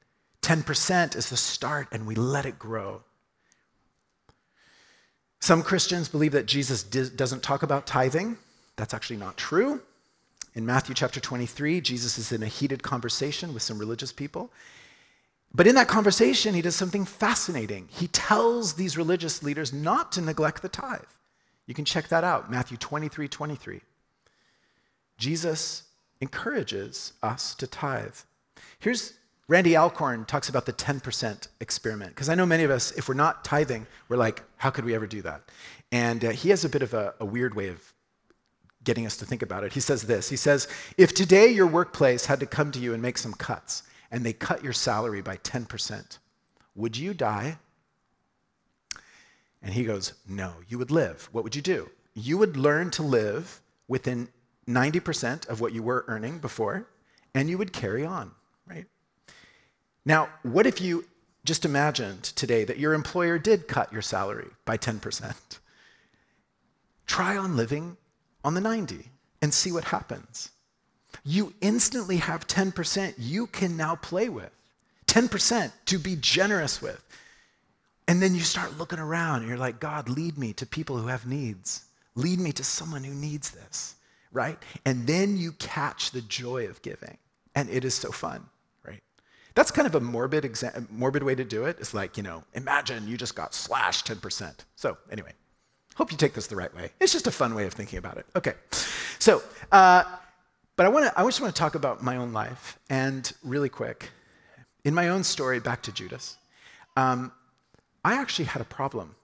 10% 0.43 1.17
is 1.17 1.31
the 1.31 1.37
start 1.37 1.89
and 1.93 2.07
we 2.07 2.15
let 2.15 2.47
it 2.47 2.59
grow. 2.59 3.03
Some 5.41 5.63
Christians 5.63 6.09
believe 6.09 6.33
that 6.33 6.47
Jesus 6.47 6.83
doesn't 6.83 7.43
talk 7.43 7.63
about 7.63 7.87
tithing. 7.87 8.37
That's 8.77 8.93
actually 8.93 9.17
not 9.17 9.37
true. 9.37 9.81
In 10.55 10.67
Matthew 10.67 10.95
chapter 10.95 11.21
23, 11.21 11.81
Jesus 11.81 12.19
is 12.19 12.33
in 12.33 12.43
a 12.43 12.47
heated 12.47 12.83
conversation 12.83 13.55
with 13.55 13.63
some 13.63 13.79
religious 13.79 14.13
people, 14.13 14.51
but 15.53 15.67
in 15.67 15.75
that 15.75 15.89
conversation, 15.89 16.55
he 16.55 16.63
does 16.63 16.77
something 16.77 17.05
fascinating. 17.05 17.89
He 17.91 18.07
tells 18.09 18.75
these 18.75 18.97
religious 18.97 19.43
leaders 19.43 19.73
not 19.73 20.13
to 20.13 20.21
neglect 20.21 20.63
the 20.63 20.69
tithe. 20.69 21.01
You 21.67 21.75
can 21.75 21.85
check 21.85 22.09
that 22.09 22.25
out, 22.25 22.51
Matthew 22.51 22.77
23 22.77 23.29
23. 23.29 23.81
Jesus 25.19 25.85
encourages 26.21 27.13
us 27.23 27.55
to 27.55 27.67
tithe. 27.67 28.17
Here's 28.79 29.15
Randy 29.49 29.77
Alcorn 29.77 30.27
talks 30.27 30.49
about 30.49 30.67
the 30.67 30.73
10% 30.73 31.49
experiment, 31.59 32.15
because 32.15 32.29
I 32.29 32.37
know 32.37 32.47
many 32.47 32.63
of 32.63 32.71
us, 32.71 32.93
if 32.93 33.09
we're 33.09 33.15
not 33.15 33.45
tithing, 33.45 33.89
we're 34.09 34.17
like, 34.17 34.45
how 34.59 34.71
could 34.71 34.85
we 34.85 34.95
ever 34.95 35.09
do 35.09 35.23
that? 35.23 35.43
And 35.91 36.25
uh, 36.25 36.31
he 36.31 36.51
has 36.51 36.65
a 36.65 36.69
bit 36.69 36.83
of 36.83 36.95
a, 36.95 37.15
a 37.19 37.25
weird 37.25 37.57
way 37.57 37.67
of 37.67 37.93
getting 38.85 39.07
us 39.07 39.17
to 39.17 39.27
think 39.27 39.43
about 39.43 39.65
it. 39.65 39.73
He 39.73 39.81
says 39.81 40.05
this 40.05 40.29
He 40.29 40.37
says, 40.37 40.69
if 40.97 41.13
today 41.13 41.49
your 41.49 41.67
workplace 41.67 42.27
had 42.27 42.39
to 42.41 42.47
come 42.47 42.71
to 42.71 42.79
you 42.79 42.95
and 42.95 43.03
make 43.03 43.19
some 43.19 43.33
cuts, 43.33 43.83
and 44.11 44.25
they 44.25 44.33
cut 44.33 44.65
your 44.65 44.73
salary 44.73 45.23
by 45.23 45.37
10%, 45.37 46.19
would 46.75 46.97
you 46.97 47.15
die? 47.15 47.59
And 49.63 49.75
he 49.75 49.85
goes, 49.85 50.15
No, 50.29 50.55
you 50.69 50.79
would 50.79 50.91
live. 50.91 51.29
What 51.33 51.45
would 51.45 51.55
you 51.55 51.63
do? 51.63 51.91
You 52.15 52.39
would 52.39 52.57
learn 52.57 52.91
to 52.93 53.03
live 53.03 53.61
within 53.89 54.29
90% 54.69 55.49
of 55.49 55.61
what 55.61 55.73
you 55.73 55.83
were 55.83 56.05
earning 56.09 56.39
before, 56.39 56.89
and 57.35 57.49
you 57.51 57.59
would 57.59 57.73
carry 57.73 58.05
on, 58.05 58.33
right? 58.67 58.87
Now, 60.05 60.29
what 60.43 60.67
if 60.67 60.81
you 60.81 61.05
just 61.45 61.65
imagined 61.65 62.23
today 62.23 62.65
that 62.65 62.79
your 62.79 62.95
employer 62.95 63.39
did 63.39 63.69
cut 63.69 63.93
your 63.93 64.03
salary 64.03 64.49
by 64.65 64.77
10%? 64.77 65.35
Try 67.07 67.37
on 67.37 67.57
living 67.57 67.97
on 68.45 68.55
the 68.55 68.61
90 68.61 69.11
and 69.43 69.53
see 69.53 69.73
what 69.73 69.85
happens 69.85 70.51
you 71.25 71.55
instantly 71.61 72.17
have 72.17 72.47
10% 72.47 73.15
you 73.19 73.47
can 73.47 73.77
now 73.77 73.97
play 73.97 74.29
with. 74.29 74.51
10% 75.07 75.73
to 75.87 75.99
be 75.99 76.17
generous 76.17 76.81
with. 76.81 77.05
And 78.07 78.21
then 78.21 78.35
you 78.35 78.41
start 78.41 78.79
looking 78.79 78.99
around 78.99 79.41
and 79.41 79.49
you're 79.49 79.59
like, 79.59 79.81
God, 79.81 80.09
lead 80.09 80.39
me 80.39 80.53
to 80.55 80.67
people 80.67 80.97
who 80.97 81.09
have 81.09 81.27
needs. 81.27 81.85
Lead 82.15 82.41
me 82.41 82.53
to 82.53 82.65
someone 82.65 83.05
who 83.05 83.15
needs 83.15 83.51
this, 83.51 83.95
right? 84.33 84.59
And 84.85 85.07
then 85.07 85.37
you 85.37 85.53
catch 85.53 86.11
the 86.11 86.21
joy 86.23 86.67
of 86.67 86.83
giving. 86.83 87.17
And 87.55 87.69
it 87.71 87.85
is 87.85 87.95
so 87.95 88.11
fun, 88.11 88.47
right? 88.85 89.01
That's 89.55 89.71
kind 89.71 89.87
of 89.87 89.95
a 89.95 90.01
morbid, 90.01 90.45
exa- 90.45 90.91
morbid 90.91 91.23
way 91.23 91.35
to 91.35 91.45
do 91.45 91.65
it. 91.67 91.77
It's 91.79 91.95
like, 91.95 92.17
you 92.17 92.23
know, 92.23 92.43
imagine 92.55 93.07
you 93.07 93.17
just 93.17 93.35
got 93.35 93.55
slashed 93.55 94.07
10%. 94.09 94.55
So, 94.77 94.97
anyway, 95.11 95.33
hope 95.95 96.11
you 96.11 96.19
take 96.19 96.35
this 96.35 96.47
the 96.47 96.57
right 96.57 96.75
way. 96.75 96.91
It's 97.01 97.13
just 97.13 97.27
a 97.27 97.33
fun 97.33 97.55
way 97.55 97.67
of 97.67 97.75
thinking 97.75 97.99
about 97.99 98.17
it. 98.17 98.27
Okay. 98.35 98.55
So, 99.19 99.43
uh, 99.71 100.05
but 100.81 100.87
I, 100.87 100.89
wanna, 100.89 101.13
I 101.15 101.23
just 101.25 101.43
want 101.43 101.55
to 101.55 101.59
talk 101.59 101.75
about 101.75 102.03
my 102.03 102.17
own 102.17 102.33
life. 102.33 102.79
And 102.89 103.31
really 103.45 103.69
quick, 103.69 104.13
in 104.83 104.95
my 104.95 105.11
own 105.11 105.25
story, 105.25 105.61
back 105.61 105.83
to 105.83 105.93
Judas, 105.93 106.39
um, 106.97 107.33
I 108.03 108.15
actually 108.15 108.47
had 108.47 108.63
a 108.63 108.65
problem. 108.65 109.15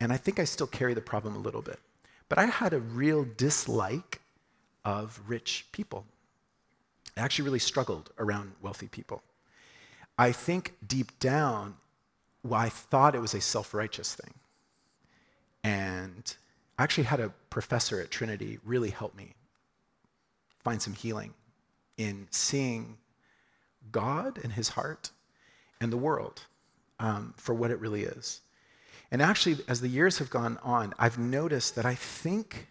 And 0.00 0.14
I 0.14 0.16
think 0.16 0.38
I 0.38 0.44
still 0.44 0.66
carry 0.66 0.94
the 0.94 1.02
problem 1.02 1.36
a 1.36 1.38
little 1.38 1.60
bit. 1.60 1.78
But 2.30 2.38
I 2.38 2.46
had 2.46 2.72
a 2.72 2.78
real 2.78 3.26
dislike 3.36 4.22
of 4.82 5.20
rich 5.26 5.66
people. 5.72 6.06
I 7.18 7.20
actually 7.20 7.44
really 7.44 7.58
struggled 7.58 8.08
around 8.18 8.52
wealthy 8.62 8.88
people. 8.88 9.22
I 10.16 10.32
think 10.32 10.72
deep 10.86 11.18
down, 11.18 11.74
well, 12.42 12.60
I 12.60 12.70
thought 12.70 13.14
it 13.14 13.20
was 13.20 13.34
a 13.34 13.42
self 13.42 13.74
righteous 13.74 14.14
thing. 14.14 14.32
And 15.62 16.34
I 16.78 16.84
actually 16.84 17.04
had 17.04 17.20
a 17.20 17.34
professor 17.50 18.00
at 18.00 18.10
Trinity 18.10 18.58
really 18.64 18.88
help 18.88 19.14
me 19.14 19.34
find 20.66 20.82
some 20.82 20.94
healing 20.94 21.32
in 21.96 22.26
seeing 22.32 22.98
God 23.92 24.36
and 24.42 24.52
his 24.52 24.70
heart 24.70 25.12
and 25.80 25.92
the 25.92 25.96
world 25.96 26.42
um, 26.98 27.34
for 27.36 27.54
what 27.54 27.70
it 27.70 27.78
really 27.78 28.02
is. 28.02 28.40
And 29.12 29.22
actually, 29.22 29.58
as 29.68 29.80
the 29.80 29.86
years 29.86 30.18
have 30.18 30.28
gone 30.28 30.58
on, 30.64 30.92
I've 30.98 31.18
noticed 31.18 31.76
that 31.76 31.86
I 31.86 31.94
think 31.94 32.66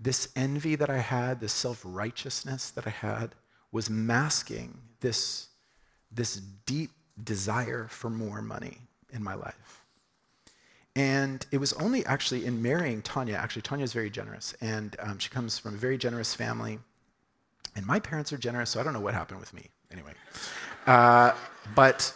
this 0.00 0.28
envy 0.34 0.74
that 0.74 0.90
I 0.90 0.98
had, 0.98 1.38
this 1.38 1.52
self 1.52 1.82
righteousness 1.84 2.72
that 2.72 2.84
I 2.84 2.90
had, 2.90 3.36
was 3.70 3.88
masking 3.88 4.78
this, 4.98 5.46
this 6.10 6.34
deep 6.66 6.90
desire 7.22 7.86
for 7.88 8.10
more 8.10 8.42
money 8.42 8.78
in 9.12 9.22
my 9.22 9.34
life. 9.34 9.84
And 10.96 11.46
it 11.52 11.58
was 11.58 11.72
only 11.74 12.04
actually 12.06 12.44
in 12.44 12.60
marrying 12.60 13.02
Tanya, 13.02 13.34
actually, 13.34 13.62
Tanya 13.62 13.84
is 13.84 13.92
very 13.92 14.10
generous, 14.10 14.54
and 14.60 14.96
um, 15.00 15.18
she 15.18 15.30
comes 15.30 15.58
from 15.58 15.74
a 15.74 15.78
very 15.78 15.96
generous 15.96 16.34
family. 16.34 16.80
And 17.76 17.86
my 17.86 18.00
parents 18.00 18.32
are 18.32 18.38
generous, 18.38 18.70
so 18.70 18.80
I 18.80 18.82
don't 18.82 18.92
know 18.92 19.00
what 19.00 19.14
happened 19.14 19.38
with 19.38 19.54
me 19.54 19.70
anyway. 19.92 20.12
Uh, 20.86 21.32
but 21.76 22.12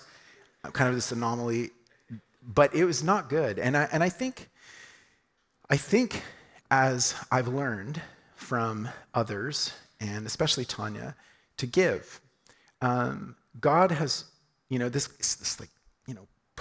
I'm 0.64 0.72
kind 0.72 0.88
of 0.88 0.94
this 0.94 1.12
anomaly. 1.12 1.70
But 2.42 2.74
it 2.74 2.84
was 2.84 3.04
not 3.04 3.28
good. 3.28 3.60
And 3.60 3.76
I, 3.76 3.88
and 3.92 4.02
I 4.02 4.08
think, 4.08 4.50
I 5.70 5.76
think 5.76 6.22
as 6.70 7.14
I've 7.30 7.46
learned 7.46 8.02
from 8.34 8.88
others, 9.14 9.72
and 10.00 10.26
especially 10.26 10.64
Tanya, 10.64 11.14
to 11.58 11.66
give, 11.66 12.20
um, 12.80 13.36
God 13.60 13.92
has, 13.92 14.24
you 14.68 14.80
know, 14.80 14.88
this, 14.88 15.06
this 15.06 15.60
like, 15.60 15.70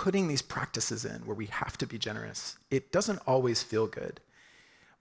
putting 0.01 0.27
these 0.27 0.41
practices 0.41 1.05
in 1.05 1.21
where 1.27 1.35
we 1.35 1.45
have 1.45 1.77
to 1.77 1.85
be 1.85 1.99
generous. 1.99 2.57
It 2.71 2.91
doesn't 2.91 3.21
always 3.27 3.61
feel 3.61 3.85
good. 3.85 4.19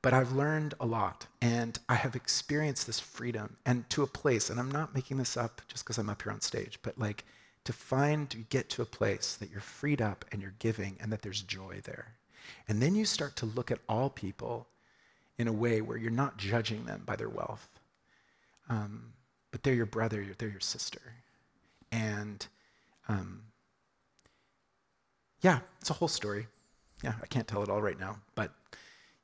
But 0.03 0.13
I've 0.13 0.33
learned 0.33 0.75
a 0.79 0.85
lot 0.85 1.27
and 1.41 1.79
I 1.89 1.95
have 1.95 2.15
experienced 2.15 2.87
this 2.87 3.01
freedom 3.01 3.57
and 3.65 3.89
to 3.89 4.03
a 4.03 4.07
place, 4.07 4.51
and 4.51 4.61
I'm 4.61 4.71
not 4.71 4.95
making 4.95 5.17
this 5.17 5.39
up 5.39 5.63
just 5.69 5.85
because 5.85 5.97
I'm 5.97 6.11
up 6.11 6.21
here 6.23 6.33
on 6.33 6.43
stage, 6.43 6.79
but 6.83 6.99
like 6.99 7.25
to 7.65 7.73
find, 7.73 8.29
to 8.29 8.37
get 8.37 8.69
to 8.71 8.83
a 8.83 8.97
place 8.99 9.37
that 9.37 9.51
you're 9.51 9.63
freed 9.63 10.03
up 10.03 10.27
and 10.31 10.43
you're 10.43 10.55
giving 10.59 10.99
and 11.01 11.11
that 11.11 11.23
there's 11.23 11.41
joy 11.41 11.81
there. 11.85 12.17
And 12.69 12.83
then 12.83 12.95
you 12.95 13.07
start 13.07 13.37
to 13.37 13.47
look 13.47 13.71
at 13.71 13.79
all 13.89 14.11
people 14.11 14.67
in 15.39 15.49
a 15.49 15.53
way 15.53 15.81
where 15.81 15.97
you're 15.97 16.11
not 16.11 16.37
judging 16.37 16.85
them 16.85 17.05
by 17.07 17.17
their 17.17 17.31
wealth, 17.31 17.71
um, 18.69 19.15
but 19.51 19.63
they're 19.63 19.73
your 19.73 19.87
brother, 19.87 20.27
they're 20.37 20.51
your 20.51 20.61
sister. 20.61 21.01
And 21.91 22.47
um, 23.09 23.45
yeah, 25.41 25.61
it's 25.81 25.91
a 25.91 25.95
whole 25.95 26.09
story. 26.09 26.47
Yeah, 27.03 27.15
I 27.23 27.27
can't 27.27 27.49
tell 27.49 27.63
it 27.63 27.69
all 27.69 27.81
right 27.81 27.99
now, 27.99 28.19
but 28.35 28.53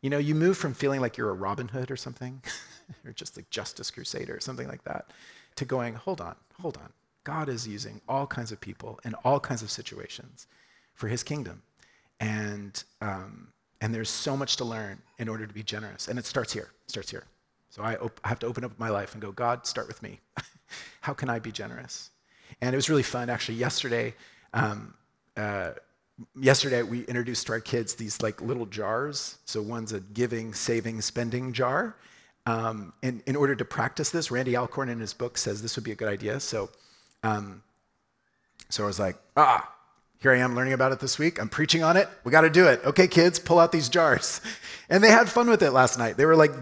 you 0.03 0.11
know, 0.11 0.19
you 0.19 0.35
move 0.35 0.57
from 0.57 0.75
feeling 0.75 1.01
like 1.01 1.17
you're 1.17 1.31
a 1.31 1.35
Robin 1.35 1.69
Hood 1.69 1.91
or 1.91 1.97
something, 1.97 2.43
or 3.05 3.13
just 3.13 3.37
like 3.37 3.51
Justice 3.51 3.91
Crusader 3.91 4.37
or 4.37 4.41
something 4.41 4.69
like 4.69 4.85
that, 4.85 5.11
to 5.57 5.65
going, 5.65 5.95
hold 5.95 6.21
on, 6.21 6.37
hold 6.61 6.77
on. 6.77 6.93
God 7.25 7.49
is 7.49 7.67
using 7.67 8.01
all 8.09 8.27
kinds 8.27 8.53
of 8.53 8.61
people 8.61 9.01
in 9.05 9.15
all 9.25 9.41
kinds 9.41 9.63
of 9.63 9.71
situations 9.71 10.47
for 10.95 11.09
his 11.09 11.25
kingdom. 11.25 11.63
And, 12.21 12.83
um, 13.01 13.49
and 13.81 13.93
there's 13.93 14.09
so 14.09 14.37
much 14.37 14.57
to 14.59 14.65
learn 14.65 15.03
in 15.19 15.29
order 15.29 15.47
to 15.47 15.53
be 15.53 15.65
generous. 15.65 16.07
And 16.07 16.19
it 16.19 16.25
starts 16.25 16.53
here, 16.53 16.71
it 16.85 16.91
starts 16.91 17.11
here. 17.11 17.25
So 17.71 17.83
I, 17.83 17.97
op- 17.97 18.21
I 18.23 18.29
have 18.29 18.39
to 18.39 18.47
open 18.47 18.65
up 18.65 18.79
my 18.79 18.91
life 18.91 19.13
and 19.13 19.21
go, 19.21 19.33
God, 19.33 19.67
start 19.67 19.89
with 19.89 20.03
me. 20.03 20.21
How 21.01 21.15
can 21.15 21.29
I 21.29 21.41
be 21.41 21.51
generous? 21.51 22.11
And 22.61 22.75
it 22.75 22.77
was 22.77 22.89
really 22.89 23.03
fun. 23.03 23.29
Actually, 23.29 23.57
yesterday, 23.57 24.15
um, 24.55 24.95
uh, 25.37 25.73
yesterday 26.35 26.83
we 26.83 27.05
introduced 27.05 27.47
to 27.47 27.53
our 27.53 27.61
kids 27.61 27.95
these 27.95 28.23
like 28.23 28.41
little 28.41 28.67
jars. 28.67 29.39
So 29.45 29.61
one's 29.63 29.93
a 29.93 30.01
giving, 30.01 30.55
saving, 30.55 31.01
spending 31.03 31.53
jar. 31.53 31.97
Um, 32.47 32.93
and 33.03 33.23
in 33.27 33.37
order 33.37 33.57
to 33.57 33.65
practice 33.65 34.11
this, 34.11 34.31
Randy 34.31 34.57
Alcorn 34.57 34.89
in 34.89 35.01
his 35.01 35.13
book 35.13 35.37
says 35.37 35.63
this 35.63 35.77
would 35.77 35.85
be 35.85 35.93
a 35.93 35.97
good 35.97 36.09
idea. 36.09 36.39
So, 36.41 36.71
um, 37.23 37.63
so 38.69 38.85
I 38.85 38.87
was 38.87 39.01
like, 39.01 39.17
ah, 39.37 39.73
here 40.21 40.33
I 40.33 40.39
am 40.39 40.55
learning 40.55 40.73
about 40.73 40.93
it 40.93 41.01
this 41.01 41.19
week. 41.19 41.41
I'm 41.41 41.49
preaching 41.49 41.83
on 41.83 41.97
it. 41.97 42.09
We 42.25 42.33
got 42.33 42.43
to 42.43 42.51
do 42.51 42.67
it. 42.69 42.81
Okay, 42.85 43.09
kids, 43.09 43.39
pull 43.39 43.59
out 43.59 43.73
these 43.73 43.89
jars. 43.89 44.41
And 44.89 45.03
they 45.03 45.11
had 45.11 45.29
fun 45.29 45.51
with 45.51 45.65
it 45.65 45.73
last 45.73 45.99
night. 45.99 46.17
They 46.17 46.27
were 46.27 46.37
like, 46.37 46.53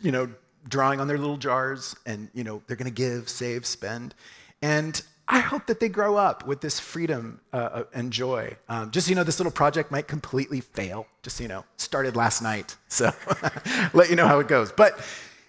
you 0.00 0.12
know, 0.12 0.30
drawing 0.68 1.00
on 1.00 1.08
their 1.08 1.18
little 1.18 1.36
jars 1.36 1.96
and, 2.06 2.28
you 2.32 2.44
know, 2.44 2.62
they're 2.68 2.76
going 2.76 2.88
to 2.88 2.94
give, 2.94 3.28
save, 3.28 3.66
spend. 3.66 4.14
And 4.62 5.02
I 5.26 5.38
hope 5.38 5.66
that 5.66 5.80
they 5.80 5.88
grow 5.88 6.16
up 6.16 6.46
with 6.46 6.60
this 6.60 6.78
freedom 6.78 7.40
uh, 7.52 7.56
uh 7.56 7.84
and 7.94 8.12
joy. 8.12 8.56
Um, 8.68 8.90
just 8.90 9.06
so 9.06 9.10
you 9.10 9.16
know, 9.16 9.24
this 9.24 9.38
little 9.38 9.52
project 9.52 9.90
might 9.90 10.06
completely 10.06 10.60
fail. 10.60 11.06
Just 11.22 11.38
so 11.38 11.42
you 11.42 11.48
know, 11.48 11.64
started 11.76 12.16
last 12.16 12.42
night. 12.42 12.76
So 12.88 13.10
let 13.94 14.10
you 14.10 14.16
know 14.16 14.26
how 14.26 14.38
it 14.40 14.48
goes. 14.48 14.70
But 14.70 15.00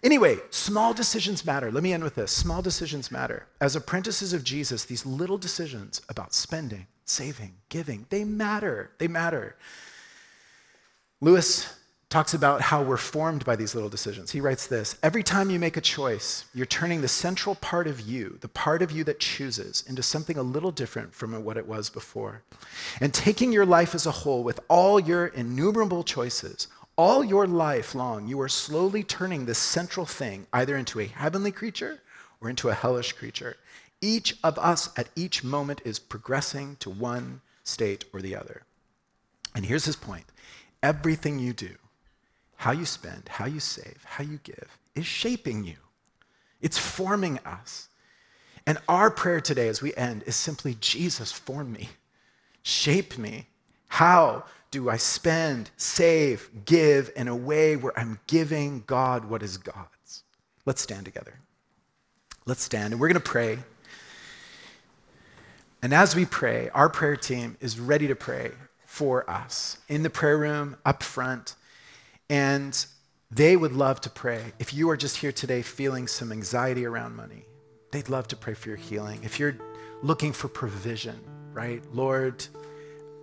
anyway, 0.03 0.37
small 0.49 0.93
decisions 0.93 1.45
matter. 1.45 1.71
Let 1.71 1.83
me 1.83 1.93
end 1.93 2.03
with 2.03 2.15
this 2.15 2.31
small 2.31 2.61
decisions 2.61 3.11
matter. 3.11 3.47
As 3.59 3.75
apprentices 3.75 4.33
of 4.33 4.43
Jesus, 4.43 4.85
these 4.85 5.05
little 5.05 5.37
decisions 5.37 6.01
about 6.07 6.33
spending, 6.33 6.87
saving, 7.03 7.55
giving, 7.69 8.05
they 8.09 8.23
matter. 8.23 8.91
They 8.97 9.07
matter. 9.07 9.57
Lewis 11.21 11.73
talks 12.09 12.33
about 12.33 12.61
how 12.61 12.81
we're 12.81 12.97
formed 12.97 13.43
by 13.43 13.55
these 13.55 13.73
little 13.73 13.89
decisions. 13.89 14.31
He 14.31 14.41
writes 14.41 14.67
this 14.67 14.97
Every 15.01 15.23
time 15.23 15.49
you 15.49 15.59
make 15.59 15.77
a 15.77 15.81
choice, 15.81 16.45
you're 16.53 16.65
turning 16.65 17.01
the 17.01 17.07
central 17.07 17.55
part 17.55 17.87
of 17.87 18.01
you, 18.01 18.37
the 18.41 18.47
part 18.47 18.81
of 18.81 18.91
you 18.91 19.03
that 19.05 19.19
chooses, 19.19 19.83
into 19.87 20.03
something 20.03 20.37
a 20.37 20.43
little 20.43 20.71
different 20.71 21.13
from 21.13 21.43
what 21.43 21.57
it 21.57 21.67
was 21.67 21.89
before. 21.89 22.43
And 23.01 23.13
taking 23.13 23.51
your 23.51 23.65
life 23.65 23.95
as 23.95 24.05
a 24.05 24.11
whole 24.11 24.43
with 24.43 24.59
all 24.67 24.99
your 24.99 25.27
innumerable 25.27 26.03
choices, 26.03 26.67
all 26.97 27.23
your 27.23 27.47
life 27.47 27.93
long, 27.93 28.27
you 28.27 28.39
are 28.39 28.49
slowly 28.49 29.03
turning 29.03 29.45
this 29.45 29.57
central 29.57 30.05
thing 30.05 30.47
either 30.53 30.77
into 30.77 30.99
a 30.99 31.05
heavenly 31.05 31.51
creature 31.51 32.01
or 32.39 32.49
into 32.49 32.69
a 32.69 32.73
hellish 32.73 33.13
creature. 33.13 33.57
Each 33.99 34.37
of 34.43 34.57
us 34.59 34.89
at 34.97 35.09
each 35.15 35.43
moment 35.43 35.81
is 35.83 35.99
progressing 35.99 36.77
to 36.77 36.89
one 36.89 37.41
state 37.63 38.05
or 38.13 38.21
the 38.21 38.35
other. 38.35 38.63
And 39.55 39.65
here's 39.65 39.85
his 39.85 39.95
point 39.95 40.25
everything 40.83 41.39
you 41.39 41.51
do, 41.51 41.75
how 42.57 42.71
you 42.71 42.85
spend, 42.85 43.27
how 43.27 43.45
you 43.45 43.59
save, 43.59 44.03
how 44.05 44.23
you 44.23 44.39
give 44.43 44.77
is 44.95 45.05
shaping 45.05 45.63
you. 45.63 45.75
It's 46.61 46.77
forming 46.77 47.39
us. 47.45 47.89
And 48.65 48.79
our 48.89 49.11
prayer 49.11 49.41
today 49.41 49.67
as 49.67 49.81
we 49.81 49.93
end 49.95 50.23
is 50.25 50.35
simply 50.35 50.75
Jesus, 50.79 51.31
form 51.31 51.71
me, 51.71 51.89
shape 52.63 53.17
me. 53.17 53.47
How 53.87 54.45
do 54.71 54.89
I 54.89 54.97
spend, 54.97 55.69
save, 55.77 56.49
give 56.65 57.11
in 57.15 57.27
a 57.27 57.35
way 57.35 57.75
where 57.75 57.97
I'm 57.97 58.19
giving 58.27 58.83
God 58.87 59.25
what 59.25 59.43
is 59.43 59.57
God's? 59.57 60.23
Let's 60.65 60.81
stand 60.81 61.05
together. 61.05 61.39
Let's 62.45 62.63
stand 62.63 62.93
and 62.93 62.99
we're 62.99 63.07
going 63.07 63.15
to 63.15 63.19
pray. 63.19 63.59
And 65.81 65.93
as 65.93 66.15
we 66.15 66.25
pray, 66.25 66.69
our 66.73 66.89
prayer 66.89 67.15
team 67.15 67.57
is 67.59 67.79
ready 67.79 68.07
to 68.07 68.15
pray 68.15 68.51
for 68.85 69.29
us 69.29 69.77
in 69.87 70.01
the 70.01 70.09
prayer 70.09 70.37
room, 70.37 70.77
up 70.83 71.03
front. 71.03 71.55
And 72.29 72.85
they 73.31 73.55
would 73.55 73.73
love 73.73 74.01
to 74.01 74.09
pray. 74.09 74.53
If 74.59 74.73
you 74.73 74.89
are 74.89 74.97
just 74.97 75.17
here 75.17 75.31
today 75.31 75.61
feeling 75.61 76.07
some 76.07 76.31
anxiety 76.31 76.85
around 76.85 77.15
money, 77.15 77.45
they'd 77.91 78.09
love 78.09 78.27
to 78.29 78.35
pray 78.35 78.53
for 78.53 78.69
your 78.69 78.77
healing. 78.77 79.23
If 79.23 79.39
you're 79.39 79.57
looking 80.01 80.33
for 80.33 80.47
provision, 80.47 81.19
right? 81.53 81.83
Lord, 81.93 82.45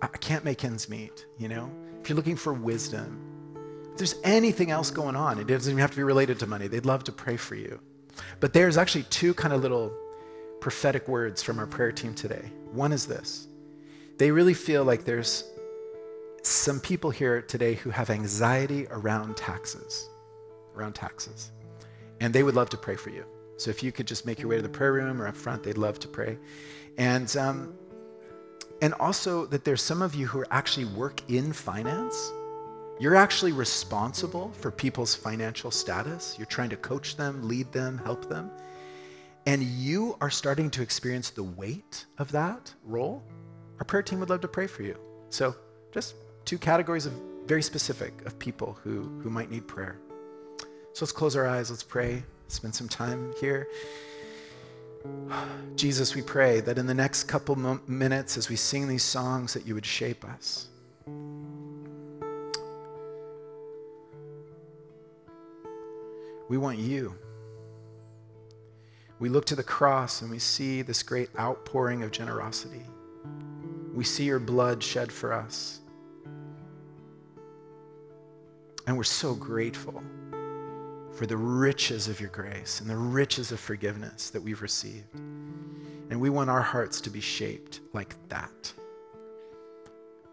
I 0.01 0.07
can't 0.07 0.43
make 0.43 0.63
ends 0.65 0.89
meet, 0.89 1.25
you 1.37 1.47
know? 1.47 1.71
If 2.01 2.09
you're 2.09 2.15
looking 2.15 2.35
for 2.35 2.53
wisdom, 2.53 3.55
if 3.91 3.97
there's 3.97 4.15
anything 4.23 4.71
else 4.71 4.91
going 4.91 5.15
on, 5.15 5.39
it 5.39 5.47
doesn't 5.47 5.71
even 5.71 5.79
have 5.79 5.91
to 5.91 5.97
be 5.97 6.03
related 6.03 6.39
to 6.39 6.47
money, 6.47 6.67
they'd 6.67 6.85
love 6.85 7.03
to 7.05 7.11
pray 7.11 7.37
for 7.37 7.55
you. 7.55 7.79
But 8.39 8.53
there's 8.53 8.77
actually 8.77 9.03
two 9.03 9.33
kind 9.33 9.53
of 9.53 9.61
little 9.61 9.93
prophetic 10.59 11.07
words 11.07 11.41
from 11.41 11.59
our 11.59 11.67
prayer 11.67 11.91
team 11.91 12.13
today. 12.13 12.51
One 12.71 12.91
is 12.91 13.05
this 13.05 13.47
they 14.17 14.31
really 14.31 14.53
feel 14.53 14.83
like 14.83 15.05
there's 15.05 15.43
some 16.43 16.79
people 16.79 17.09
here 17.09 17.41
today 17.41 17.73
who 17.73 17.89
have 17.89 18.09
anxiety 18.09 18.85
around 18.91 19.37
taxes, 19.37 20.09
around 20.75 20.93
taxes. 20.93 21.51
And 22.19 22.33
they 22.33 22.43
would 22.43 22.55
love 22.55 22.69
to 22.71 22.77
pray 22.77 22.95
for 22.95 23.09
you. 23.09 23.25
So 23.57 23.69
if 23.69 23.81
you 23.81 23.91
could 23.91 24.07
just 24.07 24.25
make 24.25 24.39
your 24.39 24.49
way 24.49 24.57
to 24.57 24.61
the 24.61 24.69
prayer 24.69 24.93
room 24.93 25.21
or 25.21 25.27
up 25.27 25.37
front, 25.37 25.63
they'd 25.63 25.77
love 25.77 25.99
to 25.99 26.07
pray. 26.07 26.37
And, 26.97 27.35
um, 27.37 27.73
and 28.81 28.93
also 28.95 29.45
that 29.47 29.63
there's 29.63 29.81
some 29.81 30.01
of 30.01 30.15
you 30.15 30.27
who 30.27 30.43
actually 30.51 30.85
work 30.85 31.21
in 31.29 31.53
finance. 31.53 32.31
You're 32.99 33.15
actually 33.15 33.53
responsible 33.53 34.51
for 34.51 34.69
people's 34.69 35.15
financial 35.15 35.71
status. 35.71 36.35
You're 36.37 36.45
trying 36.45 36.69
to 36.69 36.77
coach 36.77 37.15
them, 37.15 37.47
lead 37.47 37.71
them, 37.71 37.99
help 38.03 38.27
them. 38.27 38.51
And 39.45 39.63
you 39.63 40.17
are 40.21 40.29
starting 40.29 40.69
to 40.71 40.81
experience 40.81 41.29
the 41.29 41.43
weight 41.43 42.05
of 42.17 42.31
that 42.31 42.73
role. 42.83 43.23
Our 43.79 43.85
prayer 43.85 44.03
team 44.03 44.19
would 44.19 44.29
love 44.29 44.41
to 44.41 44.47
pray 44.47 44.67
for 44.67 44.83
you. 44.83 44.97
So 45.29 45.55
just 45.91 46.15
two 46.45 46.57
categories 46.57 47.05
of 47.05 47.13
very 47.45 47.61
specific 47.61 48.25
of 48.25 48.37
people 48.39 48.77
who, 48.83 49.03
who 49.21 49.29
might 49.29 49.51
need 49.51 49.67
prayer. 49.67 49.97
So 50.93 51.05
let's 51.05 51.11
close 51.11 51.35
our 51.35 51.47
eyes, 51.47 51.69
let's 51.69 51.83
pray, 51.83 52.23
spend 52.47 52.75
some 52.75 52.87
time 52.87 53.33
here. 53.39 53.67
Jesus, 55.75 56.15
we 56.15 56.21
pray 56.21 56.61
that 56.61 56.77
in 56.77 56.87
the 56.87 56.93
next 56.93 57.23
couple 57.25 57.79
minutes 57.87 58.37
as 58.37 58.49
we 58.49 58.55
sing 58.55 58.87
these 58.87 59.03
songs 59.03 59.53
that 59.53 59.65
you 59.65 59.73
would 59.75 59.85
shape 59.85 60.23
us. 60.23 60.67
We 66.49 66.57
want 66.57 66.77
you. 66.77 67.15
We 69.19 69.29
look 69.29 69.45
to 69.45 69.55
the 69.55 69.63
cross 69.63 70.21
and 70.21 70.29
we 70.29 70.39
see 70.39 70.81
this 70.81 71.01
great 71.01 71.29
outpouring 71.39 72.03
of 72.03 72.11
generosity. 72.11 72.83
We 73.93 74.03
see 74.03 74.25
your 74.25 74.39
blood 74.39 74.83
shed 74.83 75.11
for 75.11 75.33
us. 75.33 75.79
And 78.85 78.97
we're 78.97 79.03
so 79.03 79.33
grateful 79.33 80.03
for 81.13 81.25
the 81.25 81.37
riches 81.37 82.07
of 82.07 82.19
your 82.19 82.29
grace 82.29 82.81
and 82.81 82.89
the 82.89 82.95
riches 82.95 83.51
of 83.51 83.59
forgiveness 83.59 84.29
that 84.31 84.41
we've 84.41 84.61
received. 84.61 85.13
And 85.13 86.19
we 86.19 86.29
want 86.29 86.49
our 86.49 86.61
hearts 86.61 86.99
to 87.01 87.09
be 87.09 87.21
shaped 87.21 87.79
like 87.93 88.15
that. 88.29 88.73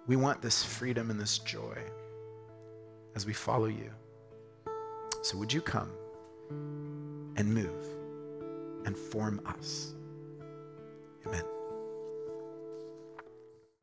We 0.06 0.16
want 0.16 0.42
this 0.42 0.64
freedom 0.64 1.10
and 1.10 1.20
this 1.20 1.38
joy 1.38 1.78
as 3.14 3.26
we 3.26 3.32
follow 3.32 3.66
you. 3.66 3.90
So, 5.22 5.36
would 5.36 5.52
you 5.52 5.60
come 5.60 5.92
and 7.36 7.54
move 7.54 7.84
and 8.86 8.96
form 8.96 9.40
us? 9.46 9.92
Amen. 11.26 11.44